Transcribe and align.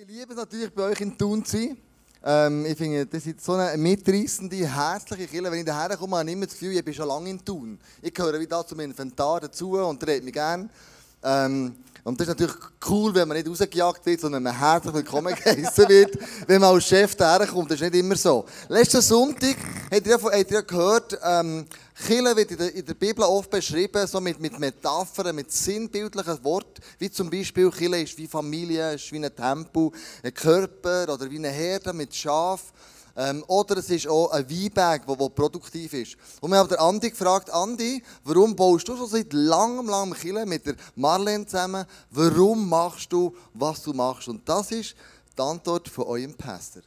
ich 0.00 0.06
liebe 0.06 0.32
es 0.32 0.38
natürlich, 0.38 0.72
bei 0.72 0.84
euch 0.84 1.00
in 1.00 1.18
Thun 1.18 1.44
zu 1.44 1.56
sein. 1.56 1.76
Ähm, 2.22 2.66
ich 2.66 2.78
finde, 2.78 3.04
das 3.04 3.26
ist 3.26 3.44
so 3.44 3.54
eine 3.54 3.76
mitreissende, 3.76 4.56
herzliche 4.56 5.26
Kirche. 5.26 5.50
Wenn 5.50 5.58
ich 5.58 5.64
daher 5.64 5.96
komme, 5.96 6.18
habe 6.18 6.28
ich 6.28 6.34
immer 6.34 6.46
das 6.46 6.54
Gefühl, 6.54 6.76
ich 6.76 6.84
bin 6.84 6.94
schon 6.94 7.08
lange 7.08 7.30
in 7.30 7.44
Thun. 7.44 7.76
Ich 8.00 8.14
gehöre 8.14 8.38
wieder 8.38 8.64
zum 8.64 8.78
Inventar 8.78 9.40
dazu 9.40 9.72
und 9.72 10.06
redet 10.06 10.22
mich 10.22 10.34
gerne. 10.34 10.68
Ähm, 11.24 11.74
und 12.08 12.18
das 12.18 12.26
ist 12.26 12.38
natürlich 12.38 12.56
cool, 12.88 13.14
wenn 13.14 13.28
man 13.28 13.36
nicht 13.36 13.46
rausgejagt 13.46 14.06
wird, 14.06 14.22
sondern 14.22 14.42
man 14.42 14.58
herzlich 14.58 14.94
willkommen 14.94 15.34
geheißen 15.44 15.86
wird, 15.90 16.18
wenn 16.46 16.58
man 16.58 16.72
als 16.74 16.86
Chef 16.86 17.14
daherkommt. 17.14 17.70
Das 17.70 17.82
ist 17.82 17.92
nicht 17.92 18.02
immer 18.02 18.16
so. 18.16 18.46
Letzten 18.66 19.02
Sonntag 19.02 19.56
habt 19.92 20.06
ihr 20.06 20.14
habt 20.14 20.50
ihr 20.50 20.62
gehört, 20.62 21.18
ähm, 21.22 21.66
Kirche 22.06 22.34
wird 22.34 22.50
in 22.50 22.56
der, 22.56 22.74
in 22.74 22.86
der, 22.86 22.94
Bibel 22.94 23.22
oft 23.24 23.50
beschrieben, 23.50 24.06
so 24.06 24.22
mit, 24.22 24.40
mit 24.40 24.58
Metaphern, 24.58 25.36
mit 25.36 25.52
sinnbildlichen 25.52 26.42
Worten, 26.44 26.80
wie 26.98 27.10
zum 27.10 27.28
Beispiel 27.28 27.70
Kirche 27.70 27.98
ist 27.98 28.16
wie 28.16 28.26
Familie, 28.26 28.94
ist 28.94 29.12
wie 29.12 29.22
ein 29.22 29.36
Tempel, 29.36 29.90
ein 30.22 30.32
Körper 30.32 31.12
oder 31.12 31.30
wie 31.30 31.36
eine 31.36 31.50
Herde 31.50 31.92
mit 31.92 32.14
Schaf. 32.14 32.72
Ähm, 33.18 33.42
oder 33.48 33.78
es 33.78 33.90
ist 33.90 34.06
auch 34.06 34.30
ein 34.30 34.48
Weinberg, 34.48 35.04
der 35.04 35.28
produktiv 35.30 35.92
ist. 35.92 36.16
Und 36.40 36.52
wir 36.52 36.58
haben 36.58 36.68
den 36.68 36.78
Andi 36.78 37.10
gefragt, 37.10 37.50
Andi, 37.50 38.00
warum 38.22 38.54
baust 38.54 38.86
du 38.86 38.96
schon 38.96 39.08
seit 39.08 39.32
langem, 39.32 39.88
langem 39.88 40.14
Kirche 40.14 40.46
mit 40.46 40.64
der 40.64 40.76
Marlene 40.94 41.44
zusammen? 41.44 41.84
Warum 42.12 42.68
machst 42.68 43.12
du, 43.12 43.34
was 43.54 43.82
du 43.82 43.92
machst? 43.92 44.28
Und 44.28 44.48
das 44.48 44.70
ist 44.70 44.94
die 45.36 45.42
Antwort 45.42 45.88
von 45.88 46.04
eurem 46.04 46.34
Pastor. 46.34 46.82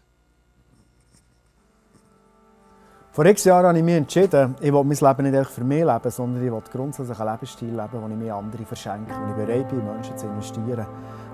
Vor 3.13 3.25
x 3.25 3.43
Jahren 3.43 3.65
habe 3.65 3.77
ich 3.77 3.83
mich 3.83 3.95
entschieden, 3.95 4.55
ich 4.61 4.71
will 4.71 4.85
mein 4.85 4.97
Leben 4.97 5.31
nicht 5.31 5.51
für 5.51 5.65
mich 5.65 5.83
leben, 5.83 6.09
sondern 6.09 6.45
ich 6.45 6.49
will 6.49 6.61
grundsätzlich 6.71 7.19
einen 7.19 7.29
Lebensstil 7.29 7.67
leben, 7.67 7.89
wo 7.91 8.07
ich 8.07 8.15
mir 8.15 8.33
andere 8.33 8.63
verschenke, 8.63 9.11
wo 9.11 9.31
ich 9.31 9.45
bereit 9.45 9.67
bin, 9.67 9.81
in 9.81 9.85
Menschen 9.85 10.17
zu 10.17 10.27
investieren. 10.27 10.85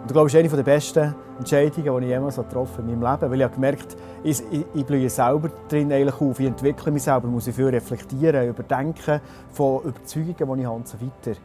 Und 0.02 0.08
ich 0.08 0.12
glaube, 0.12 0.26
das 0.26 0.34
ist 0.34 0.40
eine 0.40 0.63
der 0.63 0.63
besten 0.63 1.16
Entscheidungen, 1.38 2.02
die 2.02 2.08
ich 2.08 2.12
jemals 2.13 2.38
getroffen 2.38 2.77
habe 2.80 2.91
in 2.91 3.00
meinem 3.00 3.12
Leben. 3.12 3.31
Weil 3.31 3.38
ich 3.38 3.44
habe 3.44 3.53
gemerkt, 3.53 3.98
ich, 4.23 4.44
ich 4.73 4.86
blühe 4.88 5.08
selber 5.08 5.52
drin 5.69 5.94
eigentlich 5.94 6.19
auf. 6.19 6.39
Ich 6.39 6.47
entwickle 6.47 6.92
mich 6.92 7.03
selber, 7.03 7.28
muss 7.28 7.45
ich 7.45 7.56
viel 7.56 7.67
reflektieren, 7.67 8.50
überdenken 8.50 9.22
von 9.52 9.84
Überzeugungen, 9.84 10.56
die 10.56 10.62
ich 10.62 10.66
habe 10.66 10.78
und 10.78 10.88
so 10.88 10.97
weiter. 11.00 11.39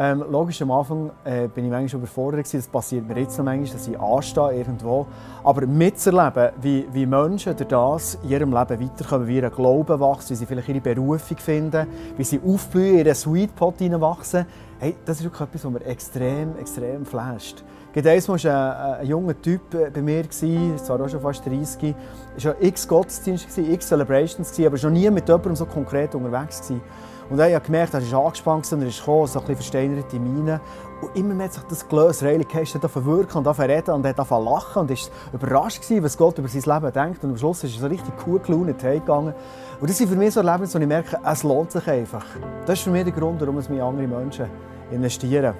Ähm, 0.00 0.24
logisch, 0.30 0.62
am 0.62 0.70
Anfang 0.70 1.10
äh, 1.24 1.48
bin 1.48 1.64
ich 1.64 1.70
manchmal 1.72 2.00
überfordert 2.00 2.44
gewesen. 2.44 2.58
Das 2.58 2.68
passiert 2.68 3.08
mir 3.08 3.18
jetzt 3.18 3.36
noch 3.36 3.44
manchmal, 3.44 3.72
dass 3.72 3.88
ich 3.88 3.98
anstehe 3.98 4.52
irgendwo. 4.52 5.06
Aber 5.42 5.66
mitzuerleben, 5.66 6.50
wie, 6.62 6.86
wie 6.92 7.04
Menschen 7.04 7.56
durch 7.56 7.68
das 7.68 8.16
in 8.22 8.30
ihrem 8.30 8.52
Leben 8.52 8.80
weiterkommen, 8.80 9.26
wie 9.26 9.38
ihr 9.38 9.50
Glauben 9.50 9.98
wächst, 9.98 10.30
wie 10.30 10.36
sie 10.36 10.46
vielleicht 10.46 10.68
ihre 10.68 10.80
Berufung 10.80 11.38
finden, 11.38 11.88
wie 12.16 12.22
sie 12.22 12.40
aufblühen, 12.46 12.98
in 13.00 13.06
ihren 13.06 13.14
Sweet 13.16 13.56
Pot 13.56 13.78
hineinwachsen, 13.78 14.46
hey, 14.78 14.94
das 15.04 15.18
ist 15.18 15.24
wirklich 15.24 15.40
etwas, 15.40 15.64
was 15.64 15.72
mir 15.72 15.84
extrem, 15.86 16.56
extrem 16.58 17.04
flasht. 17.04 17.64
Einmal 17.96 18.28
war 18.28 18.34
ein, 18.36 19.00
ein, 19.00 19.06
junger 19.08 19.42
Typ 19.42 19.74
äh, 19.74 19.90
bei 19.90 20.00
mir, 20.00 20.30
zwar 20.30 21.00
auch 21.00 21.08
schon 21.08 21.20
fast 21.20 21.44
30, 21.44 21.82
war 21.82 21.94
schon 22.38 22.54
x 22.60 22.86
Gottesdienste, 22.86 23.62
x 23.62 23.88
Celebrations, 23.88 24.56
aber 24.60 24.76
schon 24.76 24.92
nie 24.92 25.10
mit 25.10 25.26
jemandem 25.26 25.56
so 25.56 25.66
konkret 25.66 26.14
unterwegs. 26.14 26.60
Gewesen. 26.60 26.82
Und 27.30 27.38
ich 27.38 27.54
habe 27.54 27.64
gemerkt, 27.64 27.92
er 27.92 28.00
ist 28.00 28.14
angespannt 28.14 28.72
und 28.72 28.80
er 28.80 28.88
ist 28.88 29.00
gekommen, 29.00 29.26
so 29.26 29.38
ein 29.38 29.44
bisschen 29.44 29.56
versteinerte 29.56 30.18
Miene. 30.18 30.60
Und 31.02 31.14
immer 31.14 31.34
mehr 31.34 31.46
hat 31.46 31.54
sich 31.54 31.62
das 31.64 31.86
Cage 31.86 32.74
hat 32.74 32.90
verwirken 32.90 33.46
und 33.46 33.58
reden 33.60 33.94
und 33.94 34.06
hat 34.06 34.18
angefangen 34.18 34.44
lachen 34.46 34.82
und 34.82 34.90
ist 34.90 35.12
überrascht 35.32 35.82
gewesen, 35.82 36.02
was 36.02 36.16
Gott 36.16 36.38
über 36.38 36.48
sein 36.48 36.62
Leben 36.62 36.92
denkt. 36.92 37.22
Und 37.22 37.30
am 37.30 37.36
Schluss 37.36 37.62
ist 37.64 37.74
er 37.74 37.80
so 37.82 37.86
richtig 37.86 38.12
cool 38.26 38.40
gelaunt 38.40 38.82
heimgegangen. 38.82 39.34
Und 39.78 39.90
das 39.90 39.98
sind 39.98 40.08
für 40.08 40.16
mich 40.16 40.32
so 40.34 40.40
Erlebnisse, 40.40 40.78
wo 40.78 40.82
ich 40.82 40.88
merke, 40.88 41.20
es 41.24 41.42
lohnt 41.42 41.70
sich 41.70 41.86
einfach. 41.86 42.24
Das 42.64 42.78
ist 42.78 42.84
für 42.84 42.90
mich 42.90 43.04
der 43.04 43.12
Grund, 43.12 43.40
warum 43.40 43.58
es 43.58 43.68
mir 43.68 43.84
andere 43.84 44.08
Menschen 44.08 44.46
investieren. 44.90 45.54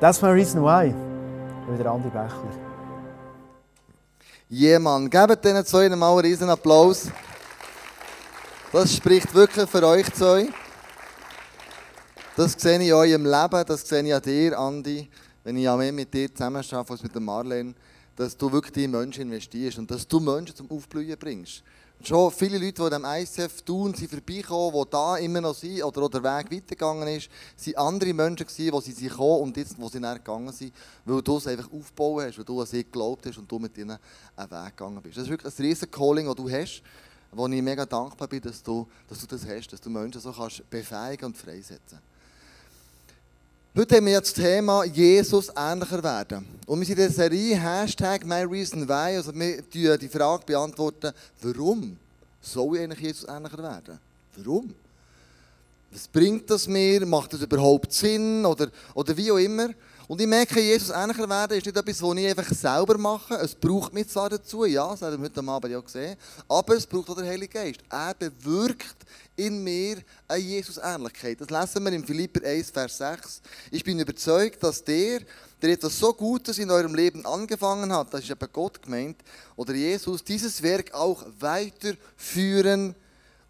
Das 0.00 0.16
ist 0.16 0.22
mein 0.22 0.32
Reason 0.32 0.62
Why. 0.62 0.94
Wieder 1.76 1.90
Andi. 1.90 2.10
Jemand, 4.48 5.12
yeah, 5.12 5.26
gebt 5.26 5.44
diesen 5.44 5.64
zwei 5.64 5.88
mal 5.88 6.12
einen 6.12 6.20
riesen 6.20 6.48
Applaus. 6.48 7.08
Das 8.72 8.94
spricht 8.94 9.34
wirklich 9.34 9.68
für 9.68 9.86
euch 9.86 10.12
zwei. 10.14 10.48
Das 12.36 12.54
sehe 12.58 12.80
ich 12.80 12.88
in 12.88 12.94
eurem 12.94 13.26
Leben, 13.26 13.64
das 13.64 13.86
sehe 13.86 14.02
ich 14.02 14.12
an 14.12 14.20
dir, 14.20 14.58
Andi, 14.58 15.08
wenn 15.44 15.56
ich 15.56 15.62
mehr 15.64 15.92
mit 15.92 16.12
dir 16.12 16.34
zusammen 16.34 16.64
arbeite 16.68 16.90
als 16.90 17.02
mit 17.04 17.14
Marlene, 17.20 17.74
dass 18.16 18.36
du 18.36 18.50
wirklich 18.50 18.86
in 18.86 18.90
Menschen 18.90 19.22
investierst 19.22 19.78
und 19.78 19.88
dass 19.88 20.08
du 20.08 20.18
Menschen 20.18 20.56
zum 20.56 20.68
Aufblühen 20.68 21.16
bringst. 21.16 21.62
Und 21.96 22.08
schon 22.08 22.32
viele 22.32 22.58
Leute, 22.58 22.82
die 22.82 22.90
dem 22.90 23.04
ICF 23.04 23.62
tun, 23.62 23.94
sind 23.94 24.10
vorbeigekommen, 24.10 24.82
die 24.82 24.90
da 24.90 25.16
immer 25.18 25.40
noch 25.42 25.54
sind 25.54 25.80
oder 25.84 26.08
der 26.08 26.24
Weg 26.24 26.50
weitergegangen 26.50 27.06
ist, 27.06 27.28
sind 27.54 27.78
andere 27.78 28.12
Menschen 28.12 28.46
gewesen, 28.48 28.72
wo 28.72 28.80
sie 28.80 28.90
sind 28.90 29.10
gekommen 29.10 29.42
und 29.42 29.56
jetzt, 29.56 29.78
wo 29.78 29.88
sie 29.88 30.00
näher 30.00 30.14
gegangen 30.14 30.52
sind, 30.52 30.72
weil 31.04 31.22
du 31.22 31.36
es 31.36 31.46
einfach 31.46 31.72
aufgebaut 31.72 32.24
hast, 32.24 32.38
weil 32.38 32.44
du 32.44 32.60
an 32.60 32.66
sie 32.66 32.82
geglaubt 32.82 33.26
hast 33.26 33.38
und 33.38 33.48
du 33.48 33.60
mit 33.60 33.78
ihnen 33.78 33.96
einen 34.34 34.50
Weg 34.50 34.76
gegangen 34.76 35.00
bist. 35.00 35.18
Das 35.18 35.22
ist 35.22 35.30
wirklich 35.30 35.56
ein 35.56 35.64
riesen 35.64 35.88
Calling, 35.88 36.26
das 36.26 36.34
du 36.34 36.50
hast, 36.50 36.82
wo 37.30 37.46
ich 37.46 37.62
mega 37.62 37.86
dankbar 37.86 38.26
bin, 38.26 38.40
dass 38.40 38.60
du, 38.60 38.88
dass 39.06 39.20
du 39.20 39.26
das 39.28 39.46
hast, 39.46 39.72
dass 39.72 39.80
du 39.80 39.88
Menschen 39.88 40.20
so 40.20 40.32
kannst 40.32 40.68
befähigen 40.68 41.26
und 41.26 41.36
freisetzen 41.36 41.78
kannst. 41.90 42.13
Heute 43.76 43.96
haben 43.96 44.06
wir 44.06 44.20
das 44.20 44.32
Thema 44.32 44.84
Jesus 44.84 45.50
ähnlicher 45.56 46.00
werden. 46.00 46.46
Und 46.64 46.78
wir 46.78 46.86
sind 46.86 46.96
in 46.96 47.06
der 47.06 47.10
Serie 47.10 47.60
Hashtag 47.60 48.24
MyReasonWhy. 48.24 49.16
Also 49.16 49.34
wir 49.34 49.98
die 49.98 50.08
Frage 50.08 50.44
beantworten, 50.46 51.12
warum 51.42 51.96
soll 52.40 52.76
ich 52.76 52.82
eigentlich 52.84 53.00
Jesus 53.00 53.28
ähnlicher 53.28 53.58
werden? 53.58 53.98
Warum? 54.36 54.72
Was 55.90 56.06
bringt 56.06 56.48
das 56.48 56.68
mir? 56.68 57.04
Macht 57.04 57.32
das 57.32 57.42
überhaupt 57.42 57.92
Sinn? 57.92 58.46
Oder, 58.46 58.68
oder 58.94 59.16
wie 59.16 59.32
auch 59.32 59.38
immer. 59.38 59.70
Und 60.06 60.20
ich 60.20 60.26
merke, 60.26 60.60
Jesus 60.60 60.90
ähnlicher 60.90 61.28
werden 61.28 61.56
ist 61.56 61.64
nicht 61.64 61.76
etwas, 61.76 62.02
was 62.02 62.16
ich 62.16 62.28
einfach 62.28 62.54
selber 62.54 62.98
mache. 62.98 63.34
Es 63.36 63.54
braucht 63.54 63.94
mich 63.94 64.08
zwar 64.08 64.28
dazu, 64.28 64.66
ja, 64.66 64.90
das 64.90 65.00
haben 65.00 65.22
wir 65.22 65.30
heute 65.30 65.48
Abend 65.48 65.72
ja 65.72 65.80
gesehen, 65.80 66.16
aber 66.46 66.76
es 66.76 66.86
braucht 66.86 67.08
auch 67.08 67.16
den 67.16 67.26
Heiligen 67.26 67.52
Geist. 67.52 67.80
Er 67.88 68.14
bewirkt 68.14 68.96
in 69.34 69.64
mir 69.64 69.96
eine 70.28 70.42
Jesus-Ähnlichkeit. 70.42 71.40
Das 71.40 71.48
lesen 71.48 71.84
wir 71.84 71.92
in 71.92 72.04
Philipper 72.04 72.46
1, 72.46 72.70
Vers 72.70 72.98
6. 72.98 73.42
Ich 73.70 73.82
bin 73.82 73.98
überzeugt, 73.98 74.62
dass 74.62 74.84
der, 74.84 75.20
der 75.62 75.70
etwas 75.70 75.98
so 75.98 76.12
Gutes 76.12 76.58
in 76.58 76.70
eurem 76.70 76.94
Leben 76.94 77.24
angefangen 77.24 77.90
hat, 77.92 78.12
das 78.12 78.20
ist 78.20 78.30
eben 78.30 78.48
Gott 78.52 78.82
gemeint, 78.82 79.16
oder 79.56 79.74
Jesus, 79.74 80.22
dieses 80.22 80.62
Werk 80.62 80.92
auch 80.92 81.24
weiterführen 81.40 82.88
wird 82.88 83.03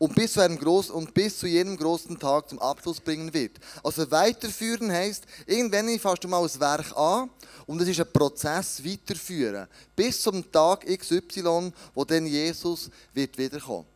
und 0.04 0.14
bis, 0.14 0.34
zu 0.34 0.40
einem 0.40 0.58
groß, 0.58 0.90
und 0.90 1.14
bis 1.14 1.38
zu 1.38 1.46
jedem 1.46 1.78
großen 1.78 2.18
Tag 2.18 2.50
zum 2.50 2.58
Abschluss 2.58 3.00
bringen 3.00 3.32
wird. 3.32 3.52
Also 3.82 4.10
weiterführen 4.10 4.92
heißt, 4.92 5.24
irgendwann 5.46 5.98
fasst 5.98 6.22
du 6.22 6.28
mal 6.28 6.44
ein 6.44 6.60
Werk 6.60 6.94
an 6.94 7.30
und 7.64 7.80
es 7.80 7.88
ist 7.88 8.00
ein 8.00 8.12
Prozess 8.12 8.84
weiterführen. 8.84 9.66
Bis 9.96 10.20
zum 10.20 10.52
Tag 10.52 10.84
XY, 10.84 11.72
wo 11.94 12.04
dann 12.04 12.26
Jesus 12.26 12.90
wird 13.14 13.38
wiederkommen. 13.38 13.86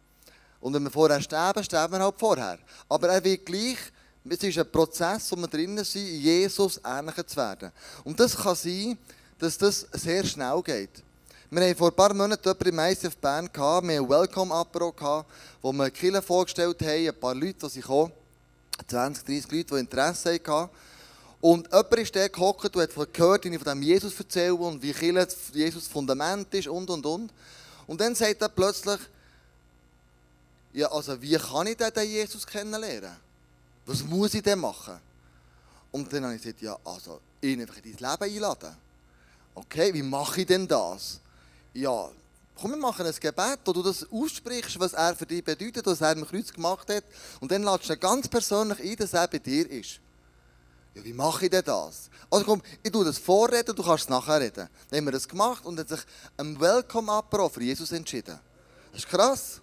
Und 0.63 0.73
wenn 0.73 0.85
wir 0.85 0.91
vorher 0.91 1.21
sterben, 1.21 1.63
sterben 1.63 1.93
wir 1.93 2.01
halt 2.05 2.15
vorher. 2.19 2.59
Aber 2.89 3.09
er 3.11 3.23
wird 3.23 3.45
gleich, 3.45 3.77
es 4.27 4.43
ist 4.43 4.59
ein 4.59 4.73
Prozess, 4.73 5.31
wo 5.31 5.37
wir 5.37 5.47
drinnen 5.47 5.85
sind, 5.85 6.07
Jesus 6.07 6.81
ähnlicher 6.83 7.27
zu 7.27 7.37
werden. 7.37 7.71
Und 8.03 8.19
das 8.19 8.35
kann 8.35 8.57
sein, 8.57 8.97
dass 9.39 9.59
das 9.59 9.87
sehr 9.93 10.25
schnell 10.25 10.63
geht. 10.63 11.03
Wir 11.51 11.63
hatten 11.63 11.79
vor 11.79 11.89
ein 11.89 11.97
paar 11.97 12.13
Monaten 12.13 12.47
jemanden 12.47 12.69
im 12.69 12.79
ICF 12.79 13.17
Bern, 13.17 13.49
wir 13.51 13.65
hatten 13.65 13.89
ein 13.89 14.07
Welcome-Apero, 14.07 15.25
wo 15.63 15.73
wir 15.73 15.91
Kille 15.91 16.21
vorgestellt 16.21 16.79
haben, 16.83 17.09
ein 17.09 17.19
paar 17.19 17.35
Leute, 17.35 17.71
die 17.71 17.81
kamen, 17.81 18.13
20, 18.87 19.25
30 19.25 19.53
Leute, 19.53 19.65
die 19.65 19.81
Interesse 19.81 20.35
hatten. 20.35 20.69
Und 21.41 21.67
jemand 21.69 21.93
ist 21.95 22.15
da 22.15 22.29
gehockt 22.29 22.77
und 22.77 22.83
hat 22.83 23.15
gehört, 23.15 23.45
wie 23.47 23.49
ich 23.49 23.63
von 23.63 23.65
dem 23.65 23.81
Jesus 23.81 24.19
erzähle 24.19 24.57
und 24.57 24.83
wie 24.83 24.93
Kille 24.93 25.27
Jesus 25.55 25.87
Fundament 25.87 26.53
ist 26.53 26.69
und, 26.69 26.91
und, 26.91 27.07
und. 27.07 27.33
Und 27.87 27.99
dann 27.99 28.15
sagt 28.15 28.43
er 28.43 28.51
plötzlich, 28.51 29.01
ja, 30.75 30.93
also 30.93 31.21
wie 31.23 31.39
kann 31.39 31.67
ich 31.67 31.79
denn 31.79 31.95
den 31.95 32.11
Jesus 32.11 32.47
kennenlernen? 32.47 33.17
Was 33.87 34.05
muss 34.05 34.35
ich 34.35 34.43
denn 34.43 34.59
machen? 34.59 34.99
Und 35.93 36.13
dann 36.13 36.25
habe 36.25 36.35
ich 36.35 36.43
gesagt, 36.43 36.61
ja, 36.61 36.77
also 36.85 37.21
ihn 37.41 37.63
einfach 37.63 37.79
in 37.83 37.97
dein 37.97 38.11
Leben 38.11 38.37
einladen. 38.37 38.77
Okay, 39.55 39.95
wie 39.95 40.03
mache 40.03 40.43
ich 40.43 40.47
denn 40.47 40.69
das? 40.69 41.21
Ja, 41.75 42.11
komm, 42.61 42.73
wir 42.73 42.79
machen 42.79 43.07
ein 43.07 43.15
Gebet, 43.19 43.61
wo 43.65 43.73
du 43.73 43.83
das 43.83 44.07
aussprichst, 44.11 44.79
was 44.79 44.93
er 44.93 45.15
für 45.15 45.27
dich 45.27 45.45
bedeutet, 45.45 45.87
was 45.87 46.01
er 46.01 46.13
im 46.13 46.27
Kreuz 46.27 46.53
gemacht 46.53 46.89
hat. 46.93 47.05
Und 47.41 47.51
dann 47.51 47.63
lädst 47.63 47.89
du 47.89 47.97
ganz 47.97 48.29
persönlich 48.29 48.81
ein, 48.81 48.97
dass 48.97 49.13
er 49.13 49.29
bei 49.29 49.39
dir 49.39 49.71
ist. 49.71 50.01
Ja, 50.95 51.05
wie 51.05 51.13
mache 51.13 51.45
ich 51.45 51.51
denn 51.51 51.65
das? 51.65 52.11
Also 52.31 52.45
komm, 52.45 52.63
ich 52.83 52.91
tue 52.91 53.05
das 53.05 53.19
vorreden, 53.19 53.75
du 53.75 53.83
kannst 53.83 54.05
es 54.05 54.09
nachher 54.09 54.41
reden. 54.41 54.69
Dann 54.91 54.99
haben 54.99 55.05
wir 55.05 55.13
das 55.13 55.29
gemacht 55.29 55.65
und 55.65 55.79
hat 55.79 55.89
sich 55.89 56.01
ein 56.37 56.59
Welcome-Apero 56.59 57.49
für 57.49 57.63
Jesus 57.63 57.93
entschieden. 57.93 58.39
Das 58.93 59.03
ist 59.03 59.09
krass. 59.09 59.61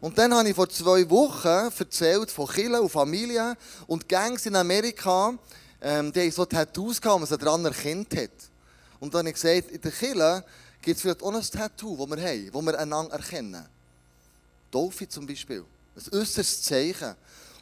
Und 0.00 0.16
dann 0.16 0.32
habe 0.34 0.48
ich 0.48 0.54
vor 0.54 0.68
zwei 0.68 1.08
Wochen 1.10 1.48
erzählt 1.48 2.30
von 2.30 2.46
Kirche 2.46 2.80
und 2.80 2.90
Familie 2.90 3.56
und 3.86 4.08
Gangs 4.08 4.46
in 4.46 4.54
Amerika, 4.54 5.34
ähm, 5.80 6.12
die 6.12 6.20
haben 6.20 6.30
so 6.30 6.44
Tattoos 6.44 7.00
gehabt, 7.00 7.20
man 7.20 7.28
sie 7.28 7.38
daran 7.38 7.64
erkannt 7.64 8.14
hat. 8.16 8.30
Und 9.00 9.14
dann 9.14 9.20
habe 9.20 9.30
ich 9.30 9.34
gesagt, 9.34 9.70
in 9.70 9.80
der 9.80 9.90
Kirche 9.90 10.44
gibt 10.82 10.96
es 10.96 11.02
vielleicht 11.02 11.22
auch 11.22 11.32
ein 11.32 11.42
Tattoo, 11.42 11.96
das 11.96 12.10
wir 12.10 12.28
haben, 12.28 12.52
das 12.52 12.62
wir 12.62 12.78
einander 12.78 13.14
erkennen. 13.14 13.66
Dolphy 14.70 15.08
zum 15.08 15.26
Beispiel. 15.26 15.64
Ein 15.96 16.18
äußeres 16.18 16.62
Zeichen. 16.62 17.14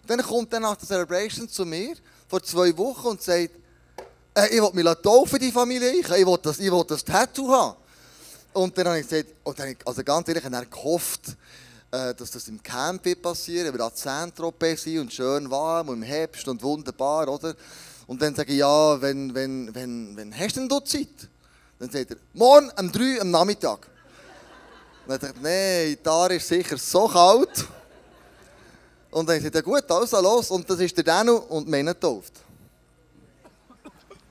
Und 0.02 0.10
dann 0.10 0.22
kommt 0.22 0.52
er 0.52 0.60
nach 0.60 0.76
der 0.76 0.86
Celebration 0.86 1.48
zu 1.48 1.64
mir, 1.64 1.96
vor 2.28 2.42
zwei 2.42 2.76
Wochen, 2.76 3.08
und 3.08 3.22
sagt, 3.22 3.50
äh, 4.34 4.48
ich 4.54 4.60
will 4.60 4.70
mich 4.72 4.94
taufen, 5.02 5.38
die 5.38 5.50
Familie. 5.50 5.90
Ich 5.92 6.08
will, 6.08 6.38
das, 6.42 6.58
ich 6.58 6.70
will 6.70 6.84
das 6.86 7.04
Tattoo 7.04 7.50
haben. 7.50 7.76
Und 8.52 8.76
dann 8.76 8.88
habe 8.88 9.00
ich 9.00 9.08
gesagt, 9.08 9.30
und 9.44 9.58
dann, 9.58 9.76
also 9.84 10.02
ganz 10.02 10.28
ehrlich, 10.28 10.44
ich 10.44 10.52
habe 10.52 10.66
gehofft, 10.66 11.36
äh, 11.90 12.14
dass 12.14 12.30
das 12.30 12.48
im 12.48 12.62
Camp 12.62 13.04
wird 13.04 13.22
passieren, 13.22 13.72
wir 13.72 13.84
an 13.84 13.92
Saint-Tropez 13.94 14.82
sind 14.82 14.98
und 14.98 15.12
schön 15.12 15.50
warm 15.50 15.88
und 15.88 15.96
im 15.96 16.02
Herbst 16.02 16.46
und 16.48 16.62
wunderbar, 16.62 17.28
oder? 17.28 17.54
Und 18.06 18.20
dann 18.22 18.34
sage 18.34 18.52
ich, 18.52 18.58
ja, 18.58 19.00
wenn, 19.00 19.34
wenn, 19.34 19.74
wenn, 19.74 20.16
wenn 20.16 20.38
hast 20.38 20.56
denn 20.56 20.68
du 20.68 20.80
Zeit? 20.80 21.08
Dann 21.78 21.90
sagt 21.90 22.10
er, 22.10 22.16
morgen 22.32 22.70
um 22.78 22.90
3 22.90 23.20
am 23.20 23.30
Nachmittag. 23.30 23.86
Und 25.06 25.10
dann 25.10 25.20
dachte 25.20 25.34
ich, 25.36 25.42
nein, 25.42 25.98
da 26.02 26.26
ist 26.26 26.48
sicher 26.48 26.78
so 26.78 27.06
kalt. 27.06 27.66
Und 29.10 29.28
dann 29.28 29.40
sagt 29.40 29.54
er, 29.54 29.62
gut, 29.62 29.90
also 29.90 30.20
los. 30.20 30.50
Und 30.50 30.68
das 30.68 30.80
ist 30.80 30.96
der 30.96 31.04
Danu 31.04 31.36
und 31.36 31.68
meine 31.68 31.94
getauft. 31.94 32.32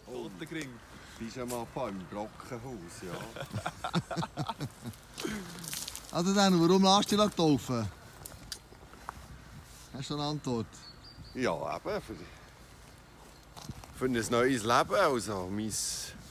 Ottergring. 0.07 0.69
Pyjama 1.17 1.65
im 1.87 2.05
Brockenhaus, 2.11 3.01
ja. 3.01 3.13
Also 6.11 6.33
Danu, 6.33 6.61
warum 6.61 6.83
lässt 6.83 7.11
du 7.11 7.17
dich 7.17 7.35
taufen? 7.35 7.89
Hast 9.93 10.09
du 10.09 10.13
eine 10.13 10.23
Antwort? 10.23 10.67
Ja, 11.33 11.75
eben. 11.75 12.01
Für, 12.01 12.15
für 13.97 14.05
ein 14.05 14.13
neues 14.13 14.63
Leben, 14.63 14.95
also 14.95 15.49
mein, 15.51 15.73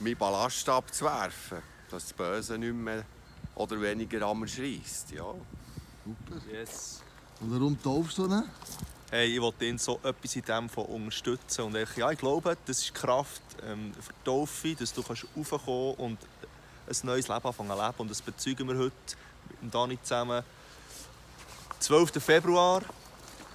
mein 0.04 0.16
Ballast 0.16 0.68
abzuwerfen. 0.68 1.62
Dass 1.90 2.04
das 2.04 2.12
Böse 2.12 2.58
nicht 2.58 2.74
mehr 2.74 3.04
oder 3.54 3.80
weniger 3.80 4.26
an 4.26 4.40
mir 4.40 4.48
schreisst, 4.48 5.10
ja. 5.10 5.34
Super. 6.04 6.40
Yes. 6.52 7.02
Und 7.40 7.52
warum 7.52 7.82
taufst 7.82 8.18
du 8.18 8.26
ihn? 8.26 8.42
Hey, 9.10 9.34
ich 9.34 9.40
wollte 9.40 9.64
ihn 9.64 9.78
so 9.78 10.00
etwas 10.02 10.36
in 10.36 10.42
dem 10.42 10.68
von 10.68 10.86
unterstützen. 10.86 11.62
Und 11.62 11.76
ich, 11.76 11.96
ja, 11.96 12.10
ich 12.10 12.18
glaube, 12.18 12.56
das 12.66 12.80
ist 12.80 12.94
Kraft 12.94 13.42
ähm, 13.62 13.92
für 13.94 14.12
die 14.12 14.24
Taufe, 14.24 14.74
dass 14.74 14.92
du 14.92 15.02
kannst 15.02 15.26
raufkommen 15.36 15.94
und 15.94 16.18
ein 16.86 16.96
neues 17.04 17.28
Leben 17.28 17.44
anfangen 17.44 17.70
zu 17.70 17.76
leben. 17.76 17.94
Und 17.98 18.10
das 18.10 18.22
bezeugen 18.22 18.68
wir 18.68 18.76
heute 18.76 19.16
mit 19.60 19.74
Dani 19.74 19.98
zusammen. 20.02 20.42
12. 21.78 22.22
Februar 22.22 22.82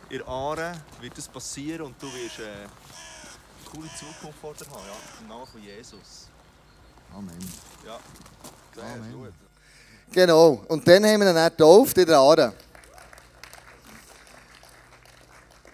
in 0.09 0.23
Aare 0.23 0.81
wird 1.01 1.17
das 1.17 1.27
passieren 1.27 1.87
und 1.87 2.01
du 2.01 2.07
wirst 2.07 2.39
äh, 2.39 2.43
eine 2.43 2.69
coole 3.65 3.89
Zukunft 3.95 4.39
vor 4.39 4.53
dir 4.53 4.65
haben, 4.65 4.85
ja? 4.85 5.21
Im 5.21 5.27
Namen 5.27 5.45
von 5.45 5.61
Jesus. 5.61 6.28
Amen. 7.15 7.37
Ja. 7.85 7.99
Sehr 8.75 8.83
Amen. 8.83 9.13
gut. 9.13 9.33
Genau. 10.11 10.63
Und 10.67 10.87
dann 10.87 11.05
haben 11.05 11.21
wir 11.21 11.29
ihn 11.29 11.35
dann 11.35 11.49
getauft 11.51 11.97
in 11.97 12.05
der 12.05 12.17
Aare. 12.17 12.53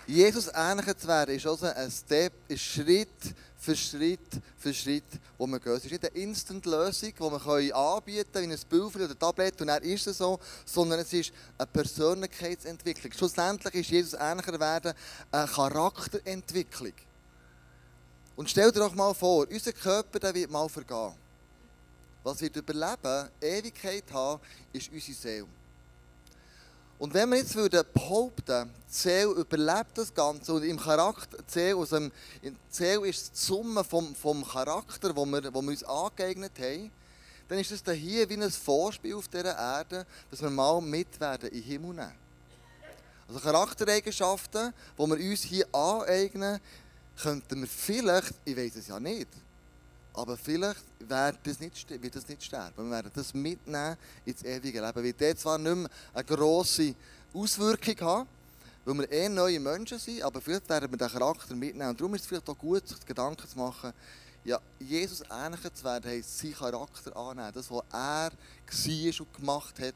Jesus 0.07 0.51
ähnlicher 0.53 0.97
zu 0.97 1.07
werden, 1.07 1.35
ist 1.35 1.47
also 1.47 1.65
ein 1.65 1.89
Step, 1.89 2.33
ist 2.47 2.61
Schritt 2.61 3.35
für 3.57 3.75
Schritt 3.75 4.19
für 4.57 4.73
Schritt, 4.73 5.03
wo 5.37 5.47
wir 5.47 5.59
gehen. 5.59 5.73
Es 5.73 5.85
ist 5.85 5.91
nicht 5.91 6.05
eine 6.05 6.15
Instant-Lösung, 6.21 7.13
die 7.13 7.19
wir 7.19 7.75
anbieten 7.75 8.31
können, 8.31 8.49
wie 8.49 8.53
ein 8.53 8.59
Pulver 8.69 9.05
oder 9.05 9.17
Tablet, 9.17 9.59
und 9.61 9.67
dann 9.67 9.81
ist 9.81 10.05
es 10.05 10.19
so, 10.19 10.39
sondern 10.65 10.99
es 10.99 11.11
ist 11.13 11.31
eine 11.57 11.67
Persönlichkeitsentwicklung. 11.67 13.11
Schlussendlich 13.13 13.73
ist 13.75 13.89
Jesus 13.89 14.19
ähnlicher 14.19 14.59
werden 14.59 14.93
eine 15.31 15.47
Charakterentwicklung. 15.47 16.93
Und 18.35 18.49
stell 18.49 18.71
dir 18.71 18.79
doch 18.79 18.93
mal 18.93 19.13
vor, 19.13 19.47
unser 19.49 19.73
Körper 19.73 20.19
der 20.19 20.33
wird 20.35 20.51
mal 20.51 20.69
vergehen. 20.69 21.13
Was 22.25 22.41
wird 22.41 22.55
überleben, 22.55 23.29
Ewigkeit 23.39 24.11
haben, 24.11 24.41
ist 24.73 24.91
unsere 24.91 25.13
Seele. 25.13 25.47
Und 26.97 27.13
wenn 27.13 27.29
wir 27.29 27.37
jetzt 27.37 27.53
würden 27.53 27.85
behaupten, 27.93 28.71
die 28.89 28.93
Seele 28.93 29.29
überlebt 29.29 29.95
das 29.95 30.11
Ganze 30.11 30.51
und 30.53 30.63
im 30.63 30.79
Charakter, 30.79 31.37
die 31.37 31.51
Seele, 31.51 31.77
also 31.77 31.97
im, 31.97 32.11
die 32.41 32.55
Seele 32.67 33.07
ist 33.07 33.31
die 33.31 33.37
Summe 33.39 33.83
vom, 33.83 34.15
vom 34.15 34.43
Charakter, 34.43 35.15
wo 35.15 35.23
wir, 35.27 35.53
wo 35.53 35.61
wir 35.61 35.69
uns 35.69 35.83
angeeignet 35.83 36.53
haben, 36.57 36.89
dann 37.47 37.59
ist 37.59 37.69
das 37.69 37.93
hier 37.93 38.27
wie 38.27 38.41
ein 38.41 38.49
Vorspiel 38.49 39.13
auf 39.13 39.27
dieser 39.27 39.55
Erde, 39.55 40.03
dass 40.31 40.41
wir 40.41 40.49
mal 40.49 40.81
mit 40.81 41.19
werden 41.19 41.49
in 41.49 41.61
den 41.61 41.63
Himmel 41.63 41.93
nehmen. 41.93 42.15
Also 43.27 43.39
Charaktereigenschaften, 43.39 44.73
die 44.97 44.99
wir 44.99 45.29
uns 45.31 45.43
hier 45.43 45.67
aneignen, 45.75 46.59
könnten 47.21 47.61
wir 47.61 47.67
vielleicht, 47.67 48.33
ich 48.45 48.57
weiß 48.57 48.77
es 48.77 48.87
ja 48.87 48.99
nicht, 48.99 49.27
aber 50.15 50.37
vielleicht 50.37 50.83
wird 50.99 51.37
das 51.43 51.59
nicht, 51.59 52.01
wird 52.01 52.15
das 52.15 52.27
nicht 52.27 52.43
sterben. 52.43 52.85
Wir 52.85 52.91
werden 52.91 53.11
das 53.13 53.33
mitnehmen 53.33 53.97
ins 54.25 54.43
ewige 54.43 54.81
Leben. 54.81 55.03
Wird 55.03 55.19
der 55.19 55.35
zwar 55.35 55.57
nicht 55.57 55.75
mehr 55.75 55.89
eine 56.13 56.23
grosse 56.23 56.95
Auswirkung 57.33 57.99
haben, 58.01 58.29
weil 58.85 58.95
wir 58.95 59.11
eh 59.11 59.29
neue 59.29 59.59
Menschen 59.59 59.99
sind, 59.99 60.21
aber 60.23 60.41
vielleicht 60.41 60.69
werden 60.69 60.89
wir 60.91 60.97
den 60.97 61.09
Charakter 61.09 61.55
mitnehmen. 61.55 61.89
Und 61.89 61.99
darum 61.99 62.13
ist 62.15 62.21
es 62.21 62.27
vielleicht 62.27 62.49
auch 62.49 62.57
gut, 62.57 62.87
sich 62.87 63.05
Gedanken 63.05 63.47
zu 63.47 63.57
machen, 63.57 63.93
ja, 64.43 64.59
Jesus 64.79 65.23
ähnlicher 65.29 65.73
zu 65.73 65.83
werden, 65.83 66.09
heisst, 66.09 66.37
seinen 66.37 66.53
Charakter 66.53 67.15
annehmen. 67.15 67.51
Das, 67.53 67.69
was 67.69 67.83
er 67.91 68.31
war 68.31 69.21
und 69.21 69.33
gemacht 69.33 69.79
hat, 69.79 69.95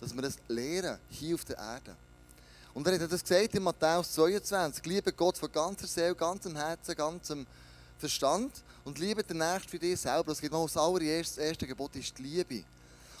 dass 0.00 0.14
wir 0.14 0.22
das 0.22 0.36
lernen, 0.46 0.98
hier 1.10 1.34
auf 1.34 1.44
der 1.44 1.58
Erde. 1.58 1.96
Und 2.74 2.86
er 2.86 3.00
hat 3.00 3.12
das 3.12 3.22
gesagt 3.22 3.54
in 3.54 3.62
Matthäus 3.64 4.12
22. 4.12 4.86
Liebe 4.86 5.12
Gott 5.12 5.36
von 5.36 5.50
ganzer 5.50 5.88
Seele, 5.88 6.14
ganzem 6.14 6.54
Herzen, 6.54 6.94
ganzem 6.94 7.46
Verstand 7.98 8.52
und 8.88 8.98
liebe 8.98 9.22
den 9.22 9.36
Nächsten 9.36 9.68
für 9.68 9.78
dich 9.78 10.00
selber. 10.00 10.32
Das 10.32 10.40
geht 10.40 10.50
mal. 10.50 10.66
Das 10.66 11.38
erste 11.38 11.66
Gebot 11.66 11.94
ist 11.94 12.16
die 12.16 12.22
Liebe. 12.22 12.64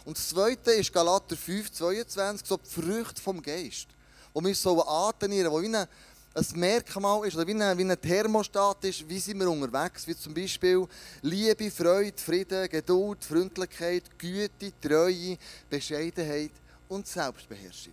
Und 0.06 0.16
das 0.16 0.30
zweite 0.30 0.72
ist 0.72 0.90
Galater 0.90 1.36
5, 1.36 1.70
22, 1.70 2.48
so 2.48 2.56
die 2.56 2.70
Früchte 2.70 3.20
vom 3.20 3.42
Geist. 3.42 3.86
Wo 4.32 4.42
wir 4.42 4.54
so 4.54 4.82
antrainieren, 4.82 5.52
wo 5.52 5.60
wie 5.60 5.66
ein, 5.66 5.74
ein 5.74 6.46
Merkmal 6.54 7.28
ist, 7.28 7.36
oder 7.36 7.46
wie 7.46 7.52
ein, 7.52 7.76
wie 7.76 7.84
ein 7.84 8.00
Thermostat 8.00 8.82
ist, 8.84 9.06
wie 9.06 9.20
sind 9.20 9.40
wir 9.40 9.50
unterwegs. 9.50 10.06
Wie 10.06 10.16
zum 10.16 10.32
Beispiel 10.32 10.86
Liebe, 11.20 11.70
Freude, 11.70 12.16
Frieden, 12.16 12.66
Geduld, 12.70 13.22
Freundlichkeit, 13.22 14.04
Güte, 14.18 14.72
Treue, 14.80 15.36
Bescheidenheit 15.68 16.52
und 16.88 17.06
Selbstbeherrschung. 17.06 17.92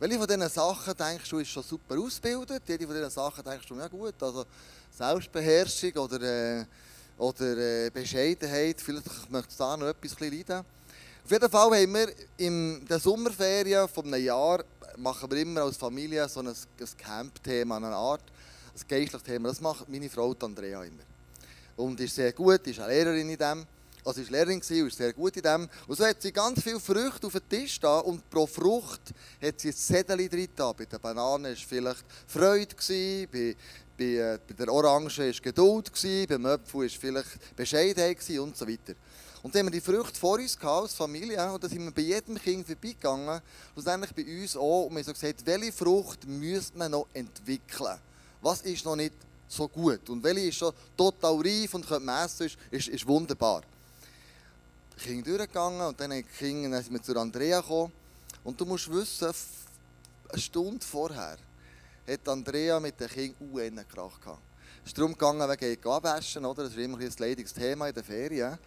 Welche 0.00 0.18
von 0.18 0.26
diesen 0.26 0.48
Sachen 0.48 0.96
denkst 0.96 1.28
du, 1.28 1.38
ist 1.38 1.50
schon 1.50 1.62
super 1.62 1.96
ausgebildet? 1.96 2.62
Jede 2.66 2.86
von 2.86 2.96
diesen 2.96 3.10
Sachen 3.10 3.44
denkst 3.44 3.68
du, 3.68 3.76
ja 3.76 3.88
gut, 3.88 4.20
also 4.20 4.46
Selbstbeherrschung 4.96 5.92
oder, 5.92 6.20
äh, 6.20 6.64
oder 7.16 7.56
äh, 7.56 7.90
Bescheidenheit, 7.90 8.80
vielleicht 8.80 9.30
möchtest 9.30 9.58
du 9.58 9.64
da 9.64 9.76
noch 9.76 9.86
etwas 9.86 10.20
leiden. 10.20 10.64
Auf 11.24 11.30
jeden 11.30 11.50
Fall 11.50 11.80
haben 11.80 11.94
wir 11.94 12.12
in 12.36 12.84
den 12.84 13.00
Sommerferien 13.00 13.88
von 13.88 14.12
einem 14.12 14.24
Jahr, 14.24 14.64
machen 14.98 15.30
wir 15.30 15.38
immer 15.38 15.62
als 15.62 15.76
Familie 15.76 16.28
so 16.28 16.40
ein, 16.40 16.48
ein 16.48 16.96
Camp-Thema, 16.98 17.76
eine 17.76 17.88
Art, 17.88 18.24
ein 18.74 18.88
geistliches 18.88 19.22
Thema. 19.22 19.48
Das 19.48 19.60
macht 19.60 19.88
meine 19.88 20.10
Frau 20.10 20.34
Andrea 20.40 20.82
immer. 20.82 21.04
Und 21.76 21.98
ist 22.00 22.14
sehr 22.14 22.32
gut, 22.32 22.66
ist 22.66 22.80
eine 22.80 22.92
Lehrerin 22.92 23.30
in 23.30 23.38
dem. 23.38 23.66
Also 24.04 24.20
ist 24.20 24.30
Lehrerin 24.30 24.60
gewesen 24.60 24.82
und 24.82 24.88
ist 24.88 24.98
sehr 24.98 25.12
gut 25.12 25.36
in 25.36 25.42
dem. 25.42 25.68
Und 25.86 25.96
so 25.96 26.04
hat 26.04 26.20
sie 26.20 26.32
ganz 26.32 26.60
viele 26.60 26.80
Früchte 26.80 27.28
auf 27.28 27.32
den 27.32 27.48
Tisch 27.48 27.78
da 27.80 27.98
und 28.00 28.28
pro 28.28 28.46
Frucht 28.46 29.14
hat 29.40 29.60
sie 29.60 29.68
ein 29.68 29.74
Zettel 29.74 30.28
drin. 30.28 30.48
Bei 30.56 30.84
der 30.84 30.98
Banane 30.98 31.50
war 31.50 31.56
vielleicht 31.56 32.04
Freude, 32.26 32.74
bei, 33.32 33.56
bei, 34.02 34.34
äh, 34.34 34.38
bei 34.46 34.54
der 34.54 34.72
Orange 34.72 35.18
war 35.18 35.32
Geduld, 35.32 35.92
beim 36.28 36.46
Apfel 36.46 36.80
war 36.80 36.88
vielleicht 36.88 37.56
Bescheidenheit 37.56 38.18
und 38.38 38.56
so 38.56 38.66
weiter. 38.66 38.94
Und 39.42 39.54
dann 39.54 39.60
haben 39.60 39.72
wir 39.72 39.80
die 39.80 39.80
Früchte 39.80 40.18
vor 40.18 40.38
uns 40.38 40.58
gehabt, 40.58 40.82
als 40.82 40.94
Familie 40.94 41.52
und 41.52 41.62
da 41.62 41.68
sind 41.68 41.84
wir 41.84 41.90
bei 41.90 42.02
jedem 42.02 42.36
Kind 42.38 42.66
vorbeigegangen. 42.66 43.40
Schlussendlich 43.72 44.12
bei 44.14 44.40
uns 44.40 44.56
auch 44.56 44.86
und 44.86 44.96
wir 44.96 45.04
haben 45.04 45.12
gesagt, 45.12 45.46
welche 45.46 45.72
Frucht 45.72 46.26
müsste 46.26 46.78
man 46.78 46.92
noch 46.92 47.06
entwickeln? 47.12 47.98
Was 48.40 48.62
ist 48.62 48.84
noch 48.84 48.96
nicht 48.96 49.14
so 49.48 49.68
gut? 49.68 50.08
Und 50.08 50.22
welche 50.22 50.48
ist 50.48 50.56
schon 50.56 50.72
total 50.96 51.36
reif 51.36 51.74
und 51.74 51.86
könnte 51.86 52.04
man 52.04 52.24
essen, 52.24 52.46
ist, 52.46 52.58
ist, 52.70 52.88
ist 52.88 53.06
wunderbar. 53.06 53.62
Die 54.96 55.04
Kinder 55.04 55.36
durchgegangen 55.36 55.88
und 55.88 56.00
dann, 56.00 56.24
Kinder, 56.38 56.70
dann 56.70 56.82
sind 56.82 56.92
wir 56.92 57.02
zu 57.02 57.16
Andrea 57.16 57.60
gekommen. 57.60 57.92
Und 58.44 58.60
du 58.60 58.64
musst 58.64 58.90
wissen, 58.90 59.32
eine 60.28 60.40
Stunde 60.40 60.84
vorher 60.84 61.38
hat 62.08 62.28
Andrea 62.28 62.80
mit 62.80 62.98
den 62.98 63.08
Kindern 63.08 63.50
UN 63.52 63.84
Krach 63.88 64.20
gehabt. 64.20 64.42
Es 64.82 64.88
ist 64.88 64.98
darum 64.98 65.12
gegangen, 65.12 65.48
wegen 65.48 65.80
gehen 65.80 65.92
abwaschen, 65.92 66.44
oder? 66.44 66.64
Das 66.64 66.72
ist 66.72 66.78
immer 66.78 66.98
ein 66.98 67.12
leidiges 67.18 67.52
Thema 67.52 67.88
in 67.88 67.94
den 67.94 68.04
Ferien. 68.04 68.58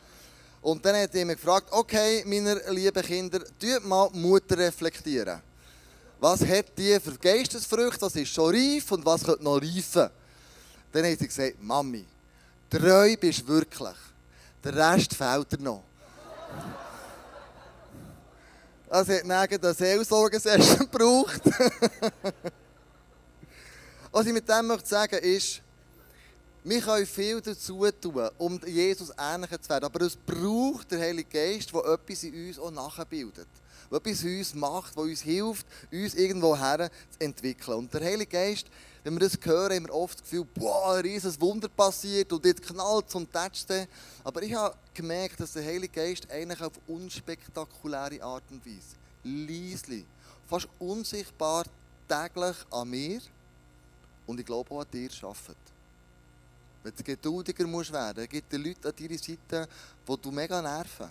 Und 0.62 0.84
dann 0.84 0.96
hat 0.96 1.14
er 1.14 1.26
mich 1.26 1.36
gefragt, 1.36 1.68
okay, 1.72 2.24
meine 2.26 2.56
lieben 2.72 3.04
Kinder, 3.04 3.40
tut 3.60 3.86
mal 3.86 4.10
Mutter 4.14 4.58
reflektieren. 4.58 5.42
Was 6.20 6.46
hat 6.46 6.78
die 6.78 7.00
für 7.00 7.18
Geistesfrüchte, 7.18 8.02
was 8.02 8.16
ist 8.16 8.34
schon 8.34 8.56
reif 8.56 8.92
und 8.92 9.06
was 9.06 9.24
könnte 9.24 9.44
noch 9.44 9.62
reifen? 9.62 10.10
Dann 10.92 11.06
hat 11.06 11.20
sie 11.20 11.28
gesagt, 11.28 11.62
Mami, 11.62 12.06
treu 12.70 13.16
bist 13.18 13.42
du 13.42 13.48
wirklich. 13.50 13.98
Der 14.64 14.76
Rest 14.76 15.14
fehlt 15.14 15.52
dir 15.52 15.60
noch. 15.60 15.84
Das 18.90 19.10
hat 19.10 19.26
neben 19.26 19.62
der 19.62 19.74
Seelsorgesession 19.74 20.80
gebraucht. 20.92 21.42
Was 24.16 24.26
ich 24.26 24.32
mit 24.32 24.48
dem 24.48 24.68
möchte 24.68 24.88
sagen 24.88 25.20
ist, 25.20 25.62
Wir 26.64 26.80
können 26.80 27.06
viel 27.06 27.42
dazu 27.42 27.86
tun, 27.92 28.30
um 28.38 28.62
Jesus 28.66 29.12
ähnlicher 29.20 29.62
zu 29.62 29.70
werden. 29.70 29.84
Aber 29.84 30.00
es 30.00 30.16
braucht 30.16 30.90
den 30.90 31.02
Heiligen 31.02 31.30
Geist, 31.30 31.74
der 31.74 31.84
etwas 31.84 32.24
in 32.24 32.48
uns 32.48 32.58
auch 32.58 32.72
nachbildet. 32.72 33.50
Der 33.92 33.98
etwas 33.98 34.24
in 34.24 34.38
uns 34.38 34.56
macht, 34.56 34.96
der 34.96 35.04
uns 35.04 35.20
hilft, 35.20 35.66
uns 35.92 36.16
irgendwo 36.16 36.58
her 36.58 36.90
zu 37.12 37.26
entwickeln. 37.26 37.78
Und 37.78 37.94
der 37.94 38.06
Heilige 38.06 38.32
Geist, 38.32 38.68
wenn 39.04 39.16
wir 39.16 39.20
das 39.20 39.38
hören, 39.44 39.76
haben 39.76 39.88
wir 39.88 39.94
oft 39.94 40.18
das 40.18 40.24
Gefühl, 40.24 40.46
boah, 40.46 40.94
ein 40.94 41.02
riesiges 41.02 41.42
Wunder 41.42 41.68
passiert 41.68 42.32
und 42.32 42.46
jetzt 42.46 42.64
knallt 42.64 43.10
es 43.10 43.16
und 43.16 43.30
tätscht 43.34 43.68
Aber 44.24 44.42
ich 44.42 44.56
habe 44.56 44.78
gemerkt, 44.94 45.42
dass 45.42 45.52
der 45.52 45.66
Heilige 45.66 45.90
Geist 45.90 46.32
eigentlich 46.32 46.62
auf 46.62 46.80
unspektakuläre 46.88 48.24
Art 48.24 48.46
und 48.50 48.66
Weise, 48.66 48.96
leislich, 49.26 50.06
fast 50.48 50.70
unsichtbar 50.80 51.66
täglich 52.08 52.56
an 52.72 52.90
mir 52.90 53.20
und 54.28 54.40
ich 54.40 54.46
glaube 54.46 54.72
auch 54.72 54.82
an 54.82 54.88
dir 54.92 55.10
arbeitet. 55.22 55.58
Wenn 56.84 56.94
du 56.96 57.04
geduldiger 57.04 57.66
musst 57.66 57.92
werden, 57.92 58.28
gibt 58.30 58.54
es 58.54 58.60
Leute 58.60 58.90
an 58.90 58.96
deiner 58.96 59.18
Seite, 59.18 59.68
die 60.08 60.22
du 60.22 60.32
mega 60.32 60.62
nerven. 60.62 61.10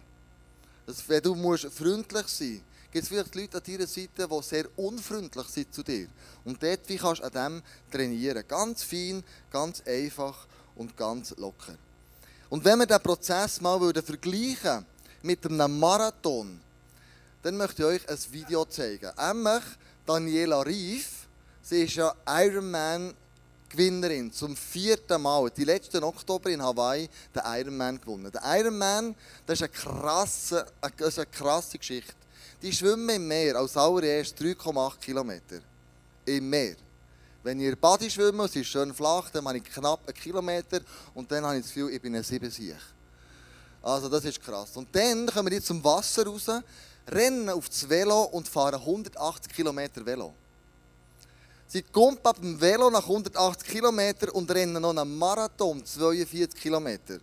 Das, 0.87 1.09
wenn 1.09 1.23
du 1.23 1.35
musst 1.35 1.64
freundlich 1.66 2.28
sein 2.28 2.52
musst, 2.52 2.92
gibt 2.92 3.02
es 3.02 3.09
vielleicht 3.09 3.35
Leute 3.35 3.56
an 3.56 3.62
deiner 3.66 3.87
Seite, 3.87 4.28
die 4.28 4.42
sehr 4.42 4.66
unfreundlich 4.76 5.49
sind 5.49 5.75
zu 5.75 5.83
dir. 5.83 6.06
Und 6.44 6.62
dort 6.62 6.88
wie 6.88 6.97
kannst 6.97 7.23
du 7.23 7.26
an 7.26 7.33
dem 7.33 7.62
trainieren. 7.90 8.44
Ganz 8.47 8.85
fein, 8.85 9.25
ganz 9.50 9.83
einfach 9.85 10.47
und 10.76 10.97
ganz 10.97 11.35
locker. 11.37 11.75
Und 12.50 12.64
wenn 12.64 12.78
wir 12.78 12.87
diesen 12.87 13.02
Prozess 13.02 13.61
mal 13.61 13.80
vergleichen 13.94 14.87
mit 15.23 15.44
einem 15.44 15.76
Marathon, 15.78 16.61
dann 17.42 17.56
möchte 17.56 17.83
ich 17.83 17.88
euch 18.02 18.09
ein 18.09 18.33
Video 18.33 18.64
zeigen. 18.66 19.11
Nämlich 19.18 19.64
Daniela 20.06 20.62
Rief, 20.62 21.13
sie 21.64 21.83
ist 21.83 21.94
ja 21.94 22.14
Ironman 22.26 23.14
Gewinnerin 23.68 24.30
zum 24.30 24.56
vierten 24.56 25.21
Mal. 25.21 25.50
Die 25.50 25.64
letzten 25.64 26.04
Oktober 26.04 26.50
in 26.50 26.62
Hawaii 26.62 27.09
den 27.35 27.42
Ironman 27.44 28.00
gewonnen. 28.00 28.30
Der 28.30 28.42
Ironman, 28.44 29.16
das 29.47 29.61
ist 29.61 29.62
eine 29.62 29.73
krasse, 29.73 30.66
das 30.97 31.09
ist 31.09 31.18
eine 31.18 31.26
krasse 31.26 31.78
Geschichte. 31.78 32.14
Die 32.62 32.73
schwimmen 32.73 33.09
im 33.09 33.26
Meer 33.26 33.56
als 33.56 33.76
allererst 33.76 34.38
3,8 34.40 34.99
Kilometer. 34.99 35.61
Im 36.26 36.49
Meer. 36.49 36.76
Wenn 37.42 37.61
in 37.61 37.76
Badi 37.78 38.09
schwimme, 38.09 38.44
es 38.44 38.56
ist 38.56 38.68
schön 38.68 38.94
flach, 38.94 39.28
dann 39.30 39.47
habe 39.47 39.59
ich 39.59 39.64
knapp 39.64 40.00
einen 40.06 40.16
Kilometer 40.16 40.80
und 41.14 41.30
dann 41.30 41.44
habe 41.44 41.56
ich 41.56 41.62
das 41.62 41.75
Gefühl, 41.75 41.92
ich 41.92 42.00
bin 42.00 42.14
ein 42.14 42.23
Siebensieg. 42.23 42.76
Also 43.83 44.09
das 44.09 44.25
ist 44.25 44.40
krass. 44.40 44.76
Und 44.76 44.88
dann 44.94 45.26
kommen 45.26 45.50
wir 45.50 45.62
zum 45.62 45.83
Wasser 45.85 46.25
raus, 46.25 46.47
rennen 47.09 47.50
auf 47.50 47.68
das 47.68 47.87
Velo 47.87 48.23
und 48.23 48.49
fahren 48.49 48.80
180 48.80 49.52
Kilometer 49.52 50.06
Velo. 50.06 50.33
Sie 51.66 51.83
kommt 51.83 52.25
ab 52.26 52.37
dem 52.40 52.61
Velo 52.61 52.90
nach 52.90 53.02
180 53.02 53.68
Kilometern 53.68 54.30
und 54.30 54.50
rennen 54.50 54.80
noch 54.80 54.90
einen 54.90 55.18
Marathon, 55.18 55.85
42 55.85 56.61
Kilometer. 56.61 57.18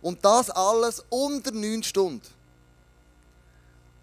Und 0.00 0.24
das 0.24 0.50
alles 0.50 1.04
unter 1.08 1.50
9 1.50 1.82
Stunden. 1.82 2.22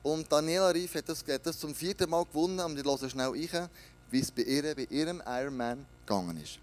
Und 0.03 0.31
Daniela 0.31 0.69
Rief 0.69 0.95
hat 0.95 1.07
das, 1.09 1.23
hat 1.27 1.45
das 1.45 1.59
zum 1.59 1.75
vierten 1.75 2.09
Mal 2.09 2.25
gewonnen 2.25 2.59
und 2.59 2.77
ich 2.77 2.83
höre 2.83 3.09
schnell 3.09 3.29
rein, 3.29 3.69
wie 4.09 4.19
es 4.19 4.31
bei, 4.31 4.41
ihr, 4.41 4.75
bei 4.75 4.87
ihrem 4.89 5.21
Ironman 5.25 5.85
gegangen 6.05 6.37
ist. 6.41 6.59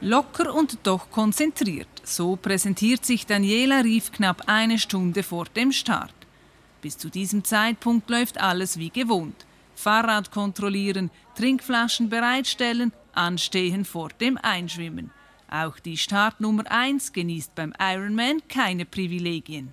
Locker 0.00 0.54
und 0.54 0.78
doch 0.84 1.10
konzentriert. 1.10 1.88
So 2.04 2.36
präsentiert 2.36 3.04
sich 3.04 3.26
Daniela 3.26 3.80
Rief 3.80 4.12
knapp 4.12 4.44
eine 4.46 4.78
Stunde 4.78 5.22
vor 5.22 5.46
dem 5.46 5.72
Start. 5.72 6.14
Bis 6.80 6.96
zu 6.96 7.10
diesem 7.10 7.44
Zeitpunkt 7.44 8.08
läuft 8.08 8.38
alles 8.38 8.78
wie 8.78 8.90
gewohnt. 8.90 9.44
Fahrrad 9.78 10.32
kontrollieren, 10.32 11.10
Trinkflaschen 11.36 12.08
bereitstellen, 12.08 12.92
anstehen 13.14 13.84
vor 13.84 14.08
dem 14.08 14.36
Einschwimmen. 14.36 15.12
Auch 15.48 15.78
die 15.78 15.96
Startnummer 15.96 16.64
1 16.68 17.12
genießt 17.12 17.54
beim 17.54 17.72
Ironman 17.78 18.42
keine 18.48 18.84
Privilegien. 18.84 19.72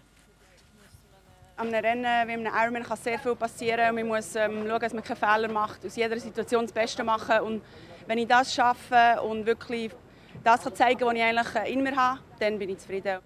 Am 1.57 1.69
Rennen 1.69 2.03
wie 2.03 2.33
einem 2.33 2.45
Ironman 2.45 2.83
kann 2.83 2.97
sehr 2.97 3.17
viel 3.17 3.35
passieren. 3.35 3.95
Man 3.95 4.07
muss 4.07 4.35
ähm, 4.35 4.65
schauen, 4.67 4.79
dass 4.79 4.93
man 4.93 5.03
keine 5.03 5.19
Fehler 5.19 5.51
macht, 5.51 5.83
aus 5.83 5.95
jeder 5.95 6.19
Situation 6.19 6.65
das 6.65 6.71
Beste 6.71 7.03
machen. 7.03 7.39
Und 7.39 7.63
wenn 8.05 8.19
ich 8.19 8.27
das 8.27 8.53
schaffe 8.53 9.19
und 9.21 9.45
wirklich 9.45 9.91
das 10.43 10.63
kann 10.63 10.75
zeigen 10.75 10.99
kann, 10.99 11.07
was 11.07 11.15
ich 11.15 11.23
eigentlich 11.23 11.73
in 11.73 11.81
mir 11.81 11.95
habe, 11.95 12.19
dann 12.39 12.59
bin 12.59 12.69
ich 12.69 12.77
zufrieden. 12.77 13.19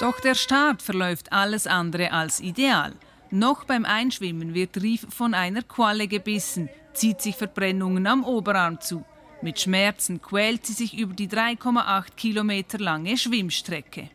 Doch 0.00 0.18
der 0.20 0.34
Start 0.34 0.80
verläuft 0.80 1.32
alles 1.32 1.66
andere 1.66 2.12
als 2.12 2.40
ideal. 2.40 2.94
Noch 3.30 3.64
beim 3.64 3.84
Einschwimmen 3.84 4.54
wird 4.54 4.80
Rief 4.80 5.06
von 5.10 5.34
einer 5.34 5.62
Qualle 5.62 6.08
gebissen, 6.08 6.70
zieht 6.94 7.20
sich 7.20 7.36
Verbrennungen 7.36 8.06
am 8.06 8.24
Oberarm 8.24 8.80
zu. 8.80 9.04
Mit 9.42 9.60
Schmerzen 9.60 10.22
quält 10.22 10.66
sie 10.66 10.72
sich 10.72 10.96
über 10.98 11.14
die 11.14 11.28
3,8 11.28 12.14
Kilometer 12.16 12.78
lange 12.78 13.16
Schwimmstrecke. 13.18 14.08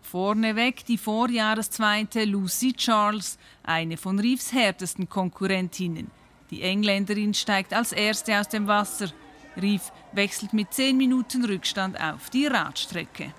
Vorneweg 0.00 0.86
die 0.86 0.96
Vorjahreszweite 0.96 2.24
Lucy 2.24 2.72
Charles, 2.72 3.38
eine 3.62 3.96
von 3.96 4.18
Reeves 4.18 4.52
härtesten 4.52 5.08
Konkurrentinnen. 5.08 6.10
Die 6.50 6.62
Engländerin 6.62 7.34
steigt 7.34 7.74
als 7.74 7.92
erste 7.92 8.38
aus 8.38 8.48
dem 8.48 8.66
Wasser. 8.66 9.10
Reef 9.56 9.92
wechselt 10.12 10.52
mit 10.52 10.72
10 10.72 10.96
Minuten 10.96 11.44
Rückstand 11.44 12.00
auf 12.00 12.30
die 12.30 12.46
Radstrecke 12.46 13.34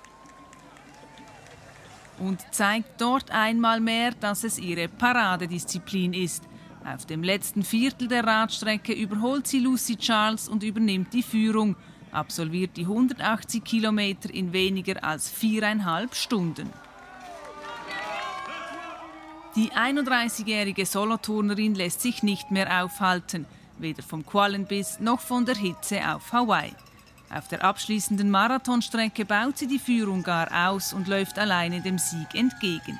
und 2.18 2.40
zeigt 2.50 3.00
dort 3.00 3.30
einmal 3.30 3.80
mehr, 3.80 4.12
dass 4.12 4.44
es 4.44 4.58
ihre 4.58 4.88
Paradedisziplin 4.88 6.12
ist. 6.12 6.44
Auf 6.84 7.04
dem 7.06 7.22
letzten 7.22 7.62
Viertel 7.62 8.08
der 8.08 8.24
Radstrecke 8.24 8.92
überholt 8.92 9.46
sie 9.46 9.60
Lucy 9.60 9.96
Charles 9.96 10.48
und 10.48 10.62
übernimmt 10.62 11.12
die 11.12 11.22
Führung, 11.22 11.76
absolviert 12.12 12.76
die 12.76 12.84
180 12.84 13.64
Kilometer 13.64 14.32
in 14.32 14.52
weniger 14.52 15.02
als 15.02 15.28
viereinhalb 15.28 16.14
Stunden. 16.14 16.70
Die 19.56 19.70
31-jährige 19.70 20.84
Soloturnerin 20.84 21.74
lässt 21.74 22.02
sich 22.02 22.22
nicht 22.22 22.50
mehr 22.50 22.84
aufhalten, 22.84 23.46
weder 23.78 24.02
vom 24.02 24.24
Qualenbiss 24.24 25.00
noch 25.00 25.20
von 25.20 25.46
der 25.46 25.56
Hitze 25.56 26.00
auf 26.14 26.32
Hawaii. 26.32 26.72
Auf 27.30 27.48
der 27.48 27.64
abschließenden 27.64 28.30
Marathonstrecke 28.30 29.24
baut 29.24 29.58
sie 29.58 29.66
die 29.66 29.78
Führung 29.78 30.22
gar 30.22 30.68
aus 30.68 30.92
und 30.92 31.08
läuft 31.08 31.38
alleine 31.38 31.80
dem 31.80 31.98
Sieg 31.98 32.34
entgegen. 32.34 32.98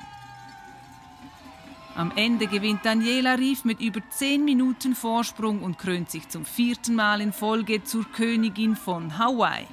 Am 1.95 2.11
Ende 2.15 2.45
gewinnt 2.45 2.85
Daniela 2.85 3.33
Rief 3.35 3.65
mit 3.65 3.81
über 3.81 4.01
10 4.07 4.45
Minuten 4.45 4.93
Vorsprung 4.93 5.63
und 5.63 5.79
krönt 5.79 6.11
sich 6.11 6.29
zum 6.29 6.45
vierten 6.45 6.93
Mal 6.93 7.21
in 7.21 7.33
Folge 7.33 7.83
zur 7.83 8.05
Königin 8.11 8.75
von 8.75 9.17
Hawaii. 9.17 9.65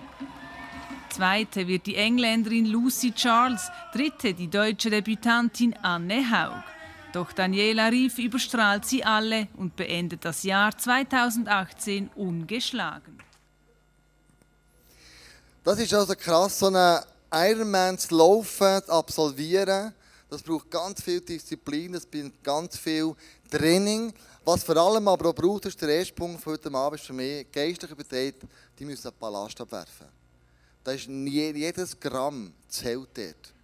Zweite 1.10 1.68
wird 1.68 1.86
die 1.86 1.96
Engländerin 1.96 2.64
Lucy 2.64 3.12
Charles, 3.12 3.70
dritte 3.92 4.32
die 4.32 4.48
deutsche 4.48 4.88
Debütantin 4.88 5.76
Anne 5.82 6.30
Haug. 6.30 6.64
Doch 7.12 7.30
Daniela 7.30 7.88
Rief 7.88 8.18
überstrahlt 8.18 8.86
sie 8.86 9.04
alle 9.04 9.48
und 9.56 9.76
beendet 9.76 10.24
das 10.24 10.44
Jahr 10.44 10.76
2018 10.76 12.08
ungeschlagen. 12.16 13.13
Das 15.64 15.78
ist 15.78 15.94
also 15.94 16.14
krass, 16.14 16.58
so 16.58 16.66
einen 16.66 17.02
Ironman 17.32 17.98
zu 17.98 18.14
laufen, 18.14 18.82
zu 18.84 18.92
absolvieren. 18.92 19.94
Das 20.28 20.42
braucht 20.42 20.70
ganz 20.70 21.00
viel 21.00 21.22
Disziplin, 21.22 21.94
das 21.94 22.04
braucht 22.04 22.44
ganz 22.44 22.76
viel 22.76 23.14
Training. 23.50 24.12
Was 24.44 24.62
vor 24.62 24.76
allem 24.76 25.08
aber 25.08 25.30
auch 25.30 25.34
braucht, 25.34 25.64
ist 25.64 25.80
der 25.80 25.88
erste 25.88 26.12
Punkt 26.12 26.42
von 26.42 26.52
heute 26.52 26.70
Abend 26.74 27.00
für 27.00 27.14
mich, 27.14 27.50
geistliche 27.50 27.96
Betrieb, 27.96 28.42
die 28.78 28.84
müssen 28.84 29.08
einen 29.08 29.16
Ballast 29.18 29.58
abwerfen. 29.58 30.06
Da 30.84 30.92
ist 30.92 31.06
jedes 31.06 31.98
Gramm 31.98 32.52
zählt 32.68 33.08
dort. 33.14 33.54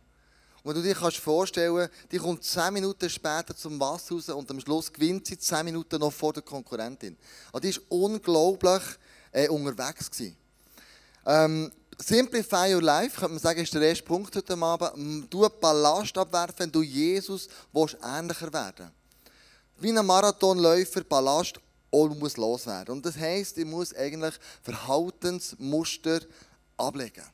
Und 0.63 0.77
du 0.79 0.83
dir 0.83 0.95
kannst 0.95 1.19
vorstellen, 1.19 1.91
die 2.11 2.17
kommt 2.17 2.43
10 2.43 2.73
Minuten 2.73 3.11
später 3.11 3.55
zum 3.55 3.79
Wasser 3.79 4.15
raus 4.15 4.31
und 4.31 4.51
am 4.51 4.61
Schluss 4.61 4.91
gewinnt 4.91 5.27
sie 5.27 5.39
10 5.39 5.67
Minuten 5.67 6.01
noch 6.01 6.15
vor 6.15 6.33
der 6.33 6.43
Konkurrentin. 6.43 7.19
Also 7.53 7.69
die 7.69 7.77
war 7.77 7.83
unglaublich 7.91 8.83
äh, 9.33 9.49
unterwegs. 9.49 10.11
Ähm, 11.27 11.71
Simplify 12.03 12.73
your 12.75 12.81
life, 12.81 13.21
könnte 13.21 13.35
man 13.35 13.39
sagen, 13.39 13.61
ist 13.61 13.75
der 13.75 13.83
erste 13.83 14.05
Punkt 14.05 14.35
heute 14.35 14.57
Abend. 14.57 15.33
Du 15.33 15.47
Ballast 15.61 16.17
abwerfen, 16.17 16.73
du 16.73 16.81
Jesus 16.81 17.47
willst, 17.73 17.99
ähnlicher 18.03 18.51
werden 18.51 18.91
Wie 19.79 19.97
ein 19.97 20.07
Marathonläufer 20.07 21.05
Ballast 21.05 21.61
und 21.91 22.19
muss 22.19 22.39
loswerden. 22.39 22.95
Und 22.95 23.05
das 23.05 23.19
heisst, 23.19 23.59
ich 23.59 23.67
muss 23.67 23.95
eigentlich 23.95 24.35
Verhaltensmuster 24.63 26.21
ablegen. 26.79 27.25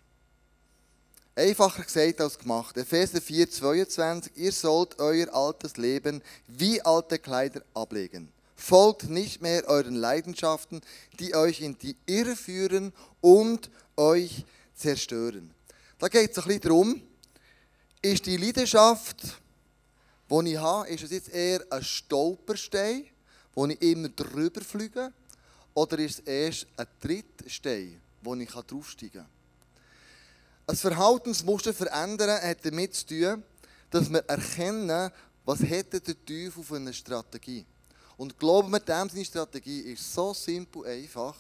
Einfacher 1.37 1.85
gesagt 1.85 2.21
als 2.21 2.37
gemacht. 2.37 2.77
Epheser 2.77 3.21
4, 3.21 3.49
22. 3.49 4.33
Ihr 4.35 4.53
sollt 4.53 4.99
euer 4.99 5.33
altes 5.33 5.77
Leben 5.77 6.23
wie 6.49 6.83
alte 6.83 7.21
Kleider 7.21 7.63
ablegen. 7.73 8.33
Folgt 8.57 9.09
nicht 9.11 9.43
mehr 9.43 9.69
euren 9.69 9.95
Leidenschaften, 9.95 10.81
die 11.21 11.37
euch 11.37 11.61
in 11.61 11.79
die 11.79 11.95
Irre 12.07 12.35
führen 12.35 12.93
und 13.21 13.71
euch 13.97 14.45
zerstören. 14.77 15.53
Da 15.99 16.09
geht 16.09 16.31
es 16.31 16.39
ein 16.39 16.45
bisschen 16.45 16.61
darum, 16.61 17.03
ist 18.03 18.27
die 18.27 18.37
Leidenschaft, 18.37 19.23
die 20.31 20.53
ich 20.53 20.59
habe, 20.59 20.89
ist 20.89 21.05
es 21.05 21.11
jetzt 21.11 21.29
eher 21.31 21.65
ein 21.71 21.83
Stolperstein, 21.83 23.07
wo 23.55 23.67
ich 23.67 23.81
immer 23.81 24.09
drüber 24.09 24.61
fliege? 24.61 25.13
Oder 25.75 25.99
ist 25.99 26.21
es 26.21 26.27
erst 26.27 26.67
ein 26.77 26.87
Trittstein, 27.01 28.01
wo 28.23 28.35
ich 28.35 28.51
draufsteigen 28.51 29.23
kann? 29.23 29.31
Ein 30.69 30.77
Verhaltensmuster 30.77 31.73
verändern 31.73 32.43
hat 32.43 32.65
damit 32.65 32.95
zu 32.95 33.07
tun, 33.07 33.43
dass 33.91 34.11
wir 34.11 34.21
erkennen, 34.21 35.11
was 35.45 35.61
hätte 35.61 36.01
der 36.01 36.17
Teufel 36.25 36.65
für 36.65 36.77
eine 36.77 36.93
Strategie. 36.93 37.65
Und 38.17 38.39
glauben 38.39 38.71
wir, 38.73 38.81
dem 38.81 39.09
seine 39.09 39.25
Strategie 39.25 39.81
ist 39.93 40.13
so 40.13 40.35
simpel 40.35 40.85
einfach. 40.87 41.37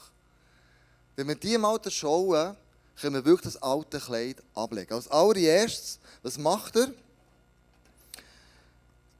Wenn 1.16 1.28
wir 1.28 1.34
die 1.34 1.58
mal 1.58 1.80
schauen, 1.88 2.56
können 3.00 3.14
wir 3.14 3.24
wirklich 3.24 3.52
das 3.52 3.62
alte 3.62 4.00
Kleid 4.00 4.42
ablegen. 4.54 4.94
Als 4.94 5.08
allererstes, 5.08 5.98
was 6.22 6.38
macht 6.38 6.76
er? 6.76 6.92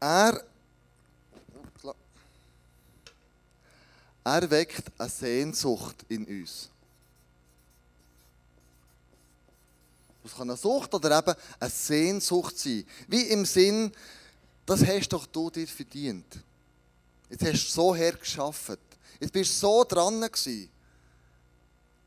Er, 0.01 0.45
er 4.25 4.51
weckt 4.51 4.93
eine 4.99 5.09
Sehnsucht 5.09 6.05
in 6.09 6.25
uns. 6.25 6.69
Das 10.23 10.35
kann 10.35 10.51
eine 10.51 10.57
Sucht 10.57 10.93
oder 10.93 11.19
eben 11.19 11.35
eine 11.61 11.71
Sehnsucht 11.71 12.59
sein. 12.59 12.85
Wie 13.07 13.23
im 13.29 13.45
Sinn, 13.47 13.93
das 14.65 14.85
hast 14.85 15.11
doch 15.11 15.27
du 15.27 15.51
dir 15.51 15.69
verdient. 15.69 16.27
Jetzt 17.31 17.45
hast 17.45 17.69
du 17.69 17.73
so 17.73 17.95
hergeschafft. 17.95 18.79
Jetzt 19.21 19.33
bist 19.33 19.53
du 19.53 19.57
so 19.67 19.85
dran 19.85 20.21
gewesen. 20.21 20.69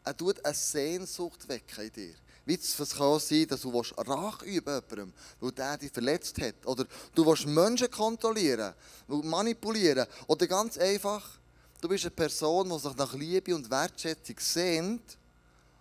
Er 0.10 0.18
tut 0.18 0.44
eine 0.44 0.56
Sehnsucht 0.56 1.48
wecken 1.48 1.86
in 1.86 1.94
dir. 1.94 2.16
Es 2.48 2.96
kann 2.96 3.20
sein, 3.20 3.46
dass 3.48 3.62
du 3.62 3.70
Rach 3.80 4.42
üben 4.42 4.82
jemandem, 4.82 5.14
weil 5.40 5.52
der 5.52 5.78
dich 5.78 5.92
verletzt 5.92 6.42
hat. 6.42 6.66
Oder 6.66 6.86
du 7.14 7.24
willst 7.28 7.46
Menschen 7.46 7.92
kontrollieren, 7.92 8.74
manipulieren. 9.08 10.08
Oder 10.26 10.48
ganz 10.48 10.80
einfach, 10.80 11.38
du 11.80 11.88
bist 11.88 12.06
eine 12.06 12.10
Person, 12.10 12.72
die 12.72 12.80
sich 12.80 12.96
nach 12.96 13.14
Liebe 13.14 13.54
und 13.54 13.70
Wertschätzung 13.70 14.36
sehnt. 14.40 15.16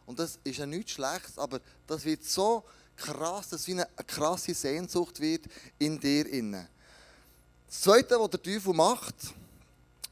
Und 0.04 0.18
das 0.18 0.38
ist 0.44 0.58
ja 0.58 0.66
nichts 0.66 0.90
Schlechtes, 0.90 1.38
aber 1.38 1.58
das 1.86 2.04
wird 2.04 2.22
so 2.22 2.64
krass, 2.96 3.48
dass 3.48 3.62
es 3.62 3.68
eine 3.70 3.88
krasse 4.06 4.52
Sehnsucht 4.52 5.20
wird 5.20 5.46
in 5.78 5.98
dir. 5.98 6.68
Das 7.66 7.80
Zweite, 7.80 8.20
was 8.20 8.28
der 8.28 8.42
Teufel 8.42 8.74
macht, 8.74 9.14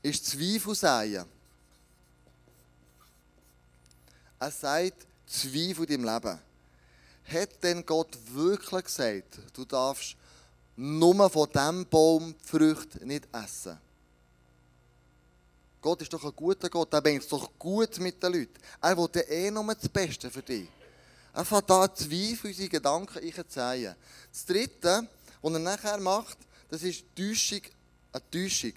ist 0.00 0.24
Zweifel 0.24 0.74
säen. 0.74 1.35
Er 4.38 4.50
sagt 4.50 5.06
Zweifel 5.26 5.90
in 5.90 6.02
deinem 6.02 6.14
Leben. 6.14 6.38
Hat 7.28 7.62
denn 7.62 7.84
Gott 7.84 8.16
wirklich 8.32 8.84
gesagt, 8.84 9.38
du 9.54 9.64
darfst 9.64 10.16
nur 10.76 11.30
von 11.30 11.48
diesem 11.52 11.86
Baum 11.86 12.34
die 12.34 12.48
Früchte 12.48 13.04
nicht 13.04 13.26
essen? 13.32 13.78
Gott 15.80 16.02
ist 16.02 16.12
doch 16.12 16.24
ein 16.24 16.34
guter 16.34 16.68
Gott, 16.68 16.92
er 16.92 17.02
meint 17.02 17.22
es 17.22 17.28
doch 17.28 17.50
gut 17.58 17.98
mit 17.98 18.22
den 18.22 18.32
Leuten. 18.32 18.60
Er 18.80 18.96
will 18.96 19.08
ja 19.14 19.22
eh 19.22 19.50
nur 19.50 19.74
das 19.74 19.88
Beste 19.88 20.30
für 20.30 20.42
dich. 20.42 20.68
Er 21.32 21.44
fängt 21.44 21.70
da 21.70 21.94
Zweifel 21.94 22.48
unsere 22.48 22.68
Gedanken 22.68 23.18
einzuzeigen. 23.18 23.94
Das 24.32 24.44
Dritte, 24.44 25.08
was 25.42 25.52
er 25.52 25.58
nachher 25.58 25.98
macht, 25.98 26.38
das 26.68 26.82
ist 26.82 27.04
Täuschung, 27.14 27.60
eine 28.12 28.30
Täuschung. 28.30 28.72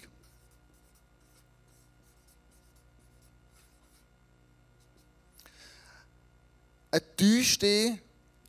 Er 6.90 7.16
täuscht 7.16 7.62
dich 7.62 7.98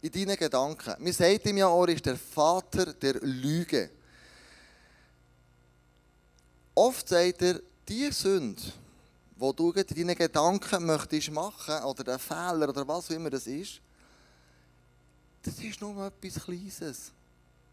in 0.02 0.12
deinen 0.12 0.38
Gedanken. 0.38 0.96
Wir 1.00 1.14
sagen 1.14 1.50
ihm 1.50 1.58
ja, 1.58 1.70
er 1.70 1.90
ist 1.90 2.06
der 2.06 2.18
Vater 2.18 2.94
der 2.94 3.16
Lüge. 3.22 3.92
Oft 6.74 7.08
sagt 7.08 7.42
er, 7.44 7.62
die 7.88 8.12
Sünde, 8.12 8.62
wo 9.36 9.54
du 9.54 9.72
in 9.72 9.86
deinen 9.86 10.16
Gedanken 10.16 10.86
möchtest 10.86 11.32
machen, 11.32 11.84
oder 11.84 12.04
der 12.04 12.20
Fehler, 12.20 12.70
oder 12.70 12.88
was 12.88 13.12
auch 13.12 13.16
immer 13.16 13.30
das 13.30 13.46
ist, 13.46 13.82
das 15.44 15.60
ist 15.60 15.82
nur 15.82 16.06
etwas 16.06 16.44
Kleines. 16.44 17.12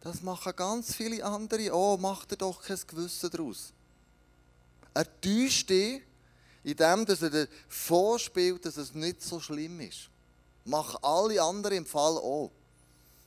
Das 0.01 0.23
machen 0.23 0.53
ganz 0.55 0.95
viele 0.95 1.25
andere. 1.25 1.73
Oh, 1.73 1.97
mach 2.01 2.25
dir 2.25 2.37
doch 2.37 2.63
kein 2.63 2.79
Gewissen 2.87 3.31
daraus. 3.31 3.73
Er 4.95 5.21
täuscht 5.21 5.69
dich, 5.71 6.03
indem 6.63 7.07
er 7.07 7.31
dir 7.31 7.49
vorspielt, 7.69 8.65
dass 8.65 8.77
es 8.77 8.95
nicht 8.95 9.23
so 9.23 9.41
schlimm 9.41 9.81
ist. 9.81 10.09
Mach 10.65 11.03
alle 11.03 11.41
anderen 11.43 11.79
im 11.79 11.87
Fall 11.87 12.17
auch. 12.17 12.50